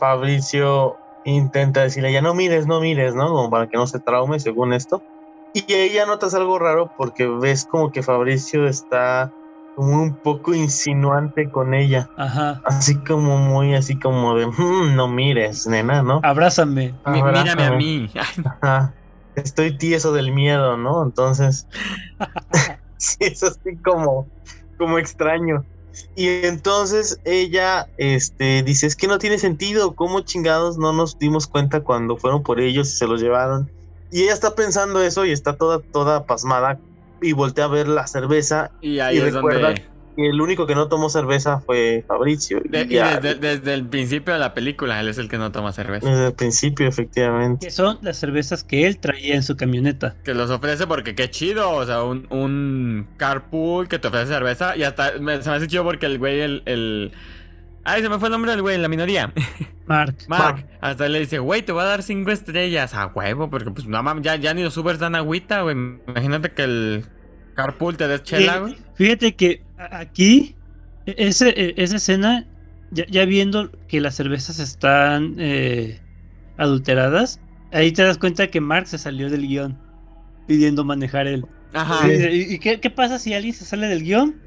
Fabricio 0.01 0.97
intenta 1.25 1.83
decirle, 1.83 2.13
ya 2.13 2.21
no 2.21 2.35
mires, 2.35 2.67
no 2.67 2.81
mires, 2.81 3.15
¿no? 3.15 3.29
Como 3.29 3.51
para 3.51 3.69
que 3.69 3.77
no 3.77 3.87
se 3.87 4.01
traume, 4.01 4.41
según 4.41 4.73
esto. 4.73 5.01
Y 5.55 5.73
ella 5.73 6.07
notas 6.07 6.35
algo 6.35 6.59
raro 6.59 6.91
porque 6.97 7.29
ves 7.29 7.65
como 7.67 7.93
que 7.93 8.03
Fabricio 8.03 8.67
está 8.67 9.33
como 9.77 10.03
un 10.03 10.17
poco 10.17 10.55
insinuante 10.55 11.49
con 11.49 11.73
ella. 11.73 12.11
Ajá. 12.17 12.61
Así 12.65 12.97
como 13.05 13.39
muy, 13.39 13.77
así 13.77 13.97
como 14.01 14.35
de, 14.35 14.49
"Mm, 14.49 14.97
no 14.97 15.07
mires, 15.07 15.69
nena, 15.69 16.03
¿no? 16.03 16.19
Abrázame. 16.25 16.95
Mi- 17.07 17.23
mírame 17.23 17.23
a 17.23 17.53
Abrázame. 17.53 17.77
mí. 17.77 18.11
Ajá. 18.61 18.93
Estoy 19.37 19.79
tieso 19.79 20.13
del 20.13 20.33
miedo, 20.33 20.77
¿no? 20.77 21.05
Entonces, 21.05 21.69
sí, 22.99 23.17
es 23.21 23.43
así 23.43 23.77
como, 23.85 24.29
como 24.77 24.99
extraño. 24.99 25.65
Y 26.15 26.29
entonces 26.47 27.19
ella 27.25 27.89
este, 27.97 28.63
dice, 28.63 28.87
es 28.87 28.95
que 28.95 29.09
no 29.09 29.19
tiene 29.19 29.39
sentido, 29.39 29.95
¿cómo 29.97 30.21
chingados 30.21 30.79
no 30.79 30.93
nos 30.93 31.19
dimos 31.19 31.47
cuenta 31.49 31.81
cuando 31.81 32.17
fueron 32.17 32.43
por 32.43 32.61
ellos 32.61 32.89
y 32.93 32.97
se 32.97 33.07
los 33.07 33.21
llevaron? 33.21 33.71
Y 34.13 34.23
ella 34.23 34.33
está 34.33 34.55
pensando 34.55 35.03
eso 35.03 35.25
y 35.27 35.33
está 35.33 35.57
toda, 35.57 35.81
toda 35.81 36.25
pasmada 36.25 36.79
y 37.21 37.33
voltea 37.33 37.65
a 37.65 37.69
ver 37.69 37.89
la 37.89 38.07
cerveza 38.07 38.71
Y 38.81 39.01
ahí 39.01 39.17
Y 39.17 39.21
es 39.21 39.35
recuerda- 39.35 39.69
donde. 39.69 39.85
Que 40.19 40.29
el 40.29 40.41
único 40.41 40.67
que 40.67 40.75
no 40.75 40.89
tomó 40.89 41.09
cerveza 41.09 41.61
fue 41.61 42.05
Fabricio. 42.09 42.61
De- 42.65 42.83
y 42.83 42.95
ya, 42.95 43.21
desde, 43.21 43.37
desde 43.39 43.75
el 43.75 43.87
principio 43.87 44.35
de 44.35 44.41
la 44.41 44.53
película, 44.53 44.99
él 44.99 45.07
es 45.09 45.19
el 45.19 45.29
que 45.29 45.39
no 45.39 45.53
toma 45.53 45.73
cerveza. 45.73 46.09
desde 46.11 46.27
el 46.27 46.33
principio, 46.35 46.89
efectivamente. 46.89 47.67
Que 47.67 47.71
son 47.71 47.99
las 48.03 48.17
cervezas 48.19 48.65
que 48.65 48.87
él 48.89 48.99
traía 48.99 49.37
en 49.37 49.45
su 49.45 49.57
camioneta. 49.57 50.17
Que 50.25 50.35
los 50.35 50.51
ofrece 50.51 50.89
porque 50.89 51.15
qué 51.15 51.31
chido, 51.31 51.71
o 51.71 51.87
sea, 51.87 52.03
un, 52.03 52.27
un 52.31 53.07
carpool 53.17 53.87
que 53.87 53.99
te 54.01 54.09
ofrece 54.09 54.27
cerveza 54.27 54.77
y 54.77 54.83
hasta 54.83 55.13
me- 55.21 55.41
se 55.41 55.49
me 55.51 55.57
hace 55.57 55.69
chido 55.69 55.85
porque 55.85 56.07
el 56.07 56.19
güey, 56.19 56.41
el, 56.41 56.63
el... 56.67 57.13
Ay, 57.85 58.03
se 58.03 58.09
me 58.09 58.19
fue 58.19 58.29
el 58.29 58.33
nombre 58.33 58.51
del 58.51 58.61
güey, 58.61 58.77
la 58.77 58.89
minoría. 58.89 59.33
Mark. 59.87 60.17
Mark, 60.29 60.67
hasta 60.83 61.09
le 61.09 61.21
dice, 61.21 61.39
güey, 61.39 61.63
te 61.63 61.73
voy 61.73 61.83
a 61.83 61.87
dar 61.87 62.03
cinco 62.03 62.31
estrellas 62.33 62.93
a 62.93 63.07
huevo, 63.07 63.49
porque 63.49 63.71
pues 63.71 63.87
no 63.87 64.03
mames, 64.03 64.23
ya, 64.25 64.37
ya 64.37 64.53
ni 64.53 64.63
los 64.63 64.77
Ubers 64.77 64.99
dan 64.99 65.15
agüita, 65.15 65.63
güey. 65.63 65.77
Imagínate 66.09 66.51
que 66.51 66.65
el 66.65 67.05
carpool 67.55 67.97
te 67.97 68.07
des 68.09 68.23
chela, 68.25 68.59
güey. 68.59 68.77
Fíjate 68.97 69.35
que 69.37 69.63
aquí, 69.79 70.57
e- 71.07 71.15
ese, 71.19 71.51
e- 71.51 71.75
esa 71.77 71.97
escena, 71.97 72.47
ya, 72.91 73.07
ya 73.07 73.25
viendo 73.25 73.71
que 73.89 74.01
las 74.01 74.15
cervezas 74.17 74.59
están 74.59 75.37
eh, 75.39 76.01
adulteradas, 76.57 77.41
ahí 77.73 77.93
te 77.93 78.03
das 78.03 78.19
cuenta 78.19 78.49
que 78.49 78.61
Mark 78.61 78.87
se 78.87 78.99
salió 78.99 79.31
del 79.31 79.47
guion 79.47 79.79
pidiendo 80.47 80.85
manejar 80.85 81.27
él. 81.27 81.45
Ajá. 81.75 82.09
Y, 82.11 82.59
qué, 82.59 82.81
qué 82.81 82.91
pasa 82.91 83.19
si 83.19 83.35
alguien 83.35 83.55
se 83.55 83.65
sale 83.65 83.87
del 83.89 84.03
guion? 84.03 84.41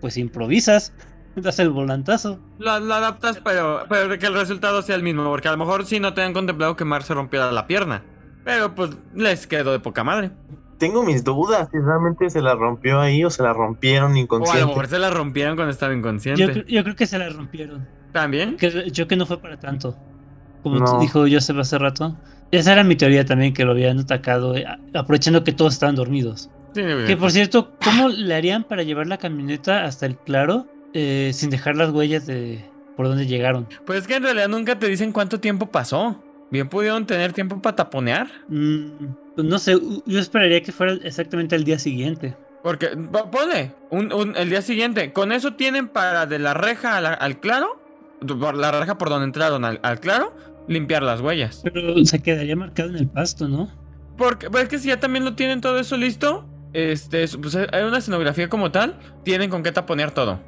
Pues 0.00 0.16
improvisas, 0.16 0.92
das 1.36 1.58
el 1.58 1.70
volantazo. 1.70 2.40
Lo, 2.58 2.78
lo 2.78 2.94
adaptas, 2.94 3.40
pero, 3.44 3.84
pero 3.88 4.18
que 4.18 4.26
el 4.26 4.34
resultado 4.34 4.82
sea 4.82 4.94
el 4.94 5.02
mismo, 5.02 5.24
porque 5.24 5.48
a 5.48 5.52
lo 5.52 5.58
mejor 5.58 5.84
sí 5.84 5.98
no 5.98 6.14
te 6.14 6.22
han 6.22 6.32
contemplado 6.32 6.76
que 6.76 6.84
Mark 6.84 7.04
se 7.04 7.14
rompiera 7.14 7.50
la 7.50 7.66
pierna. 7.66 8.04
Pero 8.44 8.74
pues 8.74 8.90
les 9.14 9.46
quedó 9.46 9.72
de 9.72 9.80
poca 9.80 10.04
madre. 10.04 10.30
Tengo 10.78 11.02
mis 11.02 11.24
dudas 11.24 11.68
si 11.72 11.78
realmente 11.78 12.30
se 12.30 12.40
la 12.40 12.54
rompió 12.54 13.00
ahí 13.00 13.24
o 13.24 13.30
se 13.30 13.42
la 13.42 13.52
rompieron 13.52 14.10
O 14.10 14.12
a 14.12 14.14
lo 14.14 14.18
inconsciente. 14.20 14.66
mejor 14.66 14.86
se 14.86 14.98
la 14.98 15.10
rompieron 15.10 15.56
cuando 15.56 15.72
estaba 15.72 15.92
inconsciente. 15.94 16.40
Yo, 16.42 16.48
cre- 16.48 16.64
yo 16.66 16.82
creo 16.84 16.96
que 16.96 17.06
se 17.06 17.18
la 17.18 17.28
rompieron. 17.28 17.86
¿También? 18.12 18.56
Que, 18.56 18.90
yo 18.90 19.06
que 19.08 19.16
no 19.16 19.26
fue 19.26 19.38
para 19.40 19.58
tanto. 19.58 19.96
Como 20.62 20.78
No. 20.78 21.00
dijo 21.00 21.24
Joseph 21.30 21.58
hace 21.58 21.78
rato. 21.78 22.16
Esa 22.50 22.72
era 22.72 22.82
mi 22.84 22.96
teoría 22.96 23.24
también, 23.24 23.52
que 23.52 23.64
lo 23.64 23.72
habían 23.72 23.98
atacado, 23.98 24.56
eh, 24.56 24.64
aprovechando 24.94 25.44
que 25.44 25.52
todos 25.52 25.74
estaban 25.74 25.94
dormidos. 25.96 26.48
Sí, 26.74 26.82
Que 27.06 27.16
por 27.16 27.30
cierto, 27.32 27.72
¿cómo 27.82 28.08
le 28.08 28.34
harían 28.34 28.62
para 28.64 28.82
llevar 28.82 29.06
la 29.06 29.18
camioneta 29.18 29.84
hasta 29.84 30.06
el 30.06 30.16
claro 30.16 30.66
eh, 30.94 31.30
sin 31.34 31.50
dejar 31.50 31.76
las 31.76 31.90
huellas 31.90 32.26
de 32.26 32.64
por 32.96 33.08
donde 33.08 33.26
llegaron? 33.26 33.66
Pues 33.84 34.00
es 34.02 34.06
que 34.06 34.16
en 34.16 34.22
realidad 34.22 34.48
nunca 34.48 34.78
te 34.78 34.86
dicen 34.88 35.12
cuánto 35.12 35.40
tiempo 35.40 35.66
pasó. 35.66 36.22
Bien 36.50 36.68
pudieron 36.68 37.04
tener 37.04 37.32
tiempo 37.34 37.60
para 37.60 37.76
taponear. 37.76 38.28
Mm, 38.48 38.86
pues 39.38 39.46
no 39.46 39.56
sé, 39.60 39.78
yo 40.04 40.18
esperaría 40.18 40.60
que 40.64 40.72
fuera 40.72 40.94
exactamente 41.04 41.54
al 41.54 41.62
día 41.62 41.78
siguiente. 41.78 42.36
Porque, 42.60 42.88
po- 42.88 43.30
ponle, 43.30 43.72
un, 43.88 44.12
un- 44.12 44.34
el 44.36 44.50
día 44.50 44.62
siguiente, 44.62 45.12
con 45.12 45.30
eso 45.30 45.54
tienen 45.54 45.86
para 45.86 46.26
de 46.26 46.40
la 46.40 46.54
reja 46.54 47.00
la- 47.00 47.14
al 47.14 47.38
claro, 47.38 47.80
por 48.26 48.56
la 48.56 48.72
reja 48.72 48.98
por 48.98 49.10
donde 49.10 49.26
entraron 49.26 49.64
al, 49.64 49.78
al 49.84 50.00
claro, 50.00 50.34
limpiar 50.66 51.04
las 51.04 51.20
huellas. 51.20 51.60
Pero 51.62 52.04
se 52.04 52.20
quedaría 52.20 52.56
marcado 52.56 52.88
en 52.88 52.96
el 52.96 53.06
pasto, 53.08 53.46
¿no? 53.46 53.70
Porque, 54.16 54.50
pues 54.50 54.64
es 54.64 54.68
que 54.70 54.78
si 54.80 54.88
ya 54.88 54.98
también 54.98 55.24
lo 55.24 55.36
tienen 55.36 55.60
todo 55.60 55.78
eso 55.78 55.96
listo, 55.96 56.44
este, 56.72 57.22
es- 57.22 57.36
pues 57.36 57.54
hay 57.54 57.84
una 57.84 57.98
escenografía 57.98 58.48
como 58.48 58.72
tal, 58.72 58.98
tienen 59.22 59.50
con 59.50 59.62
qué 59.62 59.70
taponear 59.70 60.10
todo. 60.10 60.40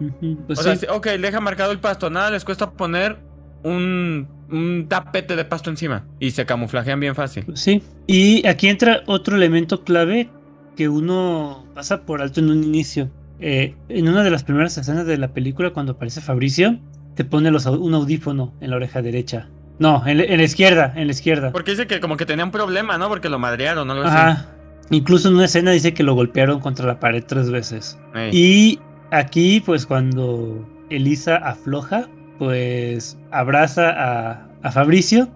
Pues 0.48 0.58
o 0.58 0.62
sí. 0.64 0.78
sea, 0.78 0.92
ok, 0.94 1.06
deja 1.10 1.38
marcado 1.40 1.70
el 1.70 1.78
pasto, 1.78 2.10
nada 2.10 2.32
les 2.32 2.44
cuesta 2.44 2.72
poner 2.72 3.18
un, 3.62 4.26
un 4.50 4.86
tapete 4.88 5.36
de 5.36 5.44
pasto 5.44 5.70
encima 5.70 6.04
y 6.18 6.30
se 6.30 6.46
camuflajean 6.46 7.00
bien 7.00 7.14
fácil. 7.14 7.44
Pues 7.44 7.60
sí. 7.60 7.82
Y 8.06 8.46
aquí 8.46 8.68
entra 8.68 9.02
otro 9.06 9.36
elemento 9.36 9.84
clave 9.84 10.28
que 10.76 10.88
uno 10.88 11.64
pasa 11.74 12.02
por 12.02 12.22
alto 12.22 12.40
en 12.40 12.50
un 12.50 12.64
inicio. 12.64 13.10
Eh, 13.40 13.74
en 13.88 14.08
una 14.08 14.22
de 14.22 14.30
las 14.30 14.44
primeras 14.44 14.76
escenas 14.76 15.06
de 15.06 15.16
la 15.18 15.28
película, 15.28 15.70
cuando 15.70 15.92
aparece 15.92 16.20
Fabricio, 16.20 16.78
te 17.14 17.24
pone 17.24 17.50
los, 17.50 17.66
un 17.66 17.94
audífono 17.94 18.52
en 18.60 18.70
la 18.70 18.76
oreja 18.76 19.02
derecha. 19.02 19.48
No, 19.78 20.06
en, 20.06 20.18
la- 20.18 20.24
en 20.24 20.36
la 20.38 20.44
izquierda, 20.44 20.92
en 20.94 21.06
la 21.06 21.12
izquierda. 21.12 21.52
Porque 21.52 21.70
dice 21.70 21.86
que 21.86 22.00
como 22.00 22.16
que 22.18 22.26
tenía 22.26 22.44
un 22.44 22.50
problema, 22.50 22.98
¿no? 22.98 23.08
Porque 23.08 23.28
lo 23.30 23.38
madrearon 23.38 23.88
o 23.88 23.92
algo 23.92 24.04
así. 24.04 24.16
Ajá. 24.16 24.46
Incluso 24.90 25.28
en 25.28 25.34
una 25.36 25.44
escena 25.46 25.70
dice 25.70 25.94
que 25.94 26.02
lo 26.02 26.14
golpearon 26.14 26.60
contra 26.60 26.84
la 26.86 26.98
pared 27.00 27.24
tres 27.26 27.50
veces. 27.50 27.98
Ey. 28.14 28.30
Y 28.32 28.78
aquí, 29.10 29.62
pues 29.64 29.86
cuando 29.86 30.68
Elisa 30.90 31.36
afloja, 31.36 32.08
pues 32.40 33.18
abraza 33.30 33.90
a, 33.90 34.48
a 34.62 34.72
Fabricio 34.72 35.28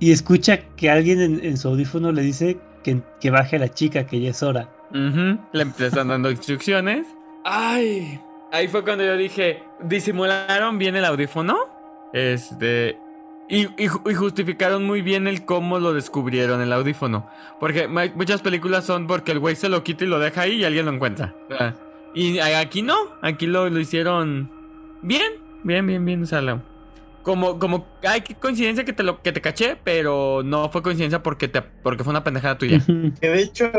y 0.00 0.12
escucha 0.12 0.58
que 0.76 0.90
alguien 0.90 1.40
en, 1.42 1.56
su 1.56 1.68
audífono 1.68 2.12
le 2.12 2.20
dice 2.20 2.58
que, 2.84 3.00
que 3.22 3.30
baje 3.30 3.58
la 3.58 3.70
chica, 3.70 4.04
que 4.04 4.20
ya 4.20 4.32
es 4.32 4.42
hora. 4.42 4.68
Le 4.92 5.62
están 5.62 6.08
dando 6.08 6.30
instrucciones. 6.30 7.06
Ay, 7.42 8.20
ahí 8.52 8.68
fue 8.68 8.84
cuando 8.84 9.02
yo 9.02 9.16
dije, 9.16 9.62
disimularon 9.82 10.76
bien 10.76 10.94
el 10.94 11.06
audífono. 11.06 11.56
Este. 12.12 12.98
Y, 13.48 13.62
y 13.82 13.88
y 14.04 14.14
justificaron 14.14 14.84
muy 14.84 15.00
bien 15.00 15.26
el 15.26 15.46
cómo 15.46 15.78
lo 15.78 15.94
descubrieron 15.94 16.60
el 16.60 16.74
audífono. 16.74 17.30
Porque 17.60 17.88
muchas 17.88 18.42
películas 18.42 18.84
son 18.84 19.06
porque 19.06 19.32
el 19.32 19.38
güey 19.38 19.56
se 19.56 19.70
lo 19.70 19.82
quita 19.82 20.04
y 20.04 20.08
lo 20.08 20.18
deja 20.18 20.42
ahí 20.42 20.56
y 20.56 20.64
alguien 20.64 20.84
lo 20.84 20.92
encuentra. 20.92 21.34
Sea, 21.48 21.76
y 22.12 22.40
aquí 22.40 22.82
no, 22.82 22.96
aquí 23.22 23.46
lo, 23.46 23.70
lo 23.70 23.80
hicieron 23.80 24.50
bien, 25.00 25.41
bien, 25.62 25.86
bien, 25.86 26.04
bien. 26.04 26.24
Lo- 26.30 26.62
como, 27.22 27.58
como, 27.60 27.86
ay, 28.02 28.22
qué 28.22 28.34
coincidencia 28.34 28.84
que 28.84 28.92
te 28.92 29.04
lo 29.04 29.22
que 29.22 29.30
te 29.30 29.40
caché, 29.40 29.76
pero 29.84 30.42
no 30.44 30.70
fue 30.70 30.82
coincidencia 30.82 31.22
porque 31.22 31.46
te, 31.46 31.62
porque 31.62 32.02
fue 32.02 32.10
una 32.10 32.24
pendejada 32.24 32.58
tuya. 32.58 32.80
Que 33.20 33.28
de 33.28 33.42
hecho, 33.42 33.70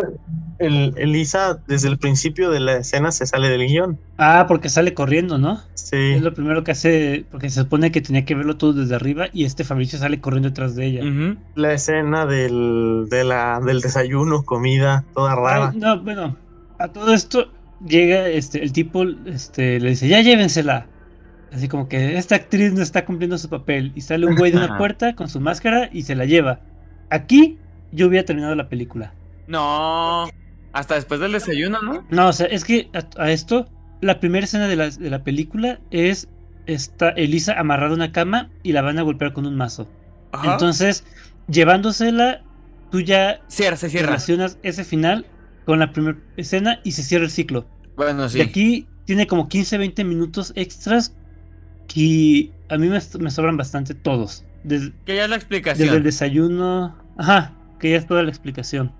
el, 0.59 0.93
Elisa 0.97 1.61
desde 1.67 1.89
el 1.89 1.97
principio 1.97 2.49
de 2.51 2.61
la 2.61 2.77
escena 2.77 3.11
se 3.11 3.25
sale 3.25 3.49
del 3.49 3.67
guion. 3.67 3.99
ah, 4.17 4.45
porque 4.47 4.69
sale 4.69 4.93
corriendo, 4.93 5.37
¿no? 5.37 5.59
Sí. 5.73 5.97
Es 6.13 6.21
lo 6.21 6.33
primero 6.33 6.63
que 6.63 6.71
hace, 6.71 7.25
porque 7.31 7.49
se 7.49 7.59
supone 7.61 7.91
que 7.91 7.99
tenía 7.99 8.23
que 8.23 8.33
verlo 8.33 8.55
todo 8.55 8.71
desde 8.71 8.95
arriba 8.95 9.25
y 9.33 9.43
este 9.43 9.65
Fabricio 9.65 9.99
sale 9.99 10.21
corriendo 10.21 10.47
detrás 10.49 10.75
de 10.75 10.85
ella. 10.85 11.01
Ujú. 11.03 11.37
La 11.55 11.73
escena 11.73 12.25
del, 12.25 13.07
de 13.09 13.25
la, 13.25 13.59
del 13.59 13.81
desayuno, 13.81 14.43
comida, 14.43 15.03
toda 15.13 15.35
rara. 15.35 15.71
Ay, 15.73 15.79
no, 15.79 16.01
bueno, 16.01 16.37
a 16.79 16.87
todo 16.87 17.13
esto 17.13 17.51
llega 17.85 18.29
este 18.29 18.63
el 18.63 18.71
tipo 18.71 19.03
este 19.25 19.81
le 19.81 19.89
dice, 19.89 20.07
"Ya 20.07 20.21
llévensela." 20.21 20.87
Así 21.53 21.67
como 21.67 21.87
que 21.87 22.17
esta 22.17 22.35
actriz 22.35 22.73
no 22.73 22.81
está 22.81 23.05
cumpliendo 23.05 23.37
su 23.37 23.47
papel 23.47 23.91
y 23.95 24.01
sale 24.01 24.25
un 24.25 24.35
güey 24.35 24.51
de 24.51 24.57
una 24.57 24.77
puerta 24.77 25.15
con 25.15 25.29
su 25.29 25.39
máscara 25.39 25.89
y 25.93 26.01
se 26.01 26.15
la 26.15 26.25
lleva. 26.25 26.61
Aquí 27.11 27.59
yo 27.91 28.07
hubiera 28.07 28.25
terminado 28.25 28.55
la 28.55 28.69
película. 28.69 29.13
No, 29.47 30.27
hasta 30.71 30.95
después 30.95 31.19
del 31.19 31.33
desayuno, 31.33 31.81
¿no? 31.81 32.05
No, 32.09 32.29
o 32.29 32.33
sea, 32.33 32.47
es 32.47 32.65
que 32.65 32.89
a, 32.93 33.21
a 33.21 33.31
esto 33.31 33.67
la 34.01 34.19
primera 34.19 34.45
escena 34.45 34.67
de 34.67 34.75
la, 34.75 34.89
de 34.89 35.09
la 35.09 35.23
película 35.23 35.79
es 35.91 36.27
está 36.65 37.09
Elisa 37.09 37.59
amarrada 37.59 37.91
a 37.91 37.95
una 37.95 38.11
cama 38.11 38.49
y 38.63 38.71
la 38.71 38.81
van 38.81 38.97
a 38.97 39.03
golpear 39.03 39.33
con 39.33 39.45
un 39.45 39.55
mazo. 39.55 39.87
Entonces, 40.43 41.05
llevándosela, 41.47 42.41
tú 42.91 43.01
ya 43.01 43.41
cierra, 43.47 43.77
se 43.77 43.89
cierra. 43.89 44.07
relacionas 44.07 44.57
ese 44.63 44.83
final 44.83 45.25
con 45.65 45.79
la 45.79 45.91
primera 45.91 46.17
escena 46.37 46.79
y 46.83 46.93
se 46.93 47.03
cierra 47.03 47.25
el 47.25 47.31
ciclo. 47.31 47.67
Bueno, 47.95 48.27
sí. 48.27 48.39
Y 48.39 48.41
aquí 48.41 48.87
tiene 49.05 49.27
como 49.27 49.47
15, 49.47 49.77
20 49.77 50.03
minutos 50.03 50.53
extras 50.55 51.15
que 51.87 52.51
a 52.69 52.77
mí 52.77 52.87
me, 52.87 52.99
me 53.19 53.31
sobran 53.31 53.57
bastante 53.57 53.93
todos. 53.93 54.45
Desde, 54.63 54.93
Que 55.05 55.15
ya 55.15 55.23
es 55.25 55.29
la 55.29 55.37
desde 55.37 55.49
el 55.49 55.59
explicación. 55.59 56.03
desayuno. 56.03 56.97
Ajá, 57.17 57.53
que 57.79 57.91
ya 57.91 57.97
es 57.97 58.07
toda 58.07 58.23
la 58.23 58.29
explicación. 58.29 58.91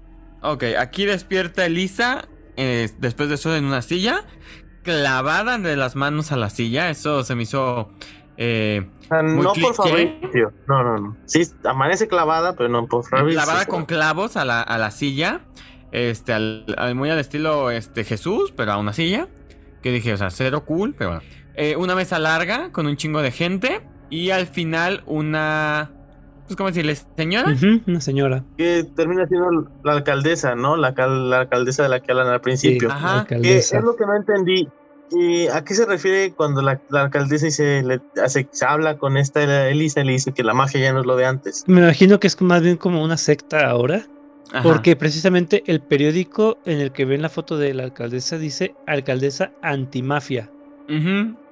Ok, 0.41 0.63
aquí 0.77 1.05
despierta 1.05 1.65
Elisa 1.65 2.27
eh, 2.57 2.89
después 2.99 3.29
de 3.29 3.35
eso 3.35 3.55
en 3.55 3.65
una 3.65 3.81
silla, 3.81 4.25
clavada 4.83 5.57
de 5.57 5.75
las 5.75 5.95
manos 5.95 6.31
a 6.31 6.37
la 6.37 6.49
silla. 6.49 6.89
Eso 6.89 7.23
se 7.23 7.35
me 7.35 7.43
hizo. 7.43 7.89
eh, 8.37 8.87
Muy 9.09 9.43
no 9.43 9.53
por 9.53 9.75
cliché. 9.75 10.17
Fabricio. 10.19 10.53
No, 10.67 10.83
no, 10.83 10.97
no. 10.97 11.17
Sí, 11.25 11.43
amanece 11.63 12.07
clavada, 12.07 12.55
pero 12.55 12.69
no 12.69 12.85
por 12.87 13.05
Fabricio. 13.07 13.41
clavada 13.41 13.65
con 13.65 13.85
clavos 13.85 14.35
a 14.37 14.45
la, 14.45 14.61
a 14.61 14.77
la 14.77 14.91
silla. 14.91 15.41
Este, 15.91 16.33
al, 16.33 16.65
al- 16.77 16.95
muy 16.95 17.09
al 17.09 17.19
estilo 17.19 17.69
este, 17.71 18.03
Jesús, 18.03 18.51
pero 18.55 18.73
a 18.73 18.77
una 18.77 18.93
silla. 18.93 19.27
Que 19.81 19.91
dije, 19.91 20.13
o 20.13 20.17
sea, 20.17 20.29
cero 20.29 20.65
cool, 20.65 20.95
pero 20.97 21.11
bueno. 21.11 21.23
Eh, 21.55 21.75
una 21.75 21.95
mesa 21.95 22.19
larga 22.19 22.71
con 22.71 22.87
un 22.87 22.95
chingo 22.97 23.21
de 23.21 23.31
gente. 23.31 23.81
Y 24.09 24.29
al 24.29 24.45
final 24.47 25.03
una. 25.07 25.91
Pues, 26.45 26.55
¿cómo 26.57 26.69
decirle? 26.69 26.95
¿Señora? 27.17 27.55
Una 27.87 28.01
señora. 28.01 28.43
Que 28.57 28.83
termina 28.95 29.25
siendo 29.27 29.71
la 29.83 29.93
alcaldesa, 29.93 30.55
¿no? 30.55 30.75
La, 30.75 30.93
cal- 30.93 31.29
la 31.29 31.41
alcaldesa 31.41 31.83
de 31.83 31.89
la 31.89 31.99
que 32.01 32.11
hablan 32.11 32.27
al 32.27 32.41
principio. 32.41 32.89
Sí, 32.89 32.95
Ajá. 32.95 33.07
la 33.17 33.25
Que 33.25 33.35
alcaldesa. 33.35 33.77
es 33.77 33.83
lo 33.83 33.95
que 33.95 34.05
no 34.05 34.15
entendí. 34.15 34.67
Eh, 35.19 35.47
¿A 35.51 35.63
qué 35.63 35.73
se 35.75 35.85
refiere 35.85 36.33
cuando 36.33 36.61
la, 36.61 36.81
la 36.89 37.03
alcaldesa 37.03 37.45
dice, 37.45 37.81
le 37.83 38.01
hace, 38.23 38.47
se 38.51 38.65
habla 38.65 38.97
con 38.97 39.15
esta 39.15 39.69
Elisa 39.69 40.01
y 40.01 40.05
le 40.05 40.11
dice 40.13 40.31
que 40.31 40.43
la 40.43 40.53
magia 40.53 40.81
ya 40.81 40.91
no 40.93 40.99
es 41.01 41.05
lo 41.05 41.15
de 41.15 41.25
antes? 41.25 41.63
Me 41.67 41.81
imagino 41.81 42.19
que 42.19 42.27
es 42.27 42.39
más 42.41 42.61
bien 42.61 42.77
como 42.77 43.03
una 43.03 43.17
secta 43.17 43.67
ahora. 43.69 44.05
Ajá. 44.51 44.63
Porque 44.63 44.95
precisamente 44.95 45.63
el 45.67 45.81
periódico 45.81 46.57
en 46.65 46.79
el 46.79 46.91
que 46.91 47.05
ven 47.05 47.21
la 47.21 47.29
foto 47.29 47.57
de 47.57 47.73
la 47.73 47.83
alcaldesa 47.83 48.37
dice 48.37 48.75
alcaldesa 48.85 49.51
antimafia. 49.61 50.49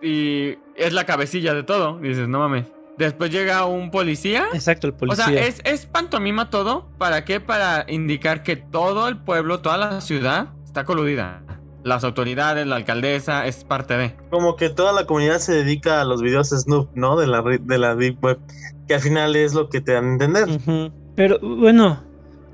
Y 0.02 0.58
es 0.76 0.94
la 0.94 1.06
cabecilla 1.06 1.54
de 1.54 1.64
todo. 1.64 2.00
Dices, 2.00 2.28
no 2.28 2.40
mames. 2.40 2.66
Después 2.98 3.32
llega 3.32 3.66
un 3.66 3.90
policía. 3.90 4.46
Exacto, 4.54 4.88
el 4.88 4.94
O 4.94 4.98
policía. 4.98 5.26
sea, 5.26 5.48
es, 5.48 5.62
es 5.64 5.86
pantomima 5.86 6.50
todo. 6.50 6.90
¿Para 6.98 7.24
qué? 7.26 7.40
Para 7.40 7.86
indicar 7.88 8.44
que 8.44 8.56
todo 8.58 9.08
el 9.08 9.18
pueblo, 9.18 9.62
toda 9.62 9.78
la 9.78 10.02
ciudad 10.02 10.50
está 10.66 10.84
coludida. 10.84 11.42
las 11.84 12.04
autoridades, 12.04 12.68
la 12.68 12.76
alcaldesa, 12.76 13.48
es 13.48 13.64
parte 13.64 13.96
de. 13.98 14.16
Como 14.30 14.56
que 14.56 14.70
toda 14.70 14.94
la 14.94 15.06
comunidad 15.08 15.40
se 15.40 15.54
dedica 15.54 16.02
a 16.02 16.06
los 16.06 16.22
videos 16.22 16.50
Snoop, 16.50 16.90
¿no? 16.94 17.18
De 17.18 17.26
la, 17.26 17.42
de 17.42 17.78
la 17.80 17.96
Deep 17.96 18.24
Web, 18.24 18.40
que 18.88 18.94
al 18.94 19.02
final 19.02 19.36
es 19.36 19.56
lo 19.56 19.68
que 19.70 19.82
te 19.82 19.94
dan 19.94 20.06
a 20.06 20.12
entender. 20.12 20.92
Pero 21.16 21.40
bueno, 21.42 22.04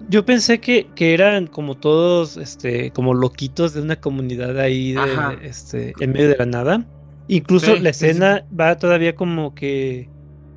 yo 0.10 0.26
pensé 0.26 0.60
que, 0.60 0.88
que 0.96 1.14
eran 1.14 1.48
como 1.48 1.76
todos, 1.76 2.38
este, 2.38 2.92
como 2.92 3.14
loquitos 3.14 3.74
de 3.74 3.82
una 3.82 3.96
comunidad 4.00 4.60
ahí, 4.60 4.94
de, 4.94 5.00
Ajá. 5.00 5.36
este, 5.42 5.94
en 6.00 6.12
medio 6.12 6.30
de 6.30 6.38
la 6.38 6.46
nada. 6.46 6.86
Incluso 7.28 7.76
Sí, 7.76 7.82
la 7.82 7.92
sí. 7.94 8.06
escena 8.06 8.46
va 8.58 8.78
todavía 8.78 9.16
como 9.16 9.54
que 9.54 10.10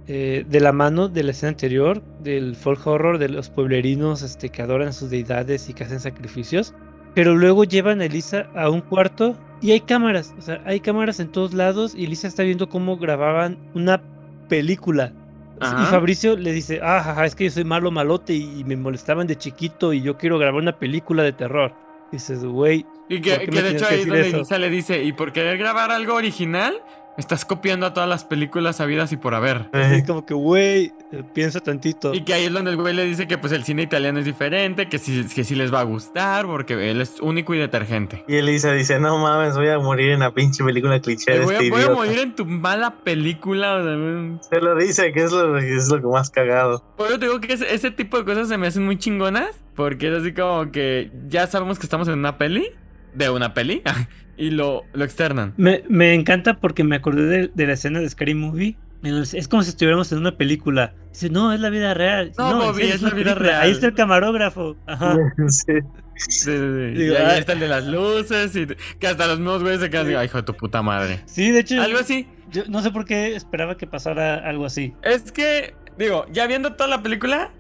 eh, 0.06 0.44
de 0.48 0.60
la 0.60 0.72
mano 0.72 1.08
de 1.08 1.22
la 1.24 1.30
escena 1.32 1.50
anterior, 1.50 2.02
del 2.22 2.54
folk 2.56 2.86
horror, 2.86 3.18
de 3.18 3.28
los 3.28 3.48
pueblerinos 3.50 4.22
este, 4.22 4.50
que 4.50 4.62
adoran 4.62 4.88
a 4.88 4.92
sus 4.92 5.10
deidades 5.10 5.68
y 5.68 5.74
que 5.74 5.84
hacen 5.84 6.00
sacrificios. 6.00 6.74
Pero 7.14 7.34
luego 7.36 7.64
llevan 7.64 8.00
a 8.00 8.04
Elisa 8.04 8.48
a 8.54 8.70
un 8.70 8.82
cuarto 8.82 9.36
y 9.60 9.72
hay 9.72 9.80
cámaras, 9.80 10.32
o 10.38 10.42
sea, 10.42 10.62
hay 10.64 10.80
cámaras 10.80 11.18
en 11.20 11.28
todos 11.32 11.54
lados 11.54 11.94
y 11.96 12.04
Elisa 12.04 12.28
está 12.28 12.44
viendo 12.44 12.68
cómo 12.68 12.96
grababan 12.98 13.58
una 13.74 14.00
película. 14.48 15.12
Y 15.60 15.64
Ajá. 15.64 15.86
Fabricio 15.86 16.36
le 16.36 16.52
dice, 16.52 16.80
ah, 16.82 17.02
jaja, 17.02 17.26
es 17.26 17.34
que 17.34 17.44
yo 17.44 17.50
soy 17.50 17.64
malo 17.64 17.90
malote 17.90 18.32
y 18.32 18.64
me 18.64 18.76
molestaban 18.76 19.26
de 19.26 19.36
chiquito 19.36 19.92
y 19.92 20.00
yo 20.00 20.16
quiero 20.16 20.38
grabar 20.38 20.62
una 20.62 20.78
película 20.78 21.22
de 21.22 21.32
terror. 21.32 21.74
Dices, 22.10 22.44
güey, 22.44 22.86
Y 23.08 23.18
¿Por 23.18 23.38
que, 23.38 23.50
que 23.50 23.62
de 23.62 23.70
hecho 23.70 23.86
ahí 23.86 24.04
donde? 24.04 24.28
Elisa 24.30 24.58
le 24.58 24.70
dice, 24.70 25.02
y 25.04 25.12
por 25.12 25.32
querer 25.32 25.58
grabar 25.58 25.90
algo 25.90 26.14
original, 26.14 26.82
estás 27.16 27.44
copiando 27.44 27.86
a 27.86 27.94
todas 27.94 28.08
las 28.08 28.24
películas 28.24 28.80
habidas 28.80 29.12
y 29.12 29.16
por 29.16 29.34
haber. 29.34 29.70
como 30.06 30.24
que, 30.24 30.34
güey, 30.34 30.92
eh, 31.12 31.22
piensa 31.34 31.60
tantito. 31.60 32.14
Y 32.14 32.22
que 32.22 32.34
ahí 32.34 32.44
es 32.44 32.52
donde 32.52 32.70
el 32.70 32.76
güey 32.76 32.94
le 32.94 33.04
dice 33.04 33.26
que 33.26 33.38
pues 33.38 33.52
el 33.52 33.64
cine 33.64 33.82
italiano 33.82 34.18
es 34.18 34.24
diferente, 34.24 34.88
que 34.88 34.98
sí, 34.98 35.26
que 35.34 35.44
sí 35.44 35.54
les 35.54 35.72
va 35.72 35.80
a 35.80 35.84
gustar, 35.84 36.46
porque 36.46 36.90
él 36.90 37.00
es 37.00 37.20
único 37.20 37.54
y 37.54 37.58
detergente. 37.58 38.24
Y 38.28 38.36
Elisa 38.36 38.72
dice, 38.72 38.98
no 38.98 39.18
mames, 39.18 39.56
voy 39.56 39.68
a 39.68 39.78
morir 39.78 40.10
en 40.10 40.20
la 40.20 40.32
pinche 40.32 40.64
película 40.64 41.00
cliché 41.00 41.32
de 41.32 41.44
voy, 41.44 41.54
este 41.54 41.68
a, 41.68 41.70
voy 41.70 41.82
a 41.82 41.90
morir 41.90 42.18
en 42.18 42.34
tu 42.34 42.44
mala 42.44 42.96
película. 43.02 43.76
o 43.76 43.84
sea, 43.84 43.96
güey. 43.96 44.38
Se 44.48 44.60
lo 44.60 44.76
dice, 44.76 45.12
que 45.12 45.24
es 45.24 45.32
lo, 45.32 45.58
es 45.58 45.88
lo 45.88 46.00
que 46.00 46.06
más 46.06 46.30
cagado. 46.30 46.82
Por 46.96 47.08
eso 47.08 47.18
te 47.18 47.26
digo 47.26 47.40
que 47.40 47.52
ese, 47.52 47.74
ese 47.74 47.90
tipo 47.90 48.18
de 48.18 48.24
cosas 48.24 48.48
se 48.48 48.56
me 48.56 48.66
hacen 48.66 48.84
muy 48.84 48.98
chingonas, 48.98 49.62
porque 49.74 50.08
es 50.08 50.20
así 50.20 50.32
como 50.32 50.70
que 50.70 51.10
ya 51.28 51.46
sabemos 51.46 51.78
que 51.78 51.86
estamos 51.86 52.08
en 52.08 52.18
una 52.18 52.38
peli, 52.38 52.70
de 53.14 53.30
una 53.30 53.54
peli, 53.54 53.82
y 54.40 54.50
lo, 54.50 54.84
lo 54.92 55.04
externan. 55.04 55.54
Me, 55.56 55.84
me 55.88 56.14
encanta 56.14 56.58
porque 56.60 56.82
me 56.82 56.96
acordé 56.96 57.24
de, 57.26 57.50
de 57.54 57.66
la 57.66 57.74
escena 57.74 58.00
de 58.00 58.08
Scary 58.08 58.34
Movie. 58.34 58.76
Es 59.02 59.48
como 59.48 59.62
si 59.62 59.70
estuviéramos 59.70 60.12
en 60.12 60.18
una 60.18 60.36
película. 60.36 60.94
Dice, 61.10 61.30
no, 61.30 61.52
es 61.52 61.60
la 61.60 61.70
vida 61.70 61.94
real. 61.94 62.32
No, 62.36 62.56
Bobby, 62.56 62.82
es 62.82 63.00
la 63.00 63.10
vida 63.10 63.34
real. 63.34 63.62
Ahí 63.62 63.70
está 63.70 63.86
el 63.86 63.94
camarógrafo. 63.94 64.76
Ajá. 64.86 65.16
Sí. 65.48 65.72
Sí, 66.16 66.32
sí, 66.32 66.50
sí. 66.50 66.98
Digo, 66.98 67.14
y 67.14 67.16
ahí 67.16 67.26
ay. 67.30 67.38
está 67.40 67.54
el 67.54 67.60
de 67.60 67.68
las 67.68 67.86
luces, 67.86 68.54
y 68.54 68.66
que 68.98 69.06
hasta 69.06 69.26
los 69.26 69.38
mismos 69.38 69.62
güeyes 69.62 69.80
se 69.80 69.88
quedan 69.88 70.14
ay, 70.14 70.26
hijo 70.26 70.36
de 70.36 70.42
tu 70.42 70.54
puta 70.54 70.82
madre. 70.82 71.20
Sí, 71.24 71.50
de 71.50 71.60
hecho, 71.60 71.80
Algo 71.80 71.98
así. 71.98 72.28
yo 72.50 72.62
no 72.68 72.82
sé 72.82 72.90
por 72.90 73.06
qué 73.06 73.34
esperaba 73.34 73.78
que 73.78 73.86
pasara 73.86 74.34
algo 74.34 74.66
así. 74.66 74.94
Es 75.02 75.32
que, 75.32 75.74
digo, 75.98 76.26
ya 76.30 76.46
viendo 76.46 76.74
toda 76.74 76.90
la 76.90 77.02
película, 77.02 77.52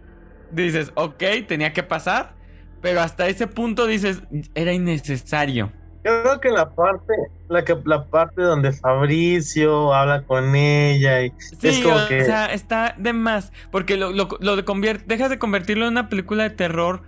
dices, 0.50 0.92
ok, 0.94 1.22
tenía 1.48 1.72
que 1.72 1.82
pasar, 1.82 2.34
pero 2.82 3.00
hasta 3.00 3.28
ese 3.28 3.46
punto 3.46 3.86
dices, 3.86 4.22
era 4.54 4.74
innecesario. 4.74 5.72
Creo 6.02 6.40
que 6.40 6.48
la 6.50 6.70
parte, 6.70 7.12
la 7.48 7.62
que 7.64 7.76
la 7.84 8.04
parte 8.06 8.40
donde 8.42 8.72
Fabricio 8.72 9.92
habla 9.92 10.22
con 10.22 10.54
ella 10.56 11.22
y 11.22 11.32
Sí, 11.38 11.68
es 11.68 11.78
como 11.80 11.96
o 11.96 12.08
que 12.08 12.24
sea, 12.24 12.46
está 12.46 12.94
de 12.96 13.12
más, 13.12 13.52
porque 13.70 13.96
lo, 13.98 14.10
lo, 14.12 14.28
lo 14.40 14.64
convier- 14.64 15.04
dejas 15.04 15.28
de 15.30 15.38
convertirlo 15.38 15.84
en 15.86 15.92
una 15.92 16.08
película 16.08 16.44
de 16.44 16.50
terror 16.50 17.02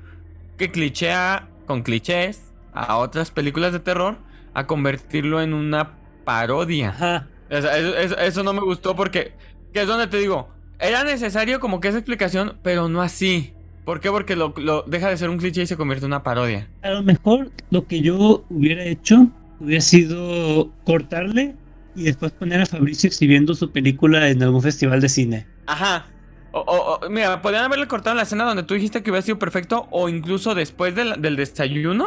que 0.58 0.70
clichea 0.70 1.48
con 1.66 1.82
clichés 1.82 2.52
a 2.74 2.96
otras 2.98 3.30
películas 3.30 3.72
de 3.72 3.80
terror, 3.80 4.18
a 4.52 4.66
convertirlo 4.66 5.40
en 5.40 5.54
una 5.54 5.92
parodia. 6.24 6.90
Ajá. 6.90 7.28
O 7.50 7.60
sea, 7.62 7.76
eso, 7.78 7.96
eso- 7.96 8.18
eso 8.18 8.42
no 8.42 8.52
me 8.52 8.60
gustó 8.60 8.94
porque, 8.94 9.32
que 9.72 9.80
es 9.82 9.86
donde 9.86 10.06
te 10.06 10.18
digo, 10.18 10.50
era 10.78 11.02
necesario 11.04 11.60
como 11.60 11.80
que 11.80 11.88
esa 11.88 11.98
explicación, 11.98 12.58
pero 12.62 12.88
no 12.88 13.00
así. 13.00 13.54
¿Por 13.84 14.00
qué? 14.00 14.10
Porque 14.10 14.36
lo, 14.36 14.54
lo 14.56 14.82
deja 14.82 15.08
de 15.08 15.16
ser 15.16 15.28
un 15.30 15.38
cliché 15.38 15.62
y 15.62 15.66
se 15.66 15.76
convierte 15.76 16.04
en 16.06 16.10
una 16.12 16.22
parodia. 16.22 16.68
A 16.82 16.90
lo 16.90 17.02
mejor 17.02 17.50
lo 17.70 17.86
que 17.86 18.00
yo 18.00 18.44
hubiera 18.48 18.84
hecho 18.84 19.26
hubiera 19.60 19.80
sido 19.80 20.70
cortarle 20.84 21.54
y 21.94 22.04
después 22.04 22.32
poner 22.32 22.60
a 22.62 22.66
Fabricio 22.66 23.08
exhibiendo 23.08 23.54
su 23.54 23.70
película 23.70 24.28
en 24.28 24.42
algún 24.42 24.62
festival 24.62 25.00
de 25.00 25.08
cine. 25.08 25.46
Ajá. 25.66 26.06
O, 26.52 26.60
o- 26.60 26.94
o- 27.06 27.10
mira, 27.10 27.40
podrían 27.42 27.64
haberle 27.64 27.86
cortado 27.88 28.14
la 28.16 28.22
escena 28.22 28.44
donde 28.44 28.62
tú 28.62 28.74
dijiste 28.74 29.02
que 29.02 29.10
hubiera 29.10 29.24
sido 29.24 29.38
perfecto, 29.38 29.88
o 29.90 30.08
incluso 30.08 30.54
después 30.54 30.94
del, 30.94 31.20
del 31.20 31.36
desayuno, 31.36 32.06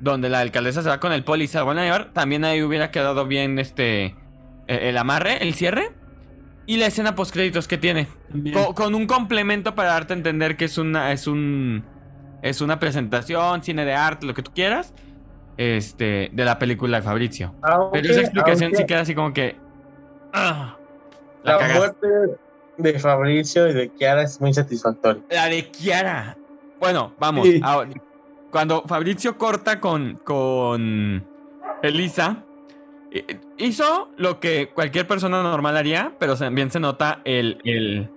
donde 0.00 0.30
la 0.30 0.40
alcaldesa 0.40 0.82
se 0.82 0.88
va 0.88 1.00
con 1.00 1.12
el 1.12 1.24
poli 1.24 1.44
y 1.44 1.48
se 1.48 1.58
la 1.58 1.64
van 1.64 1.78
a 1.78 1.84
llevar, 1.84 2.12
también 2.14 2.44
ahí 2.44 2.62
hubiera 2.62 2.90
quedado 2.90 3.26
bien 3.26 3.58
este 3.58 4.04
eh, 4.06 4.14
el 4.88 4.96
amarre, 4.96 5.42
el 5.42 5.54
cierre. 5.54 5.90
Y 6.66 6.76
la 6.76 6.86
escena 6.86 7.14
post 7.14 7.32
créditos 7.32 7.66
que 7.66 7.78
tiene. 7.78 8.06
Con 8.74 8.94
un 8.94 9.06
complemento 9.06 9.74
para 9.74 9.90
darte 9.90 10.12
a 10.12 10.16
entender 10.16 10.56
que 10.56 10.66
es 10.66 10.78
una 10.78 11.12
es 11.12 11.26
un 11.26 11.84
es 12.42 12.60
una 12.60 12.78
presentación, 12.78 13.62
cine 13.62 13.84
de 13.84 13.94
arte, 13.94 14.24
lo 14.26 14.32
que 14.34 14.42
tú 14.42 14.52
quieras, 14.54 14.94
este 15.56 16.30
de 16.32 16.44
la 16.44 16.58
película 16.58 16.98
de 16.98 17.02
Fabricio. 17.02 17.54
aunque- 17.62 18.00
Pero 18.00 18.12
esa 18.12 18.20
explicación 18.20 18.64
aunque 18.68 18.76
sí 18.78 18.86
queda 18.86 19.00
así 19.00 19.14
como 19.14 19.32
que 19.32 19.56
ah, 20.32 20.76
la 21.42 21.58
muerte 21.74 22.06
de 22.78 22.98
Fabricio 22.98 23.68
y 23.68 23.72
de 23.74 23.88
Kiara 23.90 24.22
es 24.22 24.40
muy 24.40 24.54
satisfactoria. 24.54 25.22
La 25.30 25.46
de 25.48 25.68
Kiara. 25.70 26.36
Bueno, 26.78 27.12
vamos. 27.18 27.46
Sí. 27.46 27.60
ahora, 27.62 27.90
cuando 28.50 28.82
Fabricio 28.86 29.36
corta 29.36 29.80
con, 29.80 30.14
con 30.24 31.26
Elisa, 31.82 32.44
hizo 33.58 34.10
lo 34.16 34.40
que 34.40 34.68
cualquier 34.68 35.06
persona 35.06 35.42
normal 35.42 35.76
haría, 35.76 36.14
pero 36.18 36.36
también 36.36 36.70
se 36.70 36.80
nota 36.80 37.20
el, 37.24 37.58
el, 37.64 38.08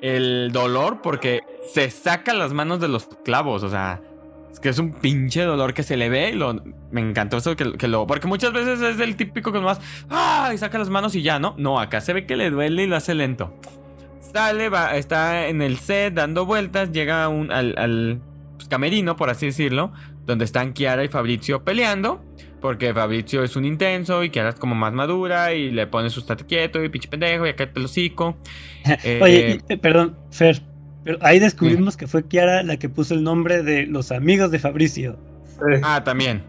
el 0.00 0.50
dolor 0.52 1.00
porque 1.02 1.42
se 1.72 1.90
saca 1.90 2.34
las 2.34 2.52
manos 2.52 2.80
de 2.80 2.88
los 2.88 3.06
clavos. 3.24 3.62
O 3.62 3.70
sea, 3.70 4.00
es 4.52 4.60
que 4.60 4.68
es 4.68 4.78
un 4.78 4.92
pinche 4.92 5.42
dolor 5.42 5.74
que 5.74 5.82
se 5.82 5.96
le 5.96 6.08
ve 6.08 6.30
y 6.30 6.34
lo, 6.34 6.62
me 6.90 7.00
encantó 7.00 7.38
eso 7.38 7.56
que, 7.56 7.72
que 7.72 7.88
lo... 7.88 8.06
Porque 8.06 8.26
muchas 8.26 8.52
veces 8.52 8.80
es 8.80 9.00
el 9.00 9.16
típico 9.16 9.50
que 9.50 9.58
nomás... 9.58 9.80
¡Ah! 10.10 10.52
Saca 10.56 10.78
las 10.78 10.90
manos 10.90 11.14
y 11.14 11.22
ya, 11.22 11.38
¿no? 11.38 11.54
No, 11.58 11.80
acá 11.80 12.00
se 12.00 12.12
ve 12.12 12.26
que 12.26 12.36
le 12.36 12.50
duele 12.50 12.84
y 12.84 12.86
lo 12.86 12.96
hace 12.96 13.14
lento. 13.14 13.52
Sale, 14.20 14.70
está 14.98 15.48
en 15.48 15.62
el 15.62 15.78
set 15.78 16.14
dando 16.14 16.44
vueltas, 16.44 16.92
llega 16.92 17.28
un, 17.28 17.52
al, 17.52 18.20
camerino, 18.68 19.16
por 19.16 19.30
así 19.30 19.46
decirlo, 19.46 19.92
donde 20.26 20.44
están 20.44 20.72
Kiara 20.72 21.04
y 21.04 21.08
Fabrizio 21.08 21.64
peleando, 21.64 22.24
porque 22.64 22.94
Fabrizio 22.94 23.44
es 23.44 23.56
un 23.56 23.66
intenso 23.66 24.24
y 24.24 24.30
Kiara 24.30 24.48
es 24.48 24.54
como 24.54 24.74
más 24.74 24.94
madura 24.94 25.52
y 25.52 25.70
le 25.70 25.86
pone 25.86 26.08
su 26.08 26.20
estate 26.20 26.46
quieto 26.46 26.82
y 26.82 26.88
pinche 26.88 27.08
pendejo 27.10 27.44
y 27.46 27.50
acá 27.50 27.70
te 27.70 27.78
lo 27.78 27.84
hocico. 27.84 28.38
Eh, 29.04 29.20
Oye, 29.22 29.60
y- 29.68 29.72
eh, 29.74 29.76
perdón, 29.76 30.16
Fer. 30.30 30.62
Pero 31.04 31.18
ahí 31.20 31.38
descubrimos 31.40 31.98
que 31.98 32.06
fue 32.06 32.26
Kiara 32.26 32.62
la 32.62 32.78
que 32.78 32.88
puso 32.88 33.12
el 33.12 33.22
nombre 33.22 33.62
de 33.62 33.84
los 33.84 34.10
amigos 34.12 34.50
de 34.50 34.58
Fabricio. 34.60 35.18
Eh, 35.70 35.80
Ah, 35.82 36.02
también. 36.04 36.42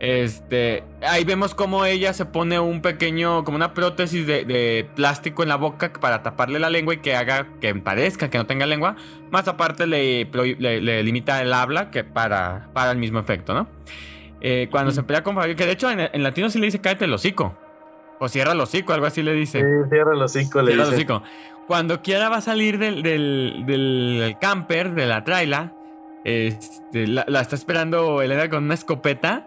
Este, 0.00 0.82
ahí 1.02 1.22
vemos 1.24 1.54
cómo 1.54 1.84
ella 1.86 2.12
se 2.14 2.24
pone 2.26 2.58
un 2.58 2.82
pequeño, 2.82 3.44
como 3.44 3.54
una 3.56 3.74
prótesis 3.74 4.26
de, 4.26 4.44
de 4.44 4.88
plástico 4.96 5.44
en 5.44 5.50
la 5.50 5.56
boca 5.56 5.92
para 6.00 6.24
taparle 6.24 6.58
la 6.58 6.68
lengua 6.68 6.94
y 6.94 6.96
que 6.96 7.14
haga 7.14 7.46
que 7.60 7.72
parezca 7.76 8.28
que 8.28 8.38
no 8.38 8.46
tenga 8.46 8.66
lengua. 8.66 8.96
Más 9.30 9.46
aparte 9.46 9.86
le, 9.86 10.28
le- 10.58 10.80
le 10.80 11.02
limita 11.04 11.40
el 11.40 11.52
habla 11.52 11.92
que 11.92 12.02
para, 12.02 12.70
para 12.74 12.90
el 12.90 12.98
mismo 12.98 13.20
efecto, 13.20 13.54
¿no? 13.54 13.68
Eh, 14.46 14.68
cuando 14.70 14.92
se 14.92 15.02
pelea 15.02 15.22
con 15.22 15.34
Fabio, 15.34 15.56
que 15.56 15.64
de 15.64 15.72
hecho 15.72 15.90
en, 15.90 16.00
en 16.00 16.22
latino 16.22 16.50
sí 16.50 16.58
le 16.58 16.66
dice 16.66 16.78
cállate 16.80 17.06
el 17.06 17.14
hocico. 17.14 17.56
O 18.20 18.28
cierra 18.28 18.52
el 18.52 18.60
hocico, 18.60 18.92
algo 18.92 19.06
así 19.06 19.22
le 19.22 19.32
dice. 19.32 19.60
sí, 19.60 19.88
cierra 19.90 20.12
el 20.14 20.20
hocico, 20.22 20.60
le 20.60 20.72
Cierra 20.72 20.84
el 20.84 20.90
dice. 20.90 21.12
hocico. 21.12 21.22
Cuando 21.66 22.02
Kiara 22.02 22.28
va 22.28 22.36
a 22.36 22.40
salir 22.42 22.78
del, 22.78 23.02
del, 23.02 23.64
del 23.66 24.36
camper, 24.40 24.92
de 24.92 25.06
la 25.06 25.24
traila, 25.24 25.72
este, 26.24 27.06
la, 27.06 27.24
la 27.26 27.40
está 27.40 27.56
esperando 27.56 28.20
Elena 28.22 28.48
con 28.50 28.64
una 28.64 28.74
escopeta. 28.74 29.46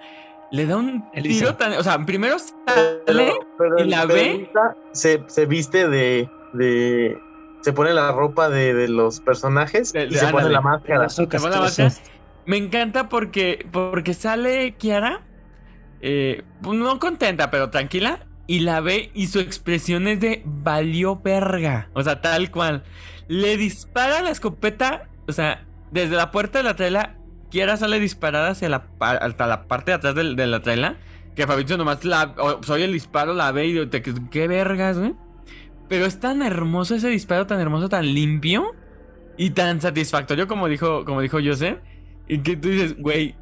Le 0.52 0.66
da 0.66 0.78
un 0.78 1.06
Elisa. 1.14 1.40
tiro 1.46 1.56
tan. 1.58 1.74
O 1.74 1.84
sea, 1.84 2.00
primero 2.06 2.38
sale. 2.40 3.34
pero- 3.58 3.80
y 3.80 3.84
la 3.90 4.02
pero 4.08 4.14
ve. 4.14 4.50
Se, 4.94 5.22
se 5.28 5.46
viste 5.46 5.88
de, 5.90 6.30
de. 6.54 7.18
Se 7.62 7.74
pone 7.74 7.94
la 7.94 8.12
ropa 8.14 8.50
de, 8.50 8.74
de 8.74 8.88
los 8.88 9.20
personajes 9.20 9.92
De- 9.94 10.06
y 10.06 10.10
de- 10.10 10.18
se 10.18 10.28
pone 10.28 10.50
la 10.50 10.62
máscara. 10.62 11.10
Se 11.10 11.28
pone 11.28 11.50
la 11.52 11.62
máscara. 11.62 11.92
Me 12.48 12.58
encanta 12.58 13.10
porque, 13.10 13.68
porque 13.72 14.14
sale 14.16 14.74
Kiara. 14.76 15.22
eh, 16.02 16.44
pues 16.62 16.78
no 16.80 16.98
contenta, 17.00 17.52
pero 17.52 17.70
tranquila. 17.70 18.26
Y 18.48 18.62
la 18.62 18.80
ve 18.80 19.12
y 19.14 19.28
su 19.28 19.40
expresión 19.42 20.08
es 20.08 20.22
de 20.22 20.42
valió 20.46 21.18
verga. 21.18 21.90
O 21.94 22.02
sea, 22.04 22.22
tal 22.22 22.50
cual. 22.52 22.84
Le 23.28 23.58
dispara 23.58 24.22
la 24.22 24.32
escopeta. 24.32 25.10
O 25.28 25.34
sea, 25.34 25.66
desde 25.92 26.16
la 26.16 26.32
puerta 26.32 26.60
de 26.60 26.64
la 26.64 26.76
traila. 26.76 27.16
Kiara 27.52 27.78
sale 27.78 28.00
disparada 28.00 28.50
hacia 28.50 28.70
la, 28.70 28.88
hasta 29.00 29.48
la 29.48 29.68
parte 29.68 29.92
de 29.92 29.96
atrás 29.96 30.16
del- 30.16 30.36
de, 30.38 30.48
la 30.48 30.62
traila. 30.62 30.98
Que 31.36 31.46
Fabricio 31.48 31.78
nomás 31.78 32.06
la. 32.06 32.34
Soy 32.64 32.84
el 32.84 32.94
disparo, 32.94 33.34
la 33.34 33.52
ve 33.52 33.68
y 33.68 33.86
te, 33.88 34.02
qué 34.02 34.48
vergas, 34.48 34.98
güey. 34.98 35.14
Pero 35.90 36.06
es 36.06 36.20
tan 36.20 36.42
hermoso 36.42 36.96
ese 36.96 37.10
disparo, 37.10 37.48
tan 37.48 37.60
hermoso, 37.60 37.90
tan 37.90 38.06
limpio. 38.14 38.74
Y 39.38 39.52
tan 39.52 39.82
satisfactorio 39.82 40.48
como 40.48 40.68
dijo, 40.70 41.06
como 41.06 41.22
dijo 41.22 41.38
Joseph. 41.44 41.80
Y 42.28 42.40
que 42.40 42.58
tú 42.58 42.70
dices, 42.70 42.98
güey, 42.98 43.36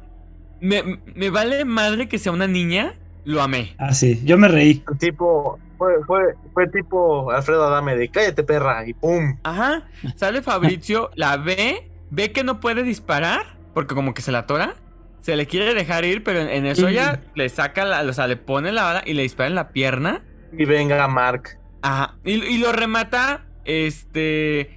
me, 0.60 1.00
me 1.14 1.30
vale 1.30 1.64
madre 1.64 2.08
que 2.08 2.18
sea 2.18 2.32
una 2.32 2.46
niña, 2.46 2.94
lo 3.24 3.42
amé. 3.42 3.74
Ah, 3.78 3.92
sí, 3.92 4.20
yo 4.24 4.38
me 4.38 4.48
reí. 4.48 4.82
Tipo, 4.98 5.58
fue, 5.78 5.94
fue, 6.06 6.34
fue 6.54 6.68
tipo 6.68 7.30
Alfredo 7.30 7.66
Adame 7.66 7.96
de 7.96 8.08
cállate 8.08 8.42
perra 8.42 8.86
y 8.86 8.94
pum. 8.94 9.36
Ajá, 9.42 9.88
sale 10.14 10.42
Fabricio, 10.42 11.10
la 11.14 11.36
ve, 11.36 11.90
ve 12.10 12.32
que 12.32 12.44
no 12.44 12.60
puede 12.60 12.82
disparar, 12.82 13.58
porque 13.74 13.94
como 13.94 14.14
que 14.14 14.22
se 14.22 14.32
la 14.32 14.40
atora, 14.40 14.76
se 15.20 15.36
le 15.36 15.46
quiere 15.46 15.74
dejar 15.74 16.04
ir, 16.04 16.22
pero 16.22 16.40
en, 16.40 16.48
en 16.48 16.66
eso 16.66 16.88
ya 16.88 17.20
le 17.34 17.48
saca, 17.48 17.84
la, 17.84 18.02
o 18.02 18.12
sea, 18.12 18.28
le 18.28 18.36
pone 18.36 18.72
la 18.72 18.84
bala 18.84 19.02
y 19.04 19.14
le 19.14 19.22
dispara 19.22 19.48
en 19.48 19.56
la 19.56 19.70
pierna. 19.70 20.22
Y 20.56 20.64
venga 20.64 21.06
Mark. 21.08 21.58
Ajá, 21.82 22.16
y, 22.24 22.34
y 22.34 22.58
lo 22.58 22.72
remata, 22.72 23.44
este, 23.64 24.70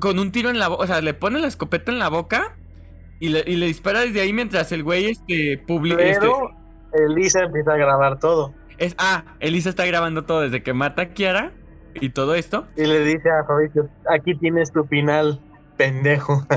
con 0.00 0.18
un 0.18 0.32
tiro 0.32 0.50
en 0.50 0.58
la 0.58 0.68
boca, 0.68 0.84
o 0.84 0.86
sea, 0.86 1.00
le 1.02 1.14
pone 1.14 1.38
la 1.38 1.46
escopeta 1.46 1.92
en 1.92 1.98
la 1.98 2.08
boca 2.08 2.57
y 3.20 3.28
le, 3.28 3.42
y 3.46 3.56
le 3.56 3.66
dispara 3.66 4.00
desde 4.00 4.20
ahí 4.20 4.32
mientras 4.32 4.72
el 4.72 4.82
güey, 4.82 5.06
este, 5.06 5.58
publica... 5.66 5.96
Pero 5.98 6.50
Elisa 6.92 7.42
empieza 7.44 7.72
a 7.72 7.76
grabar 7.76 8.18
todo. 8.18 8.54
Es, 8.78 8.94
ah, 8.98 9.24
Elisa 9.40 9.70
está 9.70 9.84
grabando 9.86 10.24
todo 10.24 10.42
desde 10.42 10.62
que 10.62 10.72
mata 10.72 11.02
a 11.02 11.06
Kiara 11.10 11.52
y 11.94 12.10
todo 12.10 12.34
esto. 12.34 12.66
Y 12.76 12.86
le 12.86 13.04
dice 13.04 13.30
a 13.30 13.44
Fabricio, 13.44 13.88
aquí 14.08 14.34
tienes 14.36 14.72
tu 14.72 14.84
final, 14.84 15.40
pendejo. 15.76 16.46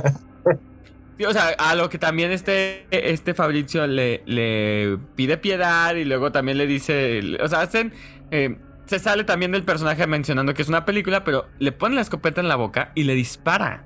Sí, 1.18 1.26
o 1.26 1.34
sea, 1.34 1.50
a 1.60 1.76
lo 1.76 1.88
que 1.90 2.00
también 2.00 2.32
este, 2.32 2.88
este 2.90 3.36
Fabricio 3.36 3.86
le, 3.86 4.24
le 4.26 4.98
pide 5.16 5.38
piedad 5.38 5.94
y 5.94 6.04
luego 6.04 6.32
también 6.32 6.58
le 6.58 6.66
dice, 6.66 7.22
o 7.40 7.48
sea, 7.48 7.62
hacen... 7.62 7.94
eh, 8.32 8.58
se 8.92 9.00
sale 9.00 9.24
también 9.24 9.54
del 9.54 9.64
personaje 9.64 10.06
mencionando 10.06 10.54
que 10.54 10.64
es 10.64 10.68
una 10.68 10.84
película, 10.84 11.24
pero 11.24 11.48
le 11.60 11.72
pone 11.72 11.96
la 11.96 12.02
escopeta 12.02 12.42
en 12.42 12.50
la 12.50 12.58
boca 12.58 12.92
y 12.94 13.04
le 13.04 13.14
dispara. 13.14 13.86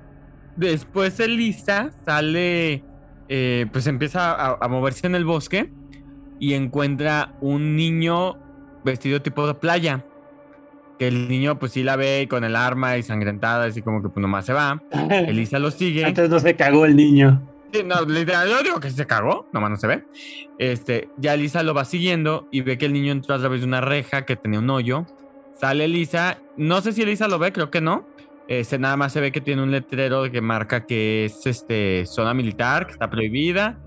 Después 0.56 1.20
Elisa 1.20 1.90
sale, 2.04 2.82
eh, 3.28 3.66
pues 3.72 3.86
empieza 3.86 4.32
a, 4.32 4.58
a 4.60 4.68
moverse 4.68 5.06
en 5.06 5.14
el 5.14 5.24
bosque 5.24 5.70
y 6.38 6.54
encuentra 6.54 7.34
un 7.40 7.76
niño 7.76 8.36
vestido 8.84 9.20
tipo 9.20 9.46
de 9.46 9.54
playa. 9.54 10.04
Que 10.98 11.08
el 11.08 11.28
niño 11.28 11.58
pues 11.58 11.72
sí 11.72 11.82
la 11.82 11.96
ve 11.96 12.22
y 12.22 12.26
con 12.26 12.42
el 12.44 12.56
arma 12.56 12.96
y 12.96 13.02
sangrentada, 13.02 13.66
así 13.66 13.82
como 13.82 14.02
que 14.02 14.08
pues 14.08 14.22
nomás 14.22 14.46
se 14.46 14.54
va. 14.54 14.82
Elisa 15.10 15.58
lo 15.58 15.70
sigue. 15.70 16.04
Antes 16.04 16.30
no 16.30 16.40
se 16.40 16.56
cagó 16.56 16.86
el 16.86 16.96
niño. 16.96 17.42
Sí, 17.72 17.82
no, 17.84 18.02
literal, 18.04 18.48
yo 18.48 18.62
digo 18.62 18.80
que 18.80 18.90
se 18.90 19.06
cagó, 19.06 19.46
nomás 19.52 19.70
no 19.70 19.76
se 19.76 19.86
ve. 19.88 20.04
Este, 20.58 21.10
ya 21.18 21.34
Elisa 21.34 21.62
lo 21.62 21.74
va 21.74 21.84
siguiendo 21.84 22.48
y 22.50 22.62
ve 22.62 22.78
que 22.78 22.86
el 22.86 22.94
niño 22.94 23.12
entró 23.12 23.34
a 23.34 23.38
través 23.38 23.60
de 23.60 23.66
una 23.66 23.82
reja 23.82 24.24
que 24.24 24.36
tenía 24.36 24.60
un 24.60 24.70
hoyo. 24.70 25.04
Sale 25.52 25.84
Elisa, 25.84 26.38
no 26.56 26.80
sé 26.80 26.92
si 26.92 27.02
Elisa 27.02 27.28
lo 27.28 27.38
ve, 27.38 27.52
creo 27.52 27.70
que 27.70 27.80
no. 27.80 28.06
Este, 28.48 28.78
nada 28.78 28.96
más 28.96 29.12
se 29.12 29.20
ve 29.20 29.32
que 29.32 29.40
tiene 29.40 29.62
un 29.62 29.70
letrero 29.72 30.30
que 30.30 30.40
marca 30.40 30.86
que 30.86 31.24
es 31.24 31.46
este, 31.46 32.06
zona 32.06 32.32
militar, 32.32 32.86
que 32.86 32.92
está 32.92 33.10
prohibida. 33.10 33.78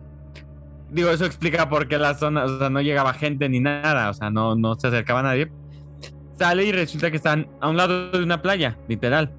Digo, 0.90 1.10
eso 1.12 1.26
explica 1.26 1.70
por 1.70 1.88
qué 1.88 1.98
la 1.98 2.16
zona, 2.16 2.46
o 2.46 2.60
sea, 2.60 2.70
no 2.70 2.82
llegaba 2.82 3.14
gente 3.14 3.48
ni 3.48 3.60
nada, 3.60 4.10
o 4.10 4.14
sea, 4.14 4.30
no, 4.30 4.56
no 4.56 4.76
se 4.76 4.88
acercaba 4.88 5.20
a 5.22 5.24
nadie. 5.24 5.52
Sale 6.38 6.66
y 6.66 6.72
resulta 6.72 7.12
que 7.12 7.18
están 7.18 7.48
a 7.62 7.70
un 7.70 7.78
lado 7.78 8.12
de 8.12 8.24
una 8.24 8.42
playa, 8.42 8.78
literal. 8.88 9.34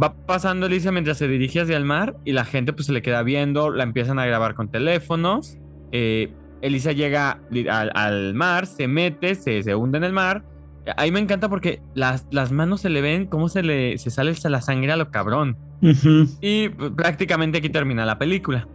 Va 0.00 0.14
pasando 0.14 0.66
Elisa 0.66 0.92
mientras 0.92 1.18
se 1.18 1.28
dirige 1.28 1.60
hacia 1.60 1.76
el 1.76 1.84
mar 1.84 2.16
y 2.24 2.32
la 2.32 2.44
gente 2.44 2.72
pues 2.72 2.86
se 2.86 2.92
le 2.92 3.02
queda 3.02 3.22
viendo, 3.22 3.70
la 3.70 3.82
empiezan 3.82 4.18
a 4.18 4.26
grabar 4.26 4.54
con 4.54 4.70
teléfonos. 4.70 5.58
Eh, 5.92 6.32
Elisa 6.60 6.92
llega 6.92 7.40
al, 7.70 7.90
al 7.94 8.34
mar, 8.34 8.66
se 8.66 8.88
mete, 8.88 9.34
se, 9.34 9.62
se 9.62 9.74
hunde 9.74 9.98
en 9.98 10.04
el 10.04 10.12
mar. 10.12 10.44
Ahí 10.96 11.10
me 11.10 11.20
encanta 11.20 11.48
porque 11.48 11.80
las, 11.94 12.26
las 12.30 12.52
manos 12.52 12.80
se 12.80 12.90
le 12.90 13.00
ven 13.00 13.26
cómo 13.26 13.48
se 13.48 13.62
le 13.62 13.98
se 13.98 14.10
sale 14.10 14.32
la 14.44 14.60
sangre 14.60 14.92
a 14.92 14.96
lo 14.96 15.10
cabrón. 15.10 15.56
Y 16.40 16.68
prácticamente 16.68 17.58
aquí 17.58 17.68
termina 17.68 18.06
la 18.06 18.18
película. 18.18 18.68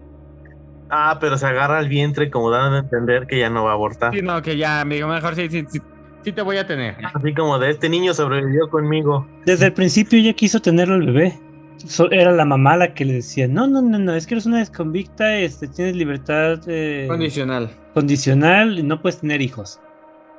Ah, 0.89 1.18
pero 1.22 1.38
se 1.38 1.45
agarra 1.45 1.78
al 1.80 1.88
vientre 1.88 2.30
como 2.30 2.49
dando 2.49 2.76
a 2.76 2.80
entender 2.80 3.26
que 3.28 3.39
ya 3.39 3.49
no 3.49 3.64
va 3.64 3.72
a 3.72 3.74
abortar. 3.74 4.14
Sí, 4.14 4.22
no, 4.22 4.41
que 4.41 4.57
ya, 4.57 4.84
me 4.84 4.95
digo, 4.95 5.07
mejor 5.07 5.36
sí, 5.36 5.47
sí, 5.49 5.64
sí, 5.70 5.80
sí 6.24 6.32
te 6.34 6.41
voy 6.41 6.57
a 6.57 6.68
tener. 6.68 6.97
Así 7.14 7.34
como 7.34 7.57
de 7.59 7.70
este 7.70 7.88
niño 7.88 8.14
sobrevivió 8.14 8.70
conmigo. 8.70 9.26
Desde 9.45 9.68
el 9.68 9.74
principio 9.74 10.20
ella 10.20 10.34
quiso 10.34 10.62
tenerlo 10.62 10.95
al 10.95 11.05
bebé. 11.05 11.39
So- 11.78 12.12
era 12.12 12.32
la 12.34 12.43
mamá 12.45 12.76
la 12.76 12.93
que 12.93 13.05
le 13.05 13.14
decía, 13.14 13.47
no, 13.47 13.68
no, 13.68 13.82
no, 13.82 13.97
no, 13.97 14.14
es 14.14 14.28
que 14.28 14.34
eres 14.34 14.45
una 14.45 14.59
desconvicta, 14.59 15.38
este, 15.38 15.68
tienes 15.70 15.95
libertad 15.95 16.59
eh, 16.68 17.05
Condicional. 17.07 17.70
condicional 17.93 18.78
y 18.78 18.84
no 18.84 19.01
puedes 19.01 19.22
tener 19.22 19.41
hijos. 19.41 19.80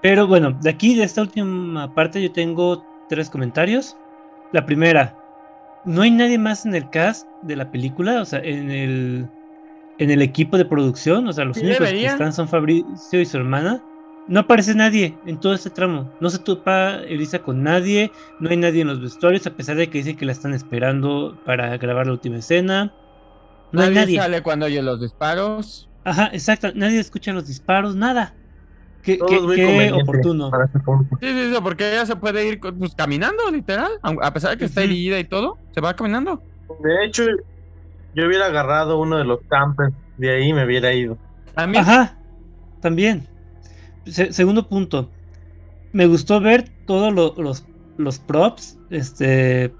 Pero 0.02 0.26
bueno, 0.26 0.50
de 0.60 0.68
aquí, 0.68 0.94
de 0.94 1.04
esta 1.04 1.22
última 1.22 1.94
parte, 1.94 2.20
yo 2.20 2.32
tengo 2.32 2.84
tres 3.08 3.30
comentarios. 3.30 3.96
La 4.52 4.66
primera, 4.66 5.16
no 5.84 6.02
hay 6.02 6.10
nadie 6.10 6.38
más 6.38 6.66
en 6.66 6.74
el 6.74 6.90
cast 6.90 7.26
de 7.42 7.56
la 7.56 7.70
película, 7.70 8.20
o 8.20 8.24
sea, 8.24 8.40
en 8.40 8.70
el, 8.70 9.28
en 9.98 10.10
el 10.10 10.20
equipo 10.20 10.58
de 10.58 10.64
producción, 10.64 11.26
o 11.28 11.32
sea, 11.32 11.44
los 11.44 11.56
únicos 11.56 11.88
que 11.88 12.04
están 12.04 12.32
son 12.32 12.48
Fabricio 12.48 13.20
y 13.20 13.26
su 13.26 13.36
hermana. 13.36 13.82
No 14.28 14.40
aparece 14.40 14.74
nadie 14.74 15.18
en 15.26 15.40
todo 15.40 15.52
este 15.52 15.70
tramo. 15.70 16.12
No 16.20 16.30
se 16.30 16.38
topa 16.38 16.96
Elisa 17.08 17.40
con 17.40 17.62
nadie, 17.62 18.12
no 18.38 18.50
hay 18.50 18.56
nadie 18.56 18.82
en 18.82 18.88
los 18.88 19.00
vestuarios, 19.00 19.46
a 19.46 19.56
pesar 19.56 19.76
de 19.76 19.88
que 19.88 19.98
dicen 19.98 20.16
que 20.16 20.26
la 20.26 20.32
están 20.32 20.54
esperando 20.54 21.40
para 21.44 21.76
grabar 21.76 22.06
la 22.06 22.12
última 22.12 22.38
escena. 22.38 22.92
No 23.72 23.82
hay 23.82 23.88
nadie 23.88 24.00
nadie. 24.00 24.18
sale 24.18 24.42
cuando 24.42 24.66
oye 24.66 24.80
los 24.82 25.00
disparos. 25.00 25.88
Ajá, 26.04 26.30
exacto. 26.32 26.68
Nadie 26.74 27.00
escucha 27.00 27.32
los 27.32 27.48
disparos, 27.48 27.96
nada. 27.96 28.34
Qué, 29.02 29.18
qué- 29.18 29.38
qué 29.56 29.92
oportuno. 30.00 30.50
punto. 30.84 31.16
Sí, 31.20 31.26
sí, 31.32 31.52
sí, 31.54 31.60
porque 31.62 31.90
ella 31.92 32.06
se 32.06 32.14
puede 32.16 32.46
ir 32.46 32.60
pues, 32.60 32.94
caminando, 32.94 33.50
literal. 33.50 33.90
A 34.02 34.32
pesar 34.32 34.52
de 34.52 34.58
que 34.58 34.64
está 34.66 34.80
Ujú. 34.80 34.90
herida 34.90 35.18
y 35.18 35.24
todo, 35.24 35.58
se 35.74 35.80
va 35.80 35.94
caminando. 35.96 36.40
De 36.82 37.04
hecho, 37.04 37.24
yo 38.14 38.26
hubiera 38.26 38.46
agarrado 38.46 39.00
uno 39.00 39.18
de 39.18 39.24
los 39.24 39.40
campers 39.48 39.92
de 40.18 40.30
ahí 40.30 40.48
y 40.50 40.52
me 40.52 40.64
hubiera 40.64 40.92
ido. 40.92 41.18
También. 41.54 41.82
Ajá, 41.82 42.16
también. 42.80 43.26
Se- 44.06 44.32
segundo 44.32 44.68
punto. 44.68 45.10
Me 45.92 46.06
gustó 46.06 46.40
ver 46.40 46.68
todos 46.86 47.12
lo- 47.12 47.34
los, 47.36 47.66
los 47.96 48.18
props 48.20 48.78
este, 48.90 49.72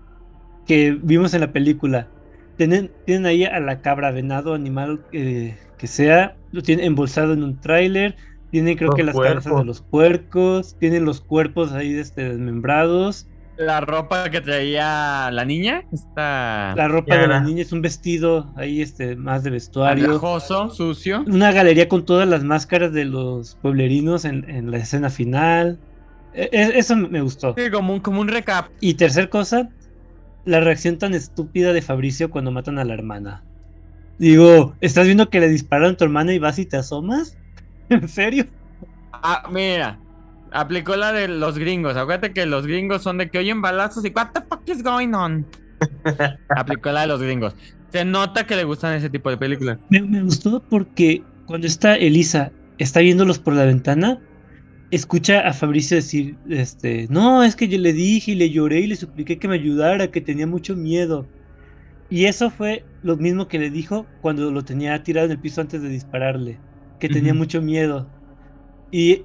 que 0.66 0.98
vimos 1.00 1.32
en 1.34 1.40
la 1.42 1.52
película. 1.52 2.08
Tienen, 2.56 2.90
tienen 3.06 3.26
ahí 3.26 3.44
a 3.44 3.60
la 3.60 3.80
cabra, 3.80 4.10
venado, 4.10 4.54
animal 4.54 5.00
eh, 5.12 5.56
que 5.78 5.86
sea. 5.86 6.36
Lo 6.50 6.60
tienen 6.62 6.84
embolsado 6.86 7.32
en 7.32 7.42
un 7.44 7.60
tráiler. 7.60 8.16
Tienen 8.52 8.76
creo 8.76 8.88
Los 8.90 8.96
que 8.96 9.02
las 9.02 9.16
cabezas 9.16 9.44
de 9.44 9.50
cuerpos. 9.50 9.66
los 9.66 9.80
puercos. 9.82 10.76
Tienen 10.78 11.04
los 11.04 11.20
cuerpos 11.20 11.72
ahí 11.72 11.94
este, 11.94 12.28
desmembrados. 12.28 13.26
La 13.56 13.80
ropa 13.80 14.30
que 14.30 14.40
traía 14.40 15.30
la 15.30 15.44
niña 15.44 15.84
está 15.92 16.74
La 16.76 16.88
ropa 16.88 17.16
de 17.16 17.26
la 17.28 17.40
niña 17.40 17.62
es 17.62 17.72
un 17.72 17.82
vestido 17.82 18.50
ahí 18.56 18.80
este, 18.80 19.16
más 19.16 19.42
de 19.42 19.50
vestuario. 19.50 20.04
andrajoso, 20.04 20.70
sucio. 20.70 21.24
una 21.26 21.50
galería 21.52 21.88
con 21.88 22.04
todas 22.06 22.26
las 22.28 22.44
máscaras 22.44 22.92
de 22.92 23.04
los 23.04 23.56
pueblerinos 23.56 24.24
en, 24.24 24.48
en 24.48 24.70
la 24.70 24.78
escena 24.78 25.10
final. 25.10 25.78
E- 26.34 26.48
e- 26.52 26.78
eso 26.78 26.96
me 26.96 27.20
gustó. 27.20 27.54
Sí, 27.56 27.70
como 27.70 27.92
un, 27.94 28.00
como 28.00 28.20
un 28.22 28.28
recap. 28.28 28.68
Y 28.80 28.94
tercer 28.94 29.28
cosa, 29.28 29.68
la 30.46 30.60
reacción 30.60 30.98
tan 30.98 31.14
estúpida 31.14 31.72
de 31.74 31.82
Fabricio 31.82 32.30
cuando 32.30 32.50
matan 32.52 32.78
a 32.78 32.84
la 32.84 32.94
hermana. 32.94 33.42
Digo, 34.18 34.74
¿estás 34.80 35.06
viendo 35.06 35.28
que 35.30 35.40
le 35.40 35.48
dispararon 35.48 35.94
a 35.94 35.96
tu 35.96 36.04
hermana 36.04 36.32
y 36.32 36.38
vas 36.38 36.58
y 36.58 36.66
te 36.66 36.76
asomas? 36.78 37.36
¿En 37.92 38.08
serio? 38.08 38.46
Ah, 39.12 39.48
mira. 39.50 39.98
Aplicó 40.52 40.96
la 40.96 41.12
de 41.12 41.28
los 41.28 41.58
gringos. 41.58 41.96
Acuérdate 41.96 42.32
que 42.32 42.44
los 42.44 42.66
gringos 42.66 43.02
son 43.02 43.18
de 43.18 43.30
que 43.30 43.38
oyen 43.38 43.62
balazos 43.62 44.04
y 44.04 44.12
what 44.14 44.28
the 44.34 44.42
fuck 44.42 44.68
is 44.68 44.82
going 44.82 45.14
on. 45.14 45.46
Aplicó 46.56 46.92
la 46.92 47.02
de 47.02 47.06
los 47.06 47.22
gringos. 47.22 47.54
Se 47.90 48.04
nota 48.04 48.46
que 48.46 48.56
le 48.56 48.64
gustan 48.64 48.94
ese 48.94 49.08
tipo 49.08 49.30
de 49.30 49.38
películas. 49.38 49.78
Me, 49.88 50.02
me 50.02 50.22
gustó 50.22 50.62
porque 50.68 51.22
cuando 51.46 51.66
está 51.66 51.96
Elisa, 51.96 52.52
está 52.78 53.00
viéndolos 53.00 53.38
por 53.38 53.54
la 53.54 53.64
ventana, 53.64 54.18
escucha 54.90 55.40
a 55.40 55.52
Fabricio 55.52 55.96
decir, 55.96 56.36
este, 56.48 57.06
no, 57.08 57.42
es 57.42 57.56
que 57.56 57.66
yo 57.66 57.78
le 57.78 57.92
dije 57.92 58.32
y 58.32 58.34
le 58.34 58.50
lloré 58.50 58.80
y 58.80 58.86
le 58.86 58.96
supliqué 58.96 59.38
que 59.38 59.48
me 59.48 59.54
ayudara, 59.54 60.10
que 60.10 60.20
tenía 60.20 60.46
mucho 60.46 60.76
miedo. 60.76 61.26
Y 62.10 62.26
eso 62.26 62.50
fue 62.50 62.84
lo 63.02 63.16
mismo 63.16 63.48
que 63.48 63.58
le 63.58 63.70
dijo 63.70 64.06
cuando 64.20 64.50
lo 64.50 64.62
tenía 64.64 65.02
tirado 65.02 65.26
en 65.26 65.32
el 65.32 65.38
piso 65.38 65.62
antes 65.62 65.80
de 65.80 65.88
dispararle, 65.88 66.58
que 67.08 67.08
tenía 67.14 67.34
mucho 67.34 67.60
miedo. 67.60 68.06
Y 68.92 69.24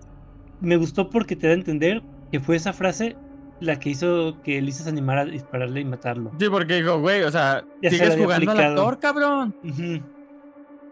me 0.61 0.78
gustó 0.78 1.09
porque 1.09 1.36
te 1.36 1.45
da 1.47 1.53
a 1.53 1.55
entender 1.57 2.01
que 2.32 2.39
fue 2.39 2.55
esa 2.55 2.73
frase 2.73 3.15
la 3.59 3.80
que 3.80 3.89
hizo 3.91 4.38
que 4.43 4.57
Elisa 4.57 4.84
se 4.84 4.89
animara 4.89 5.21
a 5.21 5.25
dispararle 5.25 5.82
y 5.82 5.86
matarlo. 5.86 6.32
Sí, 6.39 6.47
porque 6.49 6.75
dijo, 6.82 6.99
güey, 6.99 7.21
o 7.23 7.32
sea, 7.32 7.63
Ya 7.82 7.89
sigues 7.91 8.15
jugando 8.15 8.51
al 8.51 8.59
actor, 8.59 8.99
cabrón. 8.99 9.55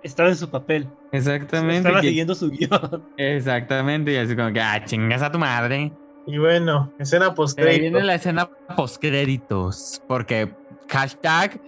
Estaba 0.03 0.29
en 0.29 0.35
su 0.35 0.49
papel, 0.49 0.87
Exactamente. 1.11 1.77
estaba 1.77 2.01
que- 2.01 2.09
siguiendo 2.09 2.35
su 2.35 2.49
guion. 2.51 3.03
Exactamente. 3.17 4.13
Y 4.13 4.17
así 4.17 4.35
como 4.35 4.53
que, 4.53 4.61
ah, 4.61 4.83
chingas 4.85 5.23
a 5.23 5.31
tu 5.31 5.39
madre. 5.39 5.91
Y 6.27 6.37
bueno, 6.37 6.91
escena 6.99 7.33
post 7.33 7.57
Pero 7.57 7.69
ahí 7.71 7.79
viene 7.79 8.03
la 8.03 8.13
escena 8.15 8.47
postcréditos. 8.77 10.01
Porque 10.07 10.53
hashtag 10.89 11.59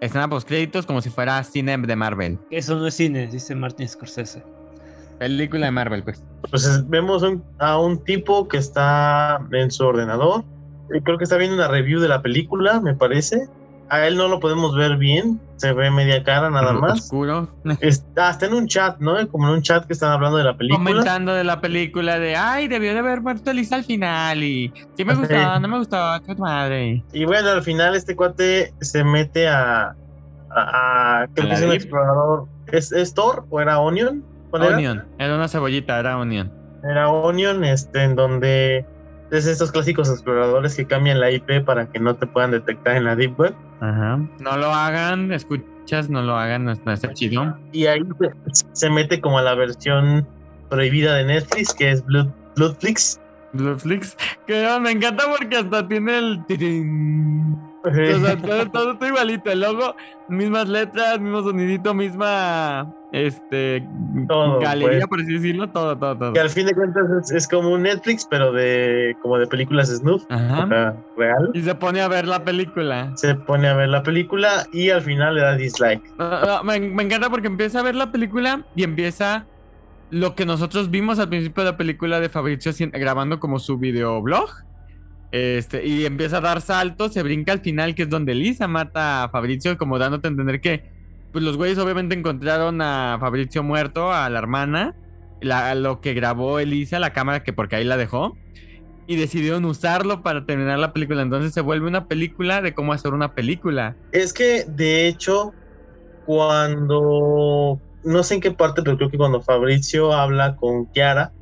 escena 0.00 0.28
postcréditos 0.28 0.86
como 0.86 1.00
si 1.00 1.10
fuera 1.10 1.42
cine 1.44 1.76
de 1.78 1.96
Marvel. 1.96 2.38
Eso 2.50 2.76
no 2.76 2.86
es 2.86 2.94
cine, 2.94 3.26
dice 3.28 3.54
Martin 3.54 3.88
Scorsese. 3.88 4.42
Película 5.18 5.66
de 5.66 5.72
Marvel, 5.72 6.02
pues. 6.02 6.22
Pues 6.50 6.64
es- 6.66 6.88
vemos 6.88 7.22
un- 7.22 7.42
a 7.58 7.78
un 7.78 8.02
tipo 8.04 8.46
que 8.48 8.58
está 8.58 9.40
en 9.52 9.70
su 9.70 9.84
ordenador. 9.84 10.44
Y 10.94 11.00
creo 11.00 11.16
que 11.18 11.24
está 11.24 11.36
viendo 11.36 11.56
una 11.56 11.68
review 11.68 12.00
de 12.00 12.08
la 12.08 12.20
película, 12.22 12.80
me 12.80 12.94
parece. 12.94 13.48
a 13.90 14.06
él 14.08 14.16
no 14.16 14.28
lo 14.28 14.40
podemos 14.40 14.74
ver 14.74 14.96
bien, 14.96 15.38
se 15.56 15.72
ve 15.74 15.90
media 15.90 16.24
cara 16.24 16.48
nada 16.50 16.72
más. 16.72 17.02
Oscuro. 17.02 17.50
Está, 17.80 18.30
está 18.30 18.46
en 18.46 18.54
un 18.54 18.66
chat, 18.66 18.98
¿no? 18.98 19.28
Como 19.28 19.46
en 19.48 19.54
un 19.56 19.62
chat 19.62 19.84
que 19.86 19.92
están 19.92 20.10
hablando 20.10 20.38
de 20.38 20.42
la 20.42 20.56
película. 20.56 20.78
Comentando 20.90 21.34
de 21.34 21.44
la 21.44 21.60
película 21.60 22.18
de, 22.18 22.34
ay, 22.34 22.66
debió 22.66 22.92
de 22.94 23.00
haber 23.00 23.20
muerto 23.20 23.52
Lisa 23.52 23.76
al 23.76 23.84
final 23.84 24.42
y 24.42 24.72
sí 24.96 25.04
me 25.04 25.14
gustó, 25.14 25.60
no 25.60 25.68
me 25.68 25.78
gustó, 25.78 25.98
qué 26.26 26.34
madre. 26.34 27.04
Y 27.12 27.24
bueno, 27.26 27.50
al 27.50 27.62
final 27.62 27.94
este 27.94 28.16
cuate 28.16 28.72
se 28.80 29.04
mete 29.04 29.48
a... 29.48 29.94
a, 30.50 31.20
a 31.22 31.26
creo 31.34 31.46
¿A 31.46 31.48
que 31.50 31.54
es 31.54 31.62
un 31.62 31.72
explorador. 31.72 32.46
¿Es, 32.72 32.90
¿Es 32.90 33.12
Thor 33.14 33.44
o 33.50 33.60
era 33.60 33.78
Onion? 33.80 34.24
¿Cuál 34.54 34.68
era? 34.68 34.76
Onion, 34.76 35.04
era 35.18 35.34
una 35.34 35.48
cebollita, 35.48 35.98
era 35.98 36.16
Onion. 36.16 36.48
Era 36.88 37.08
Onion, 37.08 37.64
este, 37.64 38.04
en 38.04 38.14
donde 38.14 38.86
es 39.32 39.46
estos 39.46 39.72
clásicos 39.72 40.08
exploradores 40.08 40.76
que 40.76 40.86
cambian 40.86 41.18
la 41.18 41.32
IP 41.32 41.64
para 41.64 41.86
que 41.86 41.98
no 41.98 42.14
te 42.14 42.28
puedan 42.28 42.52
detectar 42.52 42.96
en 42.96 43.04
la 43.04 43.16
Deep 43.16 43.36
Web. 43.36 43.52
Ajá. 43.80 44.20
No 44.38 44.56
lo 44.56 44.72
hagan, 44.72 45.32
escuchas, 45.32 46.08
no 46.08 46.22
lo 46.22 46.36
hagan, 46.36 46.66
no, 46.66 46.70
está 46.70 47.12
chido. 47.14 47.58
Y 47.72 47.86
ahí 47.86 48.00
se, 48.72 48.90
mete 48.90 49.20
como 49.20 49.38
a 49.38 49.42
la 49.42 49.56
versión 49.56 50.24
prohibida 50.70 51.16
de 51.16 51.24
Netflix, 51.24 51.74
que 51.74 51.90
es 51.90 52.04
Blood, 52.04 52.28
Bloodflix. 52.54 53.20
Netflix, 53.52 54.16
que 54.46 54.68
me 54.80 54.92
encanta 54.92 55.24
porque 55.36 55.56
hasta 55.56 55.88
tiene 55.88 56.18
el. 56.18 56.44
O 57.84 57.92
sea, 58.20 58.36
todo, 58.36 58.70
todo 58.70 58.92
está 58.92 59.08
igualito, 59.08 59.50
el 59.50 59.60
logo, 59.60 59.94
mismas 60.28 60.68
letras, 60.68 61.20
mismo 61.20 61.42
sonidito, 61.42 61.92
misma 61.94 62.92
este 63.12 63.86
Todo, 64.26 64.58
galería, 64.60 65.00
pues. 65.00 65.06
por 65.08 65.20
así 65.20 65.34
decirlo, 65.34 65.68
todo, 65.70 65.96
todo, 65.96 66.16
todo. 66.18 66.32
que 66.32 66.40
al 66.40 66.48
fin 66.50 66.66
de 66.66 66.74
cuentas 66.74 67.04
es, 67.22 67.30
es 67.30 67.46
como 67.48 67.70
un 67.70 67.82
Netflix, 67.82 68.26
pero 68.28 68.52
de 68.52 69.14
como 69.22 69.38
de 69.38 69.46
películas 69.46 69.88
snuff, 69.88 70.24
o 70.30 70.34
Ajá. 70.34 70.66
sea, 70.68 70.96
real. 71.16 71.50
Y 71.52 71.60
se 71.62 71.74
pone 71.74 72.00
a 72.00 72.08
ver 72.08 72.26
la 72.26 72.42
película. 72.42 73.12
Se 73.16 73.34
pone 73.34 73.68
a 73.68 73.74
ver 73.74 73.88
la 73.90 74.02
película 74.02 74.66
y 74.72 74.90
al 74.90 75.02
final 75.02 75.34
le 75.34 75.42
da 75.42 75.54
dislike. 75.54 76.02
No, 76.18 76.40
no, 76.40 76.64
me, 76.64 76.80
me 76.80 77.02
encanta 77.02 77.28
porque 77.30 77.46
empieza 77.48 77.80
a 77.80 77.82
ver 77.82 77.94
la 77.94 78.10
película 78.10 78.62
y 78.74 78.82
empieza 78.82 79.46
lo 80.10 80.34
que 80.34 80.46
nosotros 80.46 80.90
vimos 80.90 81.18
al 81.18 81.28
principio 81.28 81.64
de 81.64 81.70
la 81.72 81.76
película 81.76 82.18
de 82.20 82.28
Fabricio 82.28 82.72
haci- 82.72 82.90
grabando 82.92 83.38
como 83.40 83.58
su 83.58 83.78
videoblog. 83.78 84.48
Este, 85.36 85.84
y 85.84 86.06
empieza 86.06 86.36
a 86.36 86.40
dar 86.40 86.60
saltos, 86.60 87.12
se 87.12 87.20
brinca 87.24 87.50
al 87.50 87.58
final, 87.58 87.96
que 87.96 88.04
es 88.04 88.08
donde 88.08 88.36
Lisa 88.36 88.68
mata 88.68 89.24
a 89.24 89.28
Fabricio, 89.30 89.76
como 89.76 89.98
dándote 89.98 90.28
a 90.28 90.30
entender 90.30 90.60
que 90.60 90.84
pues 91.32 91.42
los 91.42 91.56
güeyes 91.56 91.76
obviamente 91.78 92.14
encontraron 92.14 92.80
a 92.80 93.16
Fabricio 93.18 93.64
muerto, 93.64 94.12
a 94.12 94.30
la 94.30 94.38
hermana, 94.38 94.94
la- 95.40 95.74
lo 95.74 96.00
que 96.00 96.14
grabó 96.14 96.60
Elisa, 96.60 97.00
la 97.00 97.12
cámara 97.12 97.42
que 97.42 97.52
porque 97.52 97.74
ahí 97.74 97.84
la 97.84 97.96
dejó, 97.96 98.36
y 99.08 99.16
decidieron 99.16 99.64
usarlo 99.64 100.22
para 100.22 100.46
terminar 100.46 100.78
la 100.78 100.92
película. 100.92 101.22
Entonces 101.22 101.52
se 101.52 101.62
vuelve 101.62 101.88
una 101.88 102.06
película 102.06 102.62
de 102.62 102.72
cómo 102.72 102.92
hacer 102.92 103.12
una 103.12 103.34
película. 103.34 103.96
Es 104.12 104.32
que, 104.32 104.64
de 104.68 105.08
hecho, 105.08 105.52
cuando, 106.26 107.80
no 108.04 108.22
sé 108.22 108.34
en 108.34 108.40
qué 108.40 108.52
parte, 108.52 108.82
pero 108.84 108.96
creo 108.96 109.10
que 109.10 109.18
cuando 109.18 109.42
Fabrizio 109.42 110.12
habla 110.12 110.54
con 110.54 110.86
Kiara, 110.86 111.32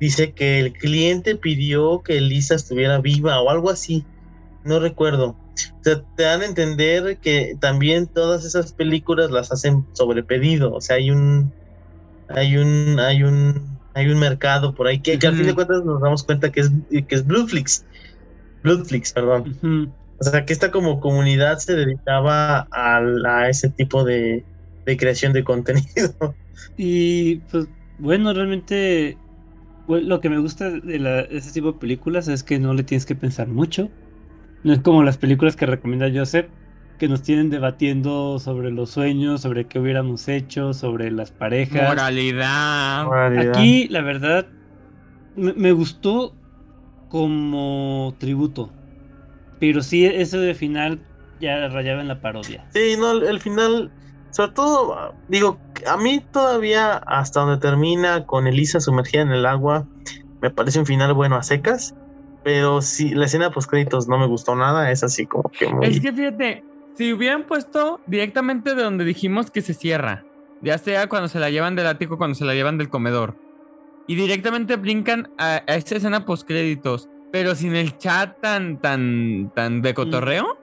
dice 0.00 0.32
que 0.32 0.60
el 0.60 0.72
cliente 0.72 1.36
pidió 1.36 2.02
que 2.02 2.18
Elisa 2.18 2.54
estuviera 2.54 2.98
viva 3.00 3.40
o 3.40 3.50
algo 3.50 3.70
así. 3.70 4.04
No 4.64 4.80
recuerdo. 4.80 5.36
O 5.80 5.82
sea, 5.82 6.02
te 6.16 6.22
dan 6.22 6.42
a 6.42 6.46
entender 6.46 7.18
que 7.18 7.56
también 7.60 8.06
todas 8.06 8.44
esas 8.44 8.72
películas 8.72 9.30
las 9.30 9.50
hacen 9.50 9.86
sobre 9.92 10.22
pedido. 10.22 10.72
O 10.72 10.80
sea, 10.80 10.96
hay 10.96 11.10
un, 11.10 11.52
hay 12.28 12.56
un, 12.56 13.00
hay 13.00 13.22
un, 13.22 13.78
hay 13.94 14.08
un 14.08 14.18
mercado 14.18 14.74
por 14.74 14.86
ahí 14.86 15.00
que, 15.00 15.18
que 15.18 15.26
al 15.26 15.36
fin 15.36 15.46
de 15.46 15.54
cuentas 15.54 15.84
nos 15.84 16.00
damos 16.00 16.22
cuenta 16.22 16.52
que 16.52 16.60
es, 16.60 16.70
que 16.90 17.14
es 17.14 17.26
Blueflix. 17.26 17.84
Bloodflix, 18.62 19.12
perdón. 19.12 19.88
O 20.18 20.24
sea, 20.24 20.44
que 20.44 20.52
esta 20.52 20.70
como 20.70 21.00
comunidad 21.00 21.58
se 21.58 21.74
dedicaba 21.74 22.66
a, 22.70 22.98
a 22.98 23.48
ese 23.48 23.68
tipo 23.68 24.04
de, 24.04 24.44
de 24.84 24.96
creación 24.96 25.32
de 25.32 25.44
contenido. 25.44 26.34
Y 26.76 27.36
pues 27.50 27.66
bueno, 27.98 28.32
realmente 28.32 29.16
lo 29.88 30.20
que 30.20 30.28
me 30.30 30.38
gusta 30.38 30.70
de 30.70 30.98
la, 30.98 31.22
de 31.24 31.38
ese 31.38 31.52
tipo 31.52 31.72
de 31.72 31.78
películas 31.78 32.28
es 32.28 32.44
que 32.44 32.58
no 32.58 32.74
le 32.74 32.84
tienes 32.84 33.06
que 33.06 33.14
pensar 33.16 33.48
mucho. 33.48 33.94
No 34.62 34.72
es 34.74 34.80
como 34.82 35.02
las 35.04 35.18
películas 35.18 35.56
que 35.56 35.66
recomienda 35.66 36.10
Joseph, 36.14 36.52
que 36.98 37.08
nos 37.08 37.22
tienen 37.22 37.50
debatiendo 37.50 38.38
sobre 38.40 38.70
los 38.72 38.90
sueños, 38.90 39.42
sobre 39.42 39.68
qué 39.68 39.78
hubiéramos 39.80 40.28
hecho, 40.28 40.74
sobre 40.74 41.10
las 41.12 41.32
parejas. 41.32 42.10
Moralidad. 43.04 43.06
Aquí, 43.34 43.88
la 43.88 44.02
verdad, 44.02 44.52
me, 45.34 45.54
me 45.54 45.72
gustó 45.72 46.40
como 47.08 48.16
tributo. 48.20 48.78
Pero 49.58 49.82
sí, 49.82 50.04
eso 50.06 50.40
de 50.40 50.54
final 50.54 51.06
ya 51.40 51.68
rayaba 51.68 52.00
en 52.02 52.08
la 52.08 52.20
parodia. 52.20 52.68
Sí, 52.72 52.96
no, 52.98 53.12
el, 53.12 53.22
el 53.24 53.40
final, 53.40 53.94
sobre 54.30 54.52
todo, 54.52 55.20
digo, 55.26 55.64
a 55.86 55.96
mí 55.96 56.24
todavía 56.32 56.96
hasta 57.06 57.40
donde 57.40 57.58
termina 57.58 58.26
con 58.26 58.46
Elisa 58.46 58.80
sumergida 58.80 59.22
en 59.22 59.32
el 59.32 59.46
agua, 59.46 59.86
me 60.40 60.50
parece 60.50 60.78
un 60.78 60.86
final 60.86 61.12
bueno 61.14 61.36
a 61.36 61.42
secas. 61.42 61.94
Pero 62.44 62.80
sí, 62.82 63.10
la 63.10 63.26
escena 63.26 63.50
post 63.50 63.68
créditos 63.68 64.08
no 64.08 64.16
me 64.18 64.26
gustó 64.26 64.54
nada, 64.54 64.90
es 64.90 65.02
así 65.02 65.26
como 65.26 65.50
que 65.50 65.68
muy... 65.68 65.86
Es 65.86 66.00
que 66.00 66.12
fíjate, 66.12 66.64
si 66.94 67.12
hubieran 67.12 67.44
puesto 67.44 68.00
directamente 68.06 68.74
de 68.74 68.82
donde 68.82 69.04
dijimos 69.04 69.50
que 69.50 69.60
se 69.60 69.74
cierra, 69.74 70.24
ya 70.62 70.78
sea 70.78 71.08
cuando 71.08 71.28
se 71.28 71.40
la 71.40 71.50
llevan 71.50 71.74
del 71.76 71.88
ático, 71.88 72.16
cuando 72.16 72.36
se 72.36 72.44
la 72.44 72.54
llevan 72.54 72.78
del 72.78 72.88
comedor, 72.88 73.36
y 74.06 74.14
directamente 74.14 74.76
brincan 74.76 75.30
a, 75.36 75.62
a 75.66 75.74
esa 75.74 75.96
escena 75.96 76.24
post 76.24 76.46
créditos, 76.46 77.08
pero 77.32 77.54
sin 77.54 77.74
el 77.74 77.98
chat 77.98 78.40
tan, 78.40 78.80
tan, 78.80 79.52
tan 79.54 79.82
de 79.82 79.92
cotorreo, 79.92 80.56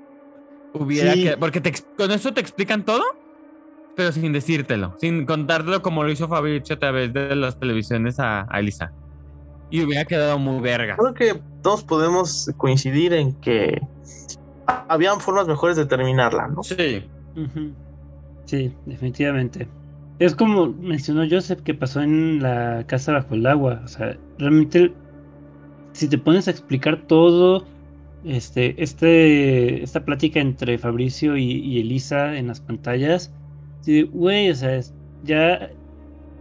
hubiera 0.74 1.14
Sí. 1.14 1.24
que. 1.24 1.38
Porque 1.38 1.62
te 1.62 1.74
con 1.98 2.10
eso 2.12 2.34
te 2.34 2.42
explican 2.42 2.84
todo, 2.86 3.04
pero 3.96 4.12
sin 4.12 4.34
decírtelo, 4.34 4.96
sin 5.00 5.26
contártelo 5.26 5.82
como 5.82 6.04
lo 6.04 6.12
hizo 6.12 6.28
Fabricio 6.28 6.76
a 6.76 6.80
través 6.80 7.14
de 7.14 7.36
las 7.36 7.60
televisiones 7.60 8.20
a, 8.20 8.46
a 8.50 8.60
Elisa. 8.60 8.92
Y 9.72 9.82
hubiera 9.84 10.06
quedado 10.06 10.38
muy 10.38 10.62
verga. 10.62 10.96
Creo 10.98 11.14
que 11.14 11.42
todos 11.64 11.84
podemos 11.84 12.52
coincidir 12.58 13.14
en 13.14 13.34
que 13.42 13.82
habían 14.88 15.20
formas 15.20 15.48
mejores 15.48 15.78
de 15.78 15.86
terminarla, 15.86 16.48
¿no? 16.48 16.64
Sí. 16.64 17.04
Sí, 18.46 18.74
definitivamente. 18.86 19.68
Es 20.20 20.36
como 20.36 20.68
mencionó 20.68 21.24
Joseph 21.30 21.62
que 21.62 21.74
pasó 21.74 22.02
en 22.02 22.42
la 22.42 22.86
casa 22.88 23.14
bajo 23.14 23.34
el 23.34 23.46
agua. 23.48 23.82
O 23.84 23.88
sea, 23.88 24.18
realmente, 24.38 24.94
si 25.94 26.08
te 26.08 26.18
pones 26.18 26.48
a 26.48 26.52
explicar 26.52 27.02
todo, 27.08 27.66
este, 28.24 28.82
este, 28.82 29.84
esta 29.84 30.06
plática 30.06 30.40
entre 30.40 30.78
Fabricio 30.78 31.36
y, 31.38 31.52
y 31.52 31.82
Elisa 31.82 32.38
en 32.38 32.48
las 32.48 32.62
pantallas, 32.62 33.34
sí, 33.86 34.02
güey, 34.12 34.50
o 34.50 34.56
sea, 34.56 34.76
es- 34.76 34.94
ya 35.24 35.70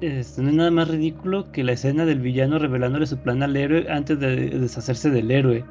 no 0.01 0.09
es 0.09 0.39
nada 0.39 0.71
más 0.71 0.89
ridículo 0.89 1.51
que 1.53 1.63
la 1.63 1.73
escena 1.73 2.05
del 2.05 2.21
villano 2.21 2.59
revelándole 2.59 3.07
su 3.07 3.19
plan 3.19 3.43
al 3.43 3.57
héroe 3.57 3.87
antes 3.91 4.19
de 4.19 4.49
deshacerse 4.51 5.11
del 5.11 5.31
héroe. 5.31 5.65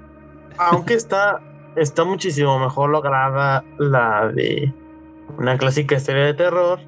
Aunque 0.57 0.93
está, 1.03 1.41
está 1.75 2.03
muchísimo 2.03 2.57
mejor 2.59 2.89
lograda 2.89 3.63
la 3.79 4.27
de 4.29 4.73
una 5.37 5.57
clásica 5.57 5.95
historia 5.95 6.25
de 6.25 6.33
terror 6.35 6.79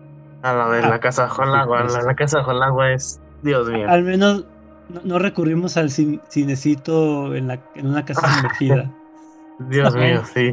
a 0.44 0.54
la 0.54 0.70
de 0.70 0.84
Ah, 0.84 0.90
la 0.90 1.00
casa 1.00 1.24
bajo 1.24 1.44
el 1.44 1.56
agua. 1.56 1.84
La, 1.84 2.02
la 2.04 2.16
casa 2.16 2.38
bajo 2.40 2.52
el 2.52 2.62
agua 2.64 2.94
es, 2.94 3.20
Dios 3.42 3.68
mío. 3.70 3.90
Al 3.90 4.04
menos 4.04 4.46
no, 4.90 5.02
no 5.04 5.20
recurrimos 5.20 5.78
al 5.78 5.90
cin- 5.90 6.22
cinecito 6.30 7.34
en, 7.36 7.48
la, 7.48 7.60
en 7.76 7.88
una 7.88 8.06
casa 8.06 8.28
sumergida. 8.38 8.92
Dios 9.70 9.96
mío, 9.96 10.22
sí. 10.34 10.52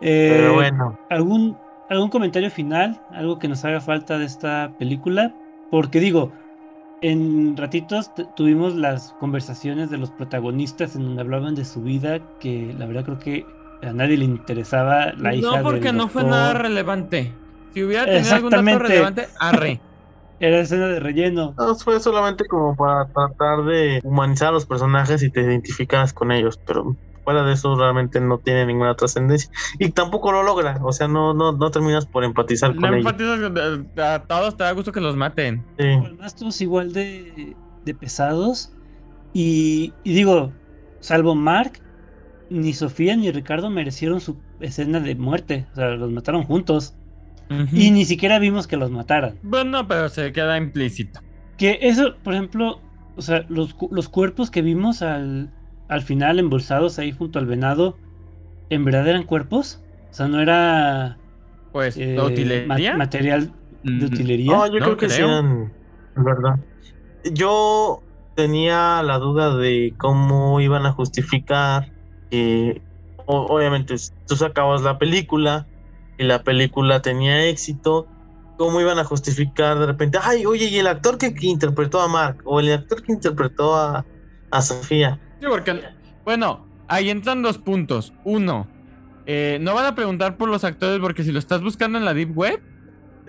Eh, 0.00 0.28
Pero 0.36 0.54
bueno, 0.54 0.98
¿algún, 1.10 1.56
¿Algún 1.88 2.10
comentario 2.10 2.50
final? 2.50 3.00
¿Algo 3.12 3.38
que 3.38 3.48
nos 3.48 3.64
haga 3.64 3.80
falta 3.80 4.18
de 4.18 4.26
esta 4.26 4.72
película? 4.78 5.34
Porque 5.70 6.00
digo, 6.00 6.32
en 7.00 7.56
ratitos 7.56 8.10
tuvimos 8.36 8.74
las 8.74 9.12
conversaciones 9.20 9.90
de 9.90 9.98
los 9.98 10.10
protagonistas 10.10 10.96
en 10.96 11.04
donde 11.04 11.22
hablaban 11.22 11.54
de 11.54 11.64
su 11.64 11.82
vida, 11.82 12.20
que 12.40 12.74
la 12.78 12.86
verdad 12.86 13.04
creo 13.04 13.18
que 13.18 13.46
a 13.82 13.92
nadie 13.92 14.18
le 14.18 14.24
interesaba 14.24 15.12
la 15.12 15.34
hija 15.34 15.58
no, 15.58 15.62
porque 15.62 15.88
del 15.88 15.96
no 15.96 16.08
fue 16.08 16.24
nada 16.24 16.54
relevante. 16.54 17.32
Si 17.72 17.82
hubiera 17.82 18.04
tenido 18.04 18.34
algún 18.34 18.50
dato 18.50 18.78
relevante, 18.78 19.28
arre. 19.38 19.80
Era 20.40 20.60
escena 20.60 20.86
de 20.86 21.00
relleno. 21.00 21.52
no, 21.58 21.74
fue 21.74 21.98
solamente 21.98 22.44
como 22.46 22.76
para 22.76 23.06
tratar 23.06 23.64
de 23.64 24.00
humanizar 24.04 24.50
a 24.50 24.52
los 24.52 24.66
personajes 24.66 25.20
y 25.24 25.30
te 25.30 25.40
identificas 25.40 26.12
con 26.12 26.30
ellos, 26.30 26.60
pero 26.64 26.96
fuera 27.28 27.44
de 27.44 27.52
eso 27.52 27.76
realmente 27.76 28.22
no 28.22 28.38
tiene 28.38 28.64
ninguna 28.64 28.94
trascendencia. 28.94 29.50
Y 29.78 29.90
tampoco 29.90 30.32
lo 30.32 30.42
logra, 30.42 30.80
o 30.82 30.94
sea, 30.94 31.08
no, 31.08 31.34
no, 31.34 31.52
no 31.52 31.70
terminas 31.70 32.06
por 32.06 32.24
empatizar 32.24 32.74
No 32.74 32.80
con 32.80 32.94
enfatizas 32.94 33.38
que 33.94 34.00
a 34.00 34.22
todos 34.22 34.56
te 34.56 34.64
da 34.64 34.72
gusto 34.72 34.92
que 34.92 35.00
los 35.02 35.14
maten. 35.14 35.62
Sí. 35.78 35.84
Todos 36.38 36.58
igual 36.62 36.94
de, 36.94 37.54
de 37.84 37.94
pesados. 37.94 38.72
Y, 39.34 39.92
y 40.04 40.14
digo, 40.14 40.54
salvo 41.00 41.34
Mark, 41.34 41.82
ni 42.48 42.72
Sofía 42.72 43.14
ni 43.14 43.30
Ricardo 43.30 43.68
merecieron 43.68 44.22
su 44.22 44.38
escena 44.60 44.98
de 44.98 45.14
muerte. 45.14 45.66
O 45.72 45.74
sea, 45.74 45.88
los 45.90 46.10
mataron 46.10 46.44
juntos. 46.44 46.94
Y 47.72 47.90
ni 47.90 48.06
siquiera 48.06 48.38
vimos 48.38 48.66
que 48.66 48.78
los 48.78 48.90
mataran. 48.90 49.38
Bueno, 49.42 49.86
pero 49.86 50.08
se 50.08 50.32
queda 50.32 50.56
implícito. 50.56 51.20
Que 51.58 51.78
eso, 51.82 52.16
por 52.24 52.32
ejemplo, 52.32 52.80
o 53.16 53.20
sea, 53.20 53.44
los, 53.50 53.76
los 53.90 54.08
cuerpos 54.08 54.50
que 54.50 54.62
vimos 54.62 55.02
al, 55.02 55.50
al 55.88 56.02
final 56.02 56.38
embolsados 56.38 56.98
ahí 56.98 57.12
junto 57.12 57.38
al 57.38 57.46
venado, 57.46 58.02
¿en 58.70 58.84
verdad 58.84 59.08
eran 59.08 59.24
cuerpos? 59.24 59.84
O 60.12 60.14
sea, 60.14 60.28
no 60.28 60.40
era 60.42 61.22
Pues, 61.70 62.02
eh, 62.02 62.08
¿la 62.14 62.24
utilería? 62.24 62.66
ma- 62.66 62.86
material 62.92 63.56
de 63.96 64.06
Mm, 64.06 64.06
utilería. 64.06 64.58
No, 64.58 64.72
yo 64.72 64.80
No 64.80 64.84
creo 64.84 64.96
que 64.96 65.08
sí 65.10 65.22
verdad. 66.24 66.54
Yo 67.24 68.04
tenía 68.34 69.02
la 69.02 69.18
duda 69.18 69.56
de 69.56 69.94
cómo 69.98 70.60
iban 70.60 70.86
a 70.86 70.92
justificar 70.92 71.92
que, 72.30 72.84
o- 73.26 73.46
obviamente, 73.56 73.96
tú 74.26 74.36
sacabas 74.36 74.82
la 74.82 74.98
película 74.98 75.68
y 76.16 76.24
la 76.24 76.42
película 76.44 77.02
tenía 77.02 77.46
éxito. 77.46 78.10
¿Cómo 78.56 78.80
iban 78.80 78.98
a 78.98 79.04
justificar 79.04 79.78
de 79.78 79.86
repente? 79.86 80.18
Ay, 80.22 80.46
oye, 80.46 80.66
y 80.66 80.78
el 80.78 80.86
actor 80.88 81.18
que, 81.18 81.34
que 81.34 81.46
interpretó 81.46 82.00
a 82.00 82.08
Mark, 82.08 82.38
o 82.44 82.60
el 82.60 82.72
actor 82.72 83.02
que 83.02 83.12
interpretó 83.12 83.76
a, 83.76 84.08
a 84.50 84.62
Sofía. 84.62 85.20
Sí, 85.40 85.46
porque, 85.48 85.80
bueno, 86.24 86.66
ahí 86.88 87.10
entran 87.10 87.42
dos 87.42 87.58
puntos. 87.58 88.12
Uno, 88.24 88.66
eh, 89.26 89.58
no 89.60 89.74
van 89.74 89.86
a 89.86 89.94
preguntar 89.94 90.36
por 90.36 90.48
los 90.48 90.64
actores 90.64 91.00
porque 91.00 91.22
si 91.22 91.32
lo 91.32 91.38
estás 91.38 91.62
buscando 91.62 91.98
en 91.98 92.04
la 92.04 92.14
Deep 92.14 92.36
Web, 92.36 92.60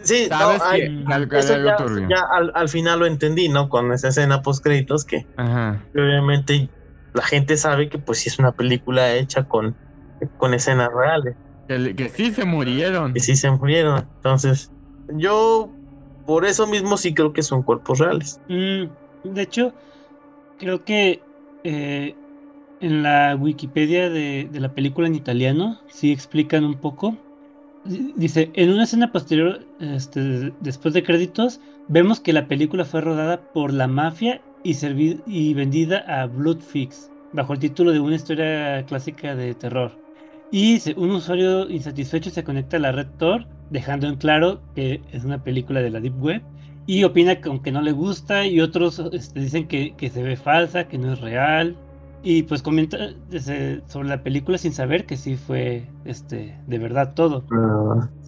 Sí, 0.02 0.28
no, 0.32 0.38
sabes 0.38 0.62
que 0.62 0.86
algo- 1.12 1.36
hay 1.36 1.44
algo 1.52 1.68
ya, 1.70 1.76
turbio. 1.76 2.08
ya 2.10 2.22
al, 2.32 2.52
al 2.56 2.70
final 2.70 3.00
lo 3.00 3.06
entendí, 3.06 3.50
¿no? 3.50 3.68
Con 3.68 3.92
esa 3.92 4.08
escena 4.08 4.42
post 4.42 4.64
créditos 4.64 5.04
que 5.04 5.28
Ajá. 5.36 5.84
obviamente 5.94 6.70
la 7.14 7.22
gente 7.24 7.58
sabe 7.58 7.90
que 7.90 8.00
pues 8.00 8.20
sí 8.20 8.30
es 8.30 8.40
una 8.40 8.54
película 8.54 9.14
hecha 9.16 9.44
con, 9.44 9.76
con 10.38 10.54
escenas 10.54 10.90
reales, 10.96 11.36
Que, 11.68 11.96
que 11.98 12.08
sí 12.08 12.32
se 12.32 12.46
murieron. 12.46 13.14
que 13.14 13.20
sí 13.20 13.36
se 13.36 13.52
murieron. 13.52 14.08
Entonces, 14.16 14.72
yo 15.18 15.70
por 16.26 16.46
eso 16.46 16.66
mismo 16.66 16.96
sí 16.96 17.14
creo 17.14 17.34
que 17.34 17.44
son 17.44 17.62
cuerpos 17.64 18.00
reales. 18.00 18.40
Mm, 18.48 18.86
de 19.34 19.42
hecho, 19.42 19.74
creo 20.60 20.86
que 20.86 21.22
eh, 21.64 22.16
en 22.82 23.04
la 23.04 23.36
Wikipedia 23.36 24.10
de, 24.10 24.50
la 24.54 24.74
película 24.74 25.08
en 25.08 25.16
italiano 25.16 25.80
sí 25.88 26.12
explican 26.12 26.64
un 26.64 26.76
poco. 26.76 27.18
Dice, 27.86 28.52
en 28.54 28.72
una 28.72 28.84
escena 28.84 29.12
posterior, 29.12 29.66
este, 29.80 30.52
después 30.60 30.94
de 30.94 31.04
créditos, 31.04 31.60
vemos 31.88 32.20
que 32.20 32.34
la 32.34 32.48
película 32.48 32.86
fue 32.86 33.02
rodada 33.02 33.42
por 33.54 33.74
la 33.74 33.88
mafia 33.88 34.42
y, 34.64 35.54
vendida 35.54 36.00
a 36.08 36.28
Bloodfix, 36.28 37.10
bajo 37.34 37.54
el 37.54 37.60
título 37.60 37.92
de 37.92 38.00
una 38.00 38.16
historia 38.16 38.86
clásica 38.86 39.36
de 39.36 39.54
terror. 39.56 39.92
Y 40.52 40.80
un 40.96 41.12
usuario 41.12 41.70
insatisfecho 41.70 42.30
se 42.32 42.44
conecta 42.44 42.78
a 42.78 42.82
la 42.82 42.92
red 42.92 43.08
Tor, 43.18 43.46
dejando 43.70 44.08
en 44.08 44.16
claro 44.16 44.62
que 44.76 45.02
es 45.12 45.24
una 45.24 45.44
película 45.44 45.82
de 45.82 45.92
la 45.92 46.00
Deep 46.00 46.22
Web 46.22 46.42
y 46.88 47.04
opina 47.04 47.36
que 47.42 47.50
aunque 47.50 47.72
no 47.72 47.82
le 47.82 47.92
gusta 47.92 48.46
y 48.46 48.62
otros 48.62 49.00
este, 49.14 49.40
dicen 49.42 49.68
que, 49.68 49.94
que 49.96 50.10
se 50.10 50.24
ve 50.24 50.36
falsa, 50.36 50.88
que 50.88 50.98
no 50.98 51.14
es 51.14 51.22
real 51.22 51.76
y 52.24 52.44
pues 52.44 52.62
comenta 52.62 52.98
desde- 53.30 53.82
sobre 53.88 54.10
la 54.10 54.24
película 54.24 54.58
sin 54.58 54.74
saber 54.74 55.06
que 55.06 55.16
sí 55.16 55.36
fue 55.38 55.88
este 56.06 56.58
de 56.68 56.78
verdad 56.80 57.14
todo. 57.14 57.44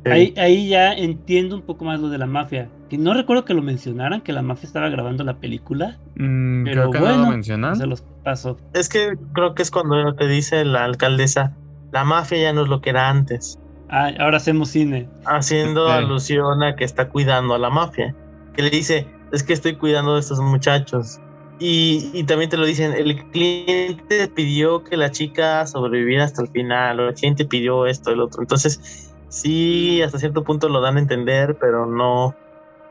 Sí. 0.03 0.09
Ahí, 0.09 0.33
ahí 0.37 0.69
ya 0.69 0.93
entiendo 0.93 1.55
un 1.55 1.61
poco 1.63 1.85
más 1.85 1.99
lo 1.99 2.09
de 2.09 2.17
la 2.17 2.25
mafia, 2.25 2.69
que 2.89 2.97
no 2.97 3.13
recuerdo 3.13 3.43
que 3.45 3.53
lo 3.53 3.61
mencionaran, 3.61 4.21
que 4.21 4.31
la 4.33 4.41
mafia 4.41 4.65
estaba 4.67 4.89
grabando 4.89 5.23
la 5.23 5.35
película, 5.37 5.97
Mm, 6.15 6.63
pero 6.63 6.89
creo 6.89 6.91
que 6.91 6.99
no 6.99 7.05
bueno, 7.05 7.23
lo 7.25 7.29
mencionan. 7.31 7.75
se 7.75 7.85
los 7.85 8.01
paso. 8.23 8.57
Es 8.73 8.89
que 8.89 9.17
creo 9.33 9.53
que 9.55 9.61
es 9.63 9.71
cuando 9.71 10.15
te 10.15 10.27
dice 10.27 10.63
la 10.65 10.85
alcaldesa, 10.85 11.55
la 11.91 12.03
mafia 12.05 12.41
ya 12.41 12.53
no 12.53 12.63
es 12.63 12.69
lo 12.69 12.79
que 12.81 12.91
era 12.91 13.09
antes, 13.09 13.59
Ah, 13.89 14.09
ahora 14.19 14.37
hacemos 14.37 14.69
cine. 14.69 15.09
haciendo 15.25 15.87
Sí. 15.87 15.91
alusión 15.93 16.63
a 16.63 16.75
que 16.77 16.85
está 16.85 17.09
cuidando 17.09 17.53
a 17.55 17.59
la 17.59 17.69
mafia. 17.69 18.15
Que 18.55 18.61
le 18.61 18.69
dice, 18.69 19.07
es 19.31 19.43
que 19.43 19.53
estoy 19.53 19.75
cuidando 19.75 20.15
de 20.15 20.19
estos 20.19 20.39
muchachos. 20.39 21.19
Y, 21.59 22.09
y 22.13 22.23
también 22.23 22.49
te 22.49 22.57
lo 22.57 22.65
dicen, 22.65 22.93
el 22.93 23.23
cliente 23.29 24.27
pidió 24.27 24.83
que 24.83 24.97
la 24.97 25.11
chica 25.11 25.65
sobreviviera 25.67 26.23
hasta 26.23 26.41
el 26.41 26.47
final, 26.47 26.99
o 26.99 27.09
el 27.09 27.13
cliente 27.13 27.45
pidió 27.45 27.85
esto, 27.85 28.11
el 28.11 28.19
otro. 28.19 28.41
Entonces, 28.41 29.13
sí, 29.29 30.01
hasta 30.01 30.17
cierto 30.17 30.43
punto 30.43 30.69
lo 30.69 30.81
dan 30.81 30.97
a 30.97 30.99
entender, 30.99 31.57
pero 31.59 31.85
no, 31.85 32.35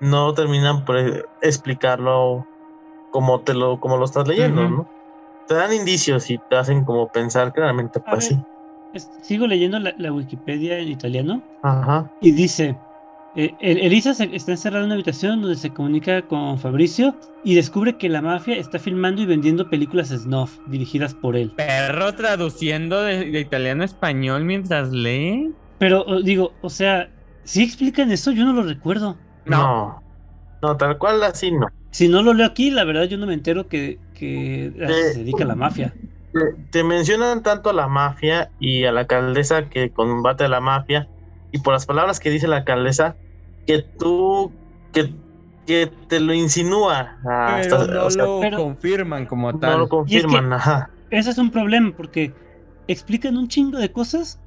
no 0.01 0.33
terminan 0.35 0.85
por 0.85 1.27
explicarlo 1.43 2.47
como 3.11 3.41
te 3.41 3.55
lo, 3.55 3.81
como 3.81 3.97
lo 3.97 4.05
estás 4.05 4.29
leyendo. 4.29 4.69
¿no? 4.69 4.89
Te 5.49 5.55
dan 5.55 5.73
indicios 5.73 6.31
y 6.31 6.39
te 6.39 6.57
hacen 6.57 6.85
como 6.85 7.09
pensar 7.11 7.53
A 7.57 8.11
pues 8.11 8.31
ver. 8.31 8.39
sí. 8.95 9.09
Sigo 9.23 9.47
leyendo 9.47 9.79
la, 9.79 9.95
la 9.99 10.13
Wikipedia 10.13 10.79
en 10.79 10.89
italiano. 10.89 11.43
Ajá. 11.63 12.11
Y 12.21 12.33
dice, 12.33 12.77
eh, 13.37 13.55
El- 13.61 13.78
Elisa 13.78 14.14
se- 14.14 14.35
está 14.35 14.53
encerrada 14.53 14.81
en 14.81 14.87
una 14.87 14.95
habitación 14.95 15.41
donde 15.41 15.57
se 15.57 15.72
comunica 15.72 16.22
con 16.22 16.59
Fabricio 16.59 17.14
y 17.45 17.55
descubre 17.55 17.97
que 17.97 18.09
la 18.09 18.22
mafia 18.22 18.57
está 18.57 18.78
filmando 18.78 19.22
y 19.22 19.26
vendiendo 19.26 19.68
películas 19.70 20.09
snuff 20.09 20.59
dirigidas 20.66 21.14
por 21.14 21.37
él. 21.37 21.53
Perro 21.57 22.14
traduciendo 22.14 23.03
de, 23.03 23.31
de 23.31 23.41
italiano 23.41 23.83
a 23.83 23.87
español 23.87 24.45
mientras 24.45 24.91
lee. 24.91 25.53
Pero 25.78 26.20
digo, 26.22 26.53
o 26.61 26.70
sea, 26.70 27.09
si 27.45 27.62
explican 27.62 28.11
eso, 28.11 28.33
yo 28.33 28.45
no 28.45 28.53
lo 28.53 28.62
recuerdo. 28.62 29.16
No. 29.47 30.03
No, 30.62 30.76
tal 30.76 30.99
cual 30.99 31.22
así 31.22 31.51
no. 31.53 31.66
Si 31.91 32.09
no 32.09 32.22
lo 32.22 32.35
leo 32.35 32.47
aquí, 32.47 32.70
la 32.70 32.85
verdad 32.85 33.05
yo 33.05 33.16
no 33.16 33.26
me 33.26 33.35
entero 33.35 33.66
que, 33.66 33.99
que 34.14 34.72
a 34.81 34.85
eso 34.85 35.12
se 35.14 35.18
dedica 35.20 35.45
la 35.45 35.55
mafia. 35.57 35.95
Te, 36.33 36.41
te 36.70 36.85
mencionan 36.85 37.43
tanto 37.43 37.70
a 37.70 37.72
la 37.72 37.89
mafia 37.89 38.51
y 38.61 38.85
a 38.85 38.93
la 38.93 39.01
alcaldesa 39.01 39.68
que 39.68 39.91
combate 39.91 40.45
a 40.45 40.49
la 40.49 40.61
mafia 40.61 41.09
y 41.53 41.59
por 41.59 41.72
las 41.74 41.86
palabras 41.86 42.20
que 42.20 42.30
dice 42.30 42.46
la 42.48 42.59
alcaldesa 42.59 43.16
que 43.66 43.82
tú 43.82 44.53
que, 44.92 45.12
que 45.66 45.90
te 46.09 46.20
lo 46.20 46.32
insinúa 46.34 47.18
hasta- 47.24 47.78
Pero 47.86 47.86
no 47.94 48.05
o 48.07 48.11
sea, 48.11 48.24
lo 48.24 48.40
pero- 48.40 48.57
confirman 48.59 49.26
como 49.26 49.53
no 49.53 49.59
tal. 49.59 49.78
lo 49.80 49.88
confirman 49.88 50.53
ajá 50.53 50.90
Ese 51.11 51.30
es 51.30 51.38
un 51.38 51.51
problema 51.51 51.92
porque 51.96 52.32
explican 52.88 53.36
un 53.36 53.48
chingo 53.48 53.78
de 53.78 53.92
cosas, 53.92 54.40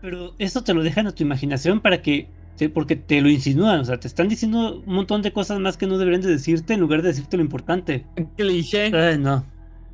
pero 0.00 0.32
eso 0.38 0.62
te 0.62 0.74
lo 0.74 0.82
dejan 0.82 1.06
a 1.06 1.12
tu 1.12 1.22
imaginación 1.24 1.80
para 1.80 2.00
que, 2.02 2.28
porque 2.74 2.94
te 2.96 3.20
lo 3.20 3.28
insinúan, 3.28 3.80
o 3.80 3.84
sea, 3.84 3.98
te 3.98 4.06
están 4.08 4.28
diciendo 4.28 4.82
un 4.86 4.94
montón 4.94 5.22
de 5.22 5.32
cosas 5.32 5.58
más 5.58 5.76
que 5.76 5.86
no 5.86 5.98
deberían 5.98 6.22
de 6.22 6.28
decirte 6.28 6.74
en 6.74 6.80
lugar 6.80 7.02
de 7.02 7.08
decirte 7.08 7.36
lo 7.36 7.42
importante. 7.42 8.04
Cliché. 8.36 8.94
Ay, 8.96 9.18
no. 9.18 9.44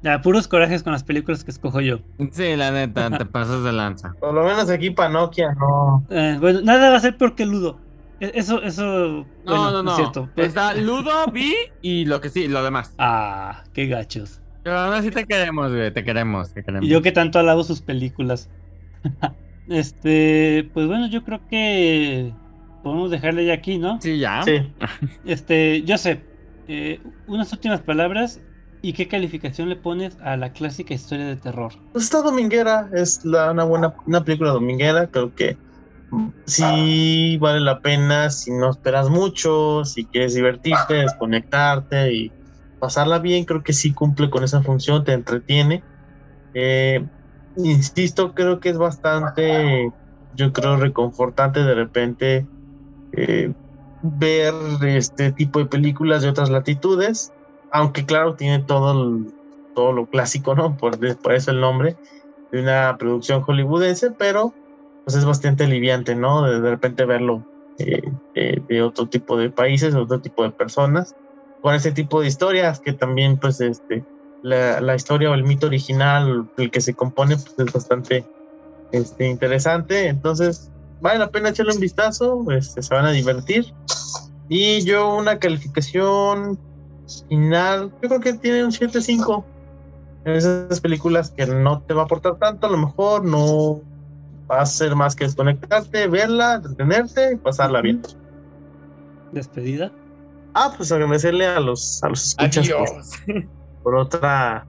Ya, 0.03 0.21
puros 0.23 0.47
corajes 0.47 0.83
con 0.83 0.93
las 0.93 1.03
películas 1.03 1.43
que 1.45 1.51
escojo 1.51 1.81
yo. 1.81 1.99
Sí, 2.31 2.55
la 2.57 2.71
neta, 2.71 3.11
te 3.11 3.25
pasas 3.25 3.65
de 3.65 3.73
lanza. 3.73 4.15
por 4.21 4.33
lo 4.33 4.45
menos 4.45 4.71
aquí 4.71 4.91
para 4.91 5.09
Nokia 5.11 5.53
no 5.55 6.07
Eh, 6.11 6.37
bueno, 6.41 6.61
nada 6.63 6.91
va 6.91 6.97
a 6.97 7.01
ser 7.01 7.17
peor 7.17 7.35
que 7.35 7.45
Ludo. 7.47 7.81
E- 8.21 8.33
Eso, 8.35 8.63
eso, 8.63 8.85
No, 8.85 9.27
bueno, 9.45 9.71
no, 9.73 9.83
no. 9.83 9.91
es 9.91 9.97
cierto. 9.97 10.29
Está 10.37 10.75
Ludo, 10.75 11.27
Vi 11.33 11.55
y 11.83 12.05
lo 12.05 12.21
que 12.21 12.29
sí, 12.29 12.47
lo 12.49 12.63
demás. 12.63 12.95
Ah, 12.99 13.65
qué 13.73 13.87
gachos. 13.87 14.41
Pero 14.63 14.79
aún 14.79 14.95
así 14.95 15.11
te 15.11 15.25
queremos, 15.25 15.73
güey. 15.73 15.93
Te 15.93 16.05
queremos, 16.05 16.53
te 16.53 16.63
queremos. 16.63 16.87
Y 16.87 16.91
yo 16.91 17.03
que 17.03 17.13
tanto 17.13 17.39
alabo 17.39 17.65
sus 17.65 17.81
películas. 17.81 18.49
este, 19.69 20.69
pues 20.75 20.87
bueno, 20.87 21.09
yo 21.09 21.25
creo 21.25 21.41
que 21.49 22.33
podemos 22.83 23.11
dejarle 23.11 23.47
ya 23.47 23.55
aquí, 23.55 23.79
¿no? 23.79 24.01
Sí, 24.01 24.19
ya. 24.19 24.43
sí 24.43 24.73
Este, 25.25 25.85
Joseph, 25.87 26.21
eh, 26.69 27.01
unas 27.27 27.53
últimas 27.53 27.81
palabras 27.83 28.41
y 28.81 28.93
qué 28.93 29.09
calificación 29.09 29.69
le 29.69 29.77
pones 29.77 30.17
a 30.21 30.37
la 30.37 30.53
clásica 30.53 30.95
historia 30.95 31.27
de 31.27 31.37
terror. 31.37 31.73
pues 31.93 32.05
está 32.05 32.23
dominguera 32.23 32.89
es 32.95 33.25
la, 33.25 33.51
una 33.51 33.65
buena 33.65 33.95
una 34.07 34.25
película 34.25 34.51
dominguera 34.51 35.09
creo 35.09 35.35
que 35.35 35.57
sí 36.47 37.37
vale 37.39 37.61
la 37.61 37.81
pena 37.81 38.31
si 38.31 38.51
no 38.51 38.71
esperas 38.71 39.11
mucho 39.11 39.85
si 39.85 40.07
quieres 40.07 40.35
divertirte 40.35 40.95
desconectarte 40.95 42.13
y 42.13 42.33
pasarla 42.79 43.19
bien 43.19 43.45
creo 43.45 43.63
que 43.63 43.73
sí 43.73 43.93
cumple 43.93 44.31
con 44.31 44.45
esa 44.45 44.63
función 44.63 45.05
te 45.05 45.13
entretiene 45.13 45.83
Eh, 46.55 47.05
insisto 47.57 48.33
creo 48.33 48.59
que 48.59 48.71
es 48.71 48.79
bastante 48.79 49.93
yo 50.35 50.53
creo 50.53 50.77
reconfortante 50.77 51.63
de 51.63 51.75
repente 51.75 52.47
eh, 53.13 53.53
ver 54.03 54.55
este 54.83 55.33
tipo 55.33 55.59
de 55.59 55.67
películas 55.67 56.23
de 56.23 56.31
otras 56.31 56.49
latitudes 56.49 57.33
aunque 57.71 58.07
claro 58.07 58.37
tiene 58.37 58.65
todo 58.65 58.93
el- 58.93 59.33
todo 59.75 59.93
lo 59.93 60.07
clásico 60.09 60.55
no 60.55 60.77
por, 60.77 60.99
por 61.21 61.35
eso 61.35 61.51
el 61.53 61.61
nombre 61.61 61.99
de 62.53 62.63
una 62.63 62.97
producción 62.99 63.43
hollywoodense 63.43 64.13
pero 64.19 64.57
pues 65.05 65.17
es 65.17 65.25
bastante 65.25 65.65
aliviante, 65.65 66.15
¿no? 66.15 66.43
De, 66.43 66.61
de 66.61 66.71
repente 66.71 67.05
verlo 67.07 67.47
eh, 67.79 68.03
eh, 68.35 68.61
de 68.63 68.83
otro 68.83 69.09
tipo 69.09 69.37
de 69.39 69.51
países, 69.51 69.95
otro 69.95 70.21
tipo 70.21 70.43
de 70.43 70.53
personas, 70.53 71.17
con 71.61 71.75
ese 71.75 71.93
tipo 71.93 72.21
de 72.21 72.27
historias 72.29 72.81
que 72.81 72.93
también, 72.93 73.39
pues, 73.39 73.61
este, 73.61 74.07
la, 74.43 74.81
la 74.83 74.95
historia 74.97 75.31
o 75.31 75.35
el 75.35 75.45
mito 75.45 75.67
original, 75.67 76.49
el 76.57 76.71
que 76.71 76.81
se 76.83 76.95
compone, 76.95 77.37
pues 77.37 77.55
es 77.57 77.73
bastante 77.73 78.27
este, 78.93 79.29
interesante. 79.29 80.09
Entonces, 80.09 80.71
vale 81.01 81.19
la 81.21 81.31
pena 81.31 81.51
echarle 81.51 81.73
un 81.75 81.81
vistazo, 81.81 82.45
este, 82.51 82.83
se 82.83 82.95
van 82.95 83.07
a 83.07 83.13
divertir. 83.13 83.65
Y 84.49 84.85
yo 84.85 85.15
una 85.17 85.39
calificación 85.39 86.59
final, 87.29 87.93
yo 88.03 88.09
creo 88.09 88.21
que 88.21 88.33
tiene 88.35 88.65
un 88.65 88.71
7.5. 88.71 89.45
Esas 90.25 90.81
películas 90.81 91.31
que 91.31 91.47
no 91.47 91.81
te 91.83 91.95
va 91.95 92.03
a 92.03 92.05
aportar 92.05 92.37
tanto, 92.37 92.67
a 92.67 92.71
lo 92.71 92.79
mejor 92.79 93.25
no 93.25 93.81
va 94.51 94.61
a 94.61 94.67
ser 94.67 94.95
más 94.95 95.15
que 95.15 95.25
desconectarte, 95.25 96.09
verla, 96.09 96.55
entretenerte 96.55 97.33
y 97.33 97.37
pasarla 97.37 97.81
bien. 97.81 98.03
Despedida. 99.33 99.93
Ah, 100.55 100.73
pues 100.77 100.91
agradecerle 100.91 101.47
a 101.47 101.61
los, 101.61 102.03
a 102.03 102.09
los 102.09 102.29
escuchas 102.29 102.69
por, 102.69 102.89
Adiós. 102.89 103.11
por 103.83 103.95
otra 103.95 104.67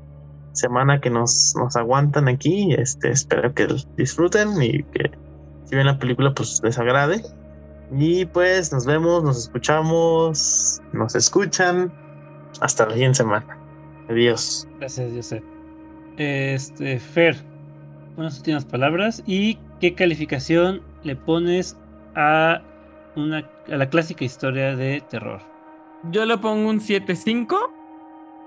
semana 0.54 1.00
que 1.00 1.10
nos, 1.10 1.56
nos 1.58 1.76
aguantan 1.76 2.28
aquí. 2.28 2.74
Este, 2.74 3.12
espero 3.12 3.54
que 3.54 3.68
disfruten 3.98 4.62
y 4.62 4.84
que 4.84 5.12
si 5.66 5.76
ven 5.76 5.86
la 5.86 5.98
película, 5.98 6.34
pues 6.34 6.62
les 6.64 6.78
agrade. 6.78 7.24
Y 7.92 8.26
pues 8.26 8.72
nos 8.72 8.86
vemos, 8.86 9.24
nos 9.24 9.38
escuchamos, 9.38 10.82
nos 10.94 11.16
escuchan. 11.16 11.92
Hasta 12.62 12.86
la 12.86 12.94
siguiente 12.94 13.18
semana. 13.18 13.58
Adiós. 14.10 14.68
Gracias, 14.80 15.12
José. 15.14 15.44
Este, 16.18 17.00
Fer, 17.00 17.38
unas 18.18 18.38
últimas 18.38 18.66
palabras. 18.66 19.24
¿Y 19.26 19.58
qué 19.80 19.94
calificación 19.94 20.82
le 21.04 21.16
pones 21.16 21.78
a, 22.16 22.62
una, 23.16 23.50
a 23.72 23.78
la 23.78 23.90
clásica 23.90 24.26
historia 24.26 24.76
de 24.76 25.02
terror? 25.10 25.42
Yo 26.12 26.26
le 26.26 26.38
pongo 26.38 26.70
un 26.70 26.80
7.5. 26.80 27.56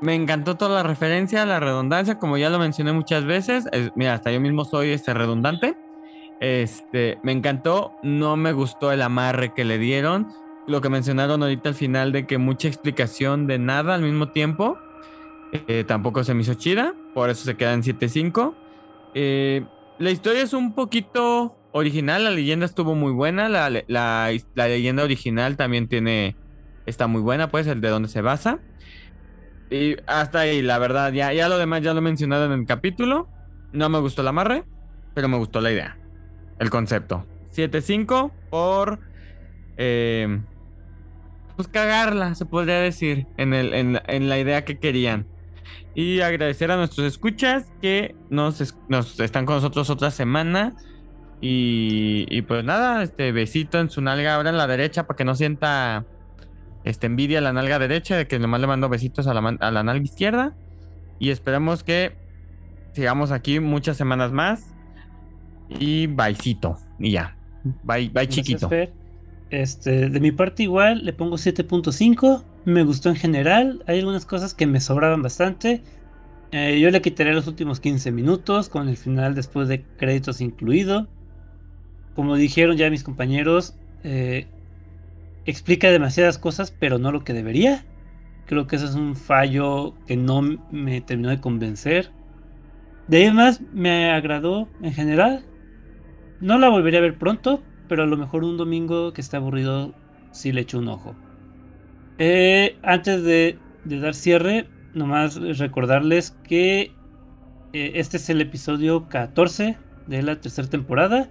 Me 0.00 0.14
encantó 0.14 0.56
toda 0.56 0.82
la 0.82 0.82
referencia, 0.82 1.46
la 1.46 1.60
redundancia, 1.60 2.18
como 2.18 2.36
ya 2.36 2.50
lo 2.50 2.58
mencioné 2.58 2.92
muchas 2.92 3.24
veces. 3.24 3.68
mira, 3.94 4.14
hasta 4.14 4.32
yo 4.32 4.40
mismo 4.40 4.64
soy 4.64 4.90
este 4.90 5.14
redundante. 5.14 5.76
Este, 6.40 7.20
me 7.22 7.30
encantó, 7.30 7.94
no 8.02 8.36
me 8.36 8.52
gustó 8.52 8.90
el 8.90 9.00
amarre 9.00 9.54
que 9.54 9.64
le 9.64 9.78
dieron. 9.78 10.34
Lo 10.66 10.80
que 10.80 10.88
mencionaron 10.88 11.42
ahorita 11.42 11.68
al 11.70 11.74
final 11.74 12.12
de 12.12 12.26
que 12.26 12.38
mucha 12.38 12.68
explicación 12.68 13.46
de 13.46 13.58
nada 13.58 13.94
al 13.94 14.02
mismo 14.02 14.30
tiempo. 14.30 14.78
Eh, 15.52 15.84
tampoco 15.86 16.24
se 16.24 16.34
me 16.34 16.42
hizo 16.42 16.54
chida, 16.54 16.94
por 17.14 17.28
eso 17.28 17.44
se 17.44 17.56
queda 17.56 17.74
en 17.74 17.82
7.5. 17.82 18.54
Eh, 19.14 19.64
la 19.98 20.10
historia 20.10 20.42
es 20.42 20.54
un 20.54 20.74
poquito 20.74 21.56
original, 21.72 22.24
la 22.24 22.30
leyenda 22.30 22.64
estuvo 22.64 22.94
muy 22.94 23.12
buena, 23.12 23.48
la, 23.48 23.68
la, 23.86 24.30
leyenda 24.54 25.04
original 25.04 25.56
también 25.56 25.88
tiene, 25.88 26.36
está 26.86 27.06
muy 27.06 27.20
buena, 27.20 27.50
pues, 27.50 27.66
el 27.66 27.80
de 27.80 27.88
donde 27.88 28.08
se 28.08 28.22
basa. 28.22 28.60
Y 29.70 29.96
hasta 30.06 30.40
ahí, 30.40 30.62
la 30.62 30.78
verdad, 30.78 31.12
ya, 31.12 31.32
ya 31.32 31.48
lo 31.48 31.58
demás 31.58 31.82
ya 31.82 31.92
lo 31.92 31.98
he 31.98 32.02
mencionado 32.02 32.46
en 32.46 32.52
el 32.52 32.66
capítulo. 32.66 33.28
No 33.72 33.88
me 33.88 33.98
gustó 33.98 34.22
el 34.22 34.28
amarre, 34.28 34.64
pero 35.14 35.28
me 35.28 35.36
gustó 35.36 35.60
la 35.60 35.72
idea 35.72 35.98
el 36.62 36.70
concepto. 36.70 37.26
7-5 37.54 38.30
por. 38.48 39.00
Eh, 39.76 40.40
pues 41.56 41.68
cagarla, 41.68 42.34
se 42.34 42.46
podría 42.46 42.78
decir, 42.78 43.26
en, 43.36 43.54
el, 43.54 43.72
en, 43.74 44.28
la 44.28 44.38
idea 44.38 44.64
que 44.64 44.78
querían. 44.78 45.26
Y 45.94 46.20
agradecer 46.20 46.70
a 46.70 46.76
nuestros 46.76 47.06
escuchas 47.06 47.70
que 47.80 48.14
nos, 48.30 48.74
nos 48.88 49.20
están 49.20 49.46
con 49.46 49.56
nosotros 49.56 49.90
otra 49.90 50.10
semana. 50.10 50.74
Y, 51.40 52.26
y, 52.30 52.42
pues 52.42 52.64
nada, 52.64 53.02
este 53.02 53.32
besito 53.32 53.80
en 53.80 53.90
su 53.90 54.00
nalga 54.00 54.36
ahora 54.36 54.50
en 54.50 54.56
la 54.56 54.66
derecha 54.66 55.06
para 55.06 55.16
que 55.16 55.24
no 55.24 55.34
sienta 55.34 56.06
este, 56.84 57.06
envidia 57.06 57.40
la 57.40 57.52
nalga 57.52 57.78
derecha, 57.78 58.16
de 58.16 58.26
que 58.26 58.38
nomás 58.38 58.60
le 58.60 58.66
mando 58.66 58.88
besitos 58.88 59.26
a 59.26 59.34
la, 59.34 59.56
a 59.60 59.70
la 59.70 59.82
nalga 59.82 60.04
izquierda. 60.04 60.54
Y 61.18 61.30
esperamos 61.30 61.82
que 61.84 62.16
sigamos 62.92 63.30
aquí 63.30 63.60
muchas 63.60 63.96
semanas 63.96 64.32
más. 64.32 64.72
Y 65.68 66.06
byecito. 66.06 66.76
Y 66.98 67.12
ya. 67.12 67.36
Bye, 67.84 68.10
bye 68.10 68.28
chiquito. 68.28 68.68
Este, 69.52 70.08
de 70.08 70.18
mi 70.18 70.32
parte 70.32 70.62
igual 70.62 71.04
le 71.04 71.12
pongo 71.12 71.36
7.5. 71.36 72.42
Me 72.64 72.84
gustó 72.84 73.10
en 73.10 73.16
general. 73.16 73.84
Hay 73.86 73.98
algunas 73.98 74.24
cosas 74.24 74.54
que 74.54 74.66
me 74.66 74.80
sobraban 74.80 75.20
bastante. 75.20 75.82
Eh, 76.52 76.80
yo 76.80 76.90
le 76.90 77.02
quitaré 77.02 77.34
los 77.34 77.46
últimos 77.46 77.78
15 77.78 78.12
minutos 78.12 78.70
con 78.70 78.88
el 78.88 78.96
final 78.96 79.34
después 79.34 79.68
de 79.68 79.84
créditos 79.98 80.40
incluido. 80.40 81.06
Como 82.14 82.36
dijeron 82.36 82.78
ya 82.78 82.88
mis 82.88 83.04
compañeros, 83.04 83.74
eh, 84.04 84.46
explica 85.44 85.90
demasiadas 85.90 86.38
cosas, 86.38 86.70
pero 86.70 86.98
no 86.98 87.12
lo 87.12 87.22
que 87.22 87.34
debería. 87.34 87.84
Creo 88.46 88.66
que 88.66 88.76
eso 88.76 88.86
es 88.86 88.94
un 88.94 89.16
fallo 89.16 89.92
que 90.06 90.16
no 90.16 90.40
me 90.70 91.02
terminó 91.02 91.28
de 91.28 91.42
convencer. 91.42 92.10
De 93.06 93.18
ahí 93.18 93.30
más 93.30 93.60
me 93.74 94.12
agradó 94.12 94.66
en 94.80 94.94
general. 94.94 95.44
No 96.40 96.58
la 96.58 96.70
volvería 96.70 97.00
a 97.00 97.02
ver 97.02 97.18
pronto, 97.18 97.62
pero 97.92 98.04
a 98.04 98.06
lo 98.06 98.16
mejor 98.16 98.42
un 98.42 98.56
domingo 98.56 99.12
que 99.12 99.20
está 99.20 99.36
aburrido 99.36 99.92
sí 100.30 100.50
le 100.50 100.62
echo 100.62 100.78
un 100.78 100.88
ojo. 100.88 101.14
Eh, 102.16 102.78
antes 102.82 103.22
de, 103.22 103.58
dar 103.84 104.14
cierre, 104.14 104.66
nomás 104.94 105.36
recordarles 105.58 106.34
que 106.42 106.90
eh, 107.74 107.92
este 107.94 108.16
es 108.16 108.30
el 108.30 108.40
episodio 108.40 109.10
14 109.10 109.76
de 110.06 110.22
la 110.22 110.40
tercera 110.40 110.66
temporada 110.70 111.28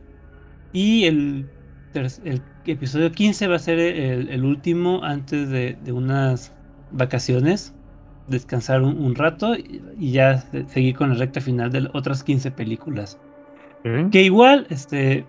y 0.72 1.05
el, 1.05 1.49
el, 1.95 2.43
episodio 2.68 3.12
15 3.12 3.47
va 3.47 3.55
a 3.55 3.59
ser 3.59 3.80
el, 3.80 4.45
último 4.45 5.03
antes 5.03 5.49
de, 5.49 5.76
unas 5.91 6.53
vacaciones, 6.91 7.74
descansar 8.28 8.84
un, 8.84 9.16
rato 9.16 9.55
y, 9.55 9.82
y, 9.97 10.12
ya 10.12 10.38
seguir 10.68 10.95
con 10.95 11.09
la 11.09 11.16
recta 11.16 11.41
final 11.41 11.72
de 11.72 11.89
otras 11.93 12.24
15 12.24 12.51
películas. 12.51 13.20
Que 14.12 14.22
igual, 14.22 14.68
este, 14.70 15.26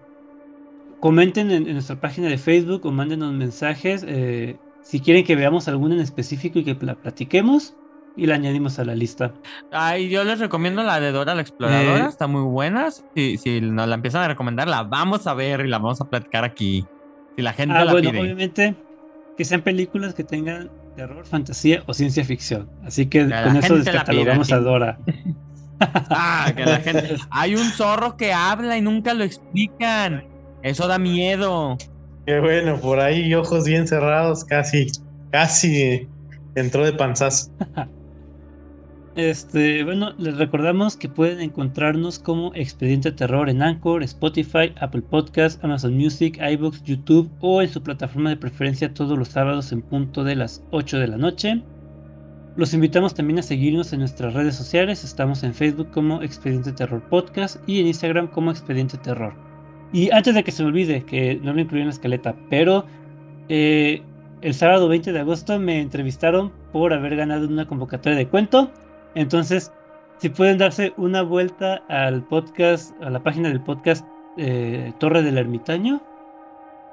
comenten 1.02 1.50
en, 1.50 1.72
nuestra 1.72 1.96
página 1.96 2.28
de 2.28 2.38
Facebook 2.38 2.86
o 2.86 2.92
mándenos 2.92 3.32
mensajes 3.32 4.04
eh, 4.06 4.56
si 4.82 5.00
quieren 5.00 5.24
que 5.24 5.34
veamos 5.34 5.66
alguna 5.66 5.96
en 5.96 6.00
específico 6.00 6.60
y 6.60 6.64
que 6.64 6.76
la 6.80 6.94
platiquemos 6.94 7.74
y 8.16 8.26
la 8.26 8.36
añadimos 8.36 8.78
a 8.78 8.84
la 8.84 8.94
lista. 8.94 9.34
Ay, 9.72 10.10
yo 10.10 10.22
les 10.22 10.38
recomiendo 10.38 10.84
la 10.84 11.00
de 11.00 11.10
Dora 11.10 11.34
la 11.34 11.40
Exploradora, 11.40 12.04
eh, 12.04 12.08
está 12.08 12.28
muy 12.28 12.42
buena. 12.42 12.90
Si, 12.92 13.36
si 13.36 13.60
nos 13.60 13.88
la 13.88 13.96
empiezan 13.96 14.22
a 14.22 14.28
recomendar, 14.28 14.68
la 14.68 14.84
vamos 14.84 15.26
a 15.26 15.34
ver 15.34 15.66
y 15.66 15.68
la 15.68 15.78
vamos 15.78 16.00
a 16.00 16.04
platicar 16.04 16.44
aquí. 16.44 16.86
Si 17.34 17.42
la 17.42 17.52
gente 17.52 17.74
ah, 17.74 17.84
la 17.84 17.92
bueno, 17.92 18.10
obviamente 18.10 18.76
que 19.36 19.44
sean 19.44 19.62
películas 19.62 20.14
que 20.14 20.22
tengan 20.22 20.70
terror, 20.94 21.26
fantasía 21.26 21.82
o 21.86 21.94
ciencia 21.94 22.24
ficción. 22.24 22.70
Así 22.84 23.06
que 23.06 23.28
con 23.28 23.56
eso 23.56 23.76
descatalogamos 23.76 24.52
a 24.52 24.60
Dora. 24.60 24.98
Ah, 26.10 26.52
que 26.56 26.64
la 26.64 26.78
gente. 26.78 27.16
Hay 27.30 27.56
un 27.56 27.68
zorro 27.70 28.16
que 28.16 28.32
habla 28.32 28.78
y 28.78 28.82
nunca 28.82 29.14
lo 29.14 29.24
explican. 29.24 30.31
Eso 30.62 30.86
da 30.88 30.98
miedo. 30.98 31.76
Qué 32.26 32.38
bueno, 32.40 32.80
por 32.80 33.00
ahí 33.00 33.34
ojos 33.34 33.64
bien 33.64 33.86
cerrados, 33.88 34.44
casi, 34.44 34.86
casi 35.30 36.08
entró 36.54 36.84
de 36.84 36.92
panzazo. 36.92 37.50
Este, 39.14 39.84
bueno, 39.84 40.14
les 40.16 40.38
recordamos 40.38 40.96
que 40.96 41.06
pueden 41.06 41.42
encontrarnos 41.42 42.18
como 42.18 42.50
Expediente 42.54 43.12
Terror 43.12 43.50
en 43.50 43.60
Anchor, 43.60 44.02
Spotify, 44.02 44.72
Apple 44.80 45.02
Podcast, 45.02 45.62
Amazon 45.62 45.94
Music, 45.94 46.40
iBooks, 46.40 46.82
YouTube 46.84 47.30
o 47.40 47.60
en 47.60 47.68
su 47.68 47.82
plataforma 47.82 48.30
de 48.30 48.38
preferencia 48.38 48.94
todos 48.94 49.18
los 49.18 49.28
sábados 49.28 49.70
en 49.70 49.82
punto 49.82 50.24
de 50.24 50.36
las 50.36 50.64
8 50.70 50.98
de 50.98 51.08
la 51.08 51.18
noche. 51.18 51.62
Los 52.56 52.72
invitamos 52.72 53.12
también 53.12 53.38
a 53.38 53.42
seguirnos 53.42 53.92
en 53.92 53.98
nuestras 53.98 54.32
redes 54.32 54.54
sociales. 54.54 55.04
Estamos 55.04 55.42
en 55.42 55.52
Facebook 55.52 55.90
como 55.90 56.22
Expediente 56.22 56.72
Terror 56.72 57.02
Podcast 57.10 57.56
y 57.66 57.80
en 57.80 57.88
Instagram 57.88 58.28
como 58.28 58.50
Expediente 58.50 58.96
Terror. 58.96 59.51
Y 59.92 60.10
antes 60.10 60.34
de 60.34 60.42
que 60.42 60.52
se 60.52 60.62
me 60.62 60.68
olvide, 60.68 61.04
que 61.04 61.38
no 61.42 61.52
lo 61.52 61.60
incluí 61.60 61.80
en 61.80 61.88
la 61.88 61.92
escaleta, 61.92 62.34
pero 62.48 62.86
eh, 63.48 64.02
el 64.40 64.54
sábado 64.54 64.88
20 64.88 65.12
de 65.12 65.20
agosto 65.20 65.58
me 65.58 65.80
entrevistaron 65.80 66.52
por 66.72 66.92
haber 66.92 67.16
ganado 67.16 67.46
una 67.46 67.66
convocatoria 67.66 68.16
de 68.16 68.26
cuento. 68.26 68.70
Entonces, 69.14 69.72
si 70.18 70.30
pueden 70.30 70.58
darse 70.58 70.94
una 70.96 71.22
vuelta 71.22 71.82
al 71.88 72.22
podcast, 72.24 72.94
a 73.02 73.10
la 73.10 73.22
página 73.22 73.48
del 73.48 73.60
podcast 73.60 74.06
eh, 74.38 74.92
Torre 74.98 75.22
del 75.22 75.36
Ermitaño, 75.36 76.00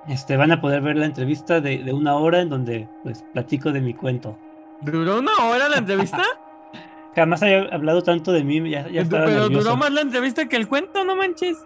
este, 0.07 0.36
van 0.36 0.52
a 0.52 0.60
poder 0.60 0.82
ver 0.82 0.98
la 0.98 1.06
entrevista 1.06 1.61
de, 1.61 1.84
de 1.84 1.94
una 1.94 2.15
hora 2.15 2.41
en 2.41 2.49
donde 2.49 2.88
pues 3.03 3.23
platico 3.34 3.72
de 3.72 3.82
mi 3.82 3.94
cuento. 3.94 4.38
¿Duró 4.82 5.19
una 5.19 5.32
hora 5.49 5.69
la 5.69 5.78
entrevista? 5.78 6.23
Jamás 7.15 7.44
había 7.44 7.64
hablado 7.72 8.02
tanto 8.02 8.32
de 8.32 8.44
mí, 8.44 8.69
ya, 8.69 8.86
Pero 9.10 9.49
duró 9.49 9.76
más 9.76 9.91
la 9.91 10.02
entrevista 10.02 10.48
que 10.48 10.56
el 10.56 10.68
cuento, 10.68 11.03
no 11.03 11.15
manches. 11.15 11.57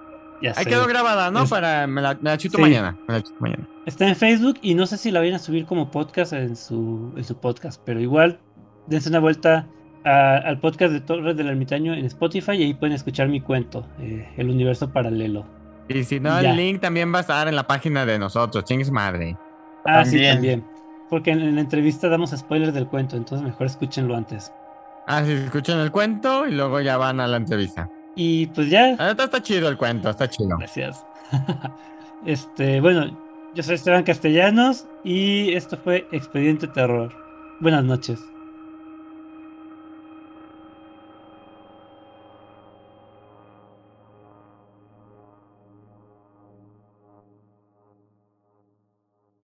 Ya 0.44 0.53
Ahí 0.57 0.65
quedó 0.65 0.86
grabada, 0.88 1.32
¿no? 1.32 1.48
Para 1.48 1.88
me 1.88 2.02
la, 2.02 2.38
chuto 2.38 2.60
mañana. 2.60 2.98
mañana. 3.40 3.65
Está 3.86 4.10
en 4.10 4.15
Facebook 4.15 4.60
y 4.61 4.76
no 4.76 4.86
sé 4.86 4.98
si 4.98 5.10
la 5.10 5.22
vayan 5.22 5.36
a 5.36 5.40
subir 5.40 5.65
como 5.65 5.90
podcast 5.90 6.34
en 6.34 6.57
su, 6.57 7.14
en 7.15 7.24
su 7.24 7.38
podcast, 7.38 7.82
pero 7.86 8.02
igual 8.02 8.38
dense 8.88 9.07
una 9.07 9.20
vuelta 9.20 9.65
al 10.03 10.60
podcast 10.60 10.91
de 10.91 10.99
Torres 10.99 11.38
del 11.38 11.48
Ermitaño 11.48 11.94
en 11.94 12.03
Spotify 12.06 12.52
y 12.57 12.64
ahí 12.64 12.74
pueden 12.74 12.94
escuchar 12.94 13.30
mi 13.30 13.40
cuento, 13.40 13.88
eh, 14.02 14.28
El 14.36 14.49
Universo 14.49 14.91
Paralelo. 14.91 15.45
Y 15.88 16.03
si 16.03 16.20
no, 16.20 16.38
el 16.38 16.57
link 16.57 16.82
también 16.82 17.14
va 17.14 17.20
a 17.20 17.22
estar 17.22 17.48
en 17.48 17.56
la 17.56 17.65
página 17.65 18.06
de 18.06 18.20
nosotros, 18.20 18.65
chingues 18.65 18.91
madre. 18.91 19.38
Ah, 19.86 20.03
sí, 20.03 20.22
también. 20.22 20.65
Porque 21.10 21.32
en, 21.32 21.56
la 21.56 21.61
entrevista 21.61 22.10
damos 22.10 22.32
spoilers 22.32 22.74
del 22.74 22.88
cuento, 22.88 23.15
entonces 23.15 23.48
mejor 23.48 23.68
escúchenlo 23.68 24.14
antes. 24.14 24.52
Ah, 25.07 25.24
sí, 25.24 25.32
escuchen 25.32 25.80
el 25.80 25.91
cuento 25.91 26.48
y 26.48 26.52
luego 26.52 26.82
ya 26.82 26.98
van 26.98 27.22
a 27.22 27.28
la 27.28 27.38
entrevista. 27.38 27.90
Y 28.15 28.48
pues 28.48 28.69
ya. 28.69 28.91
Está, 28.94 29.41
chido 29.41 29.69
el 29.69 29.77
cuento, 29.77 30.10
está 30.10 30.30
chido. 30.30 30.57
Gracias. 30.57 31.06
este, 32.26 32.80
bueno, 32.80 33.18
yo 33.56 33.64
soy 33.64 33.76
Esteban 33.76 34.03
Castellanos 34.03 34.85
y 35.03 35.53
esto 35.53 35.77
fue 35.77 36.07
Expediente 36.11 36.68
Terror. 36.68 37.14
Buenas 37.60 37.84
noches. 37.84 38.19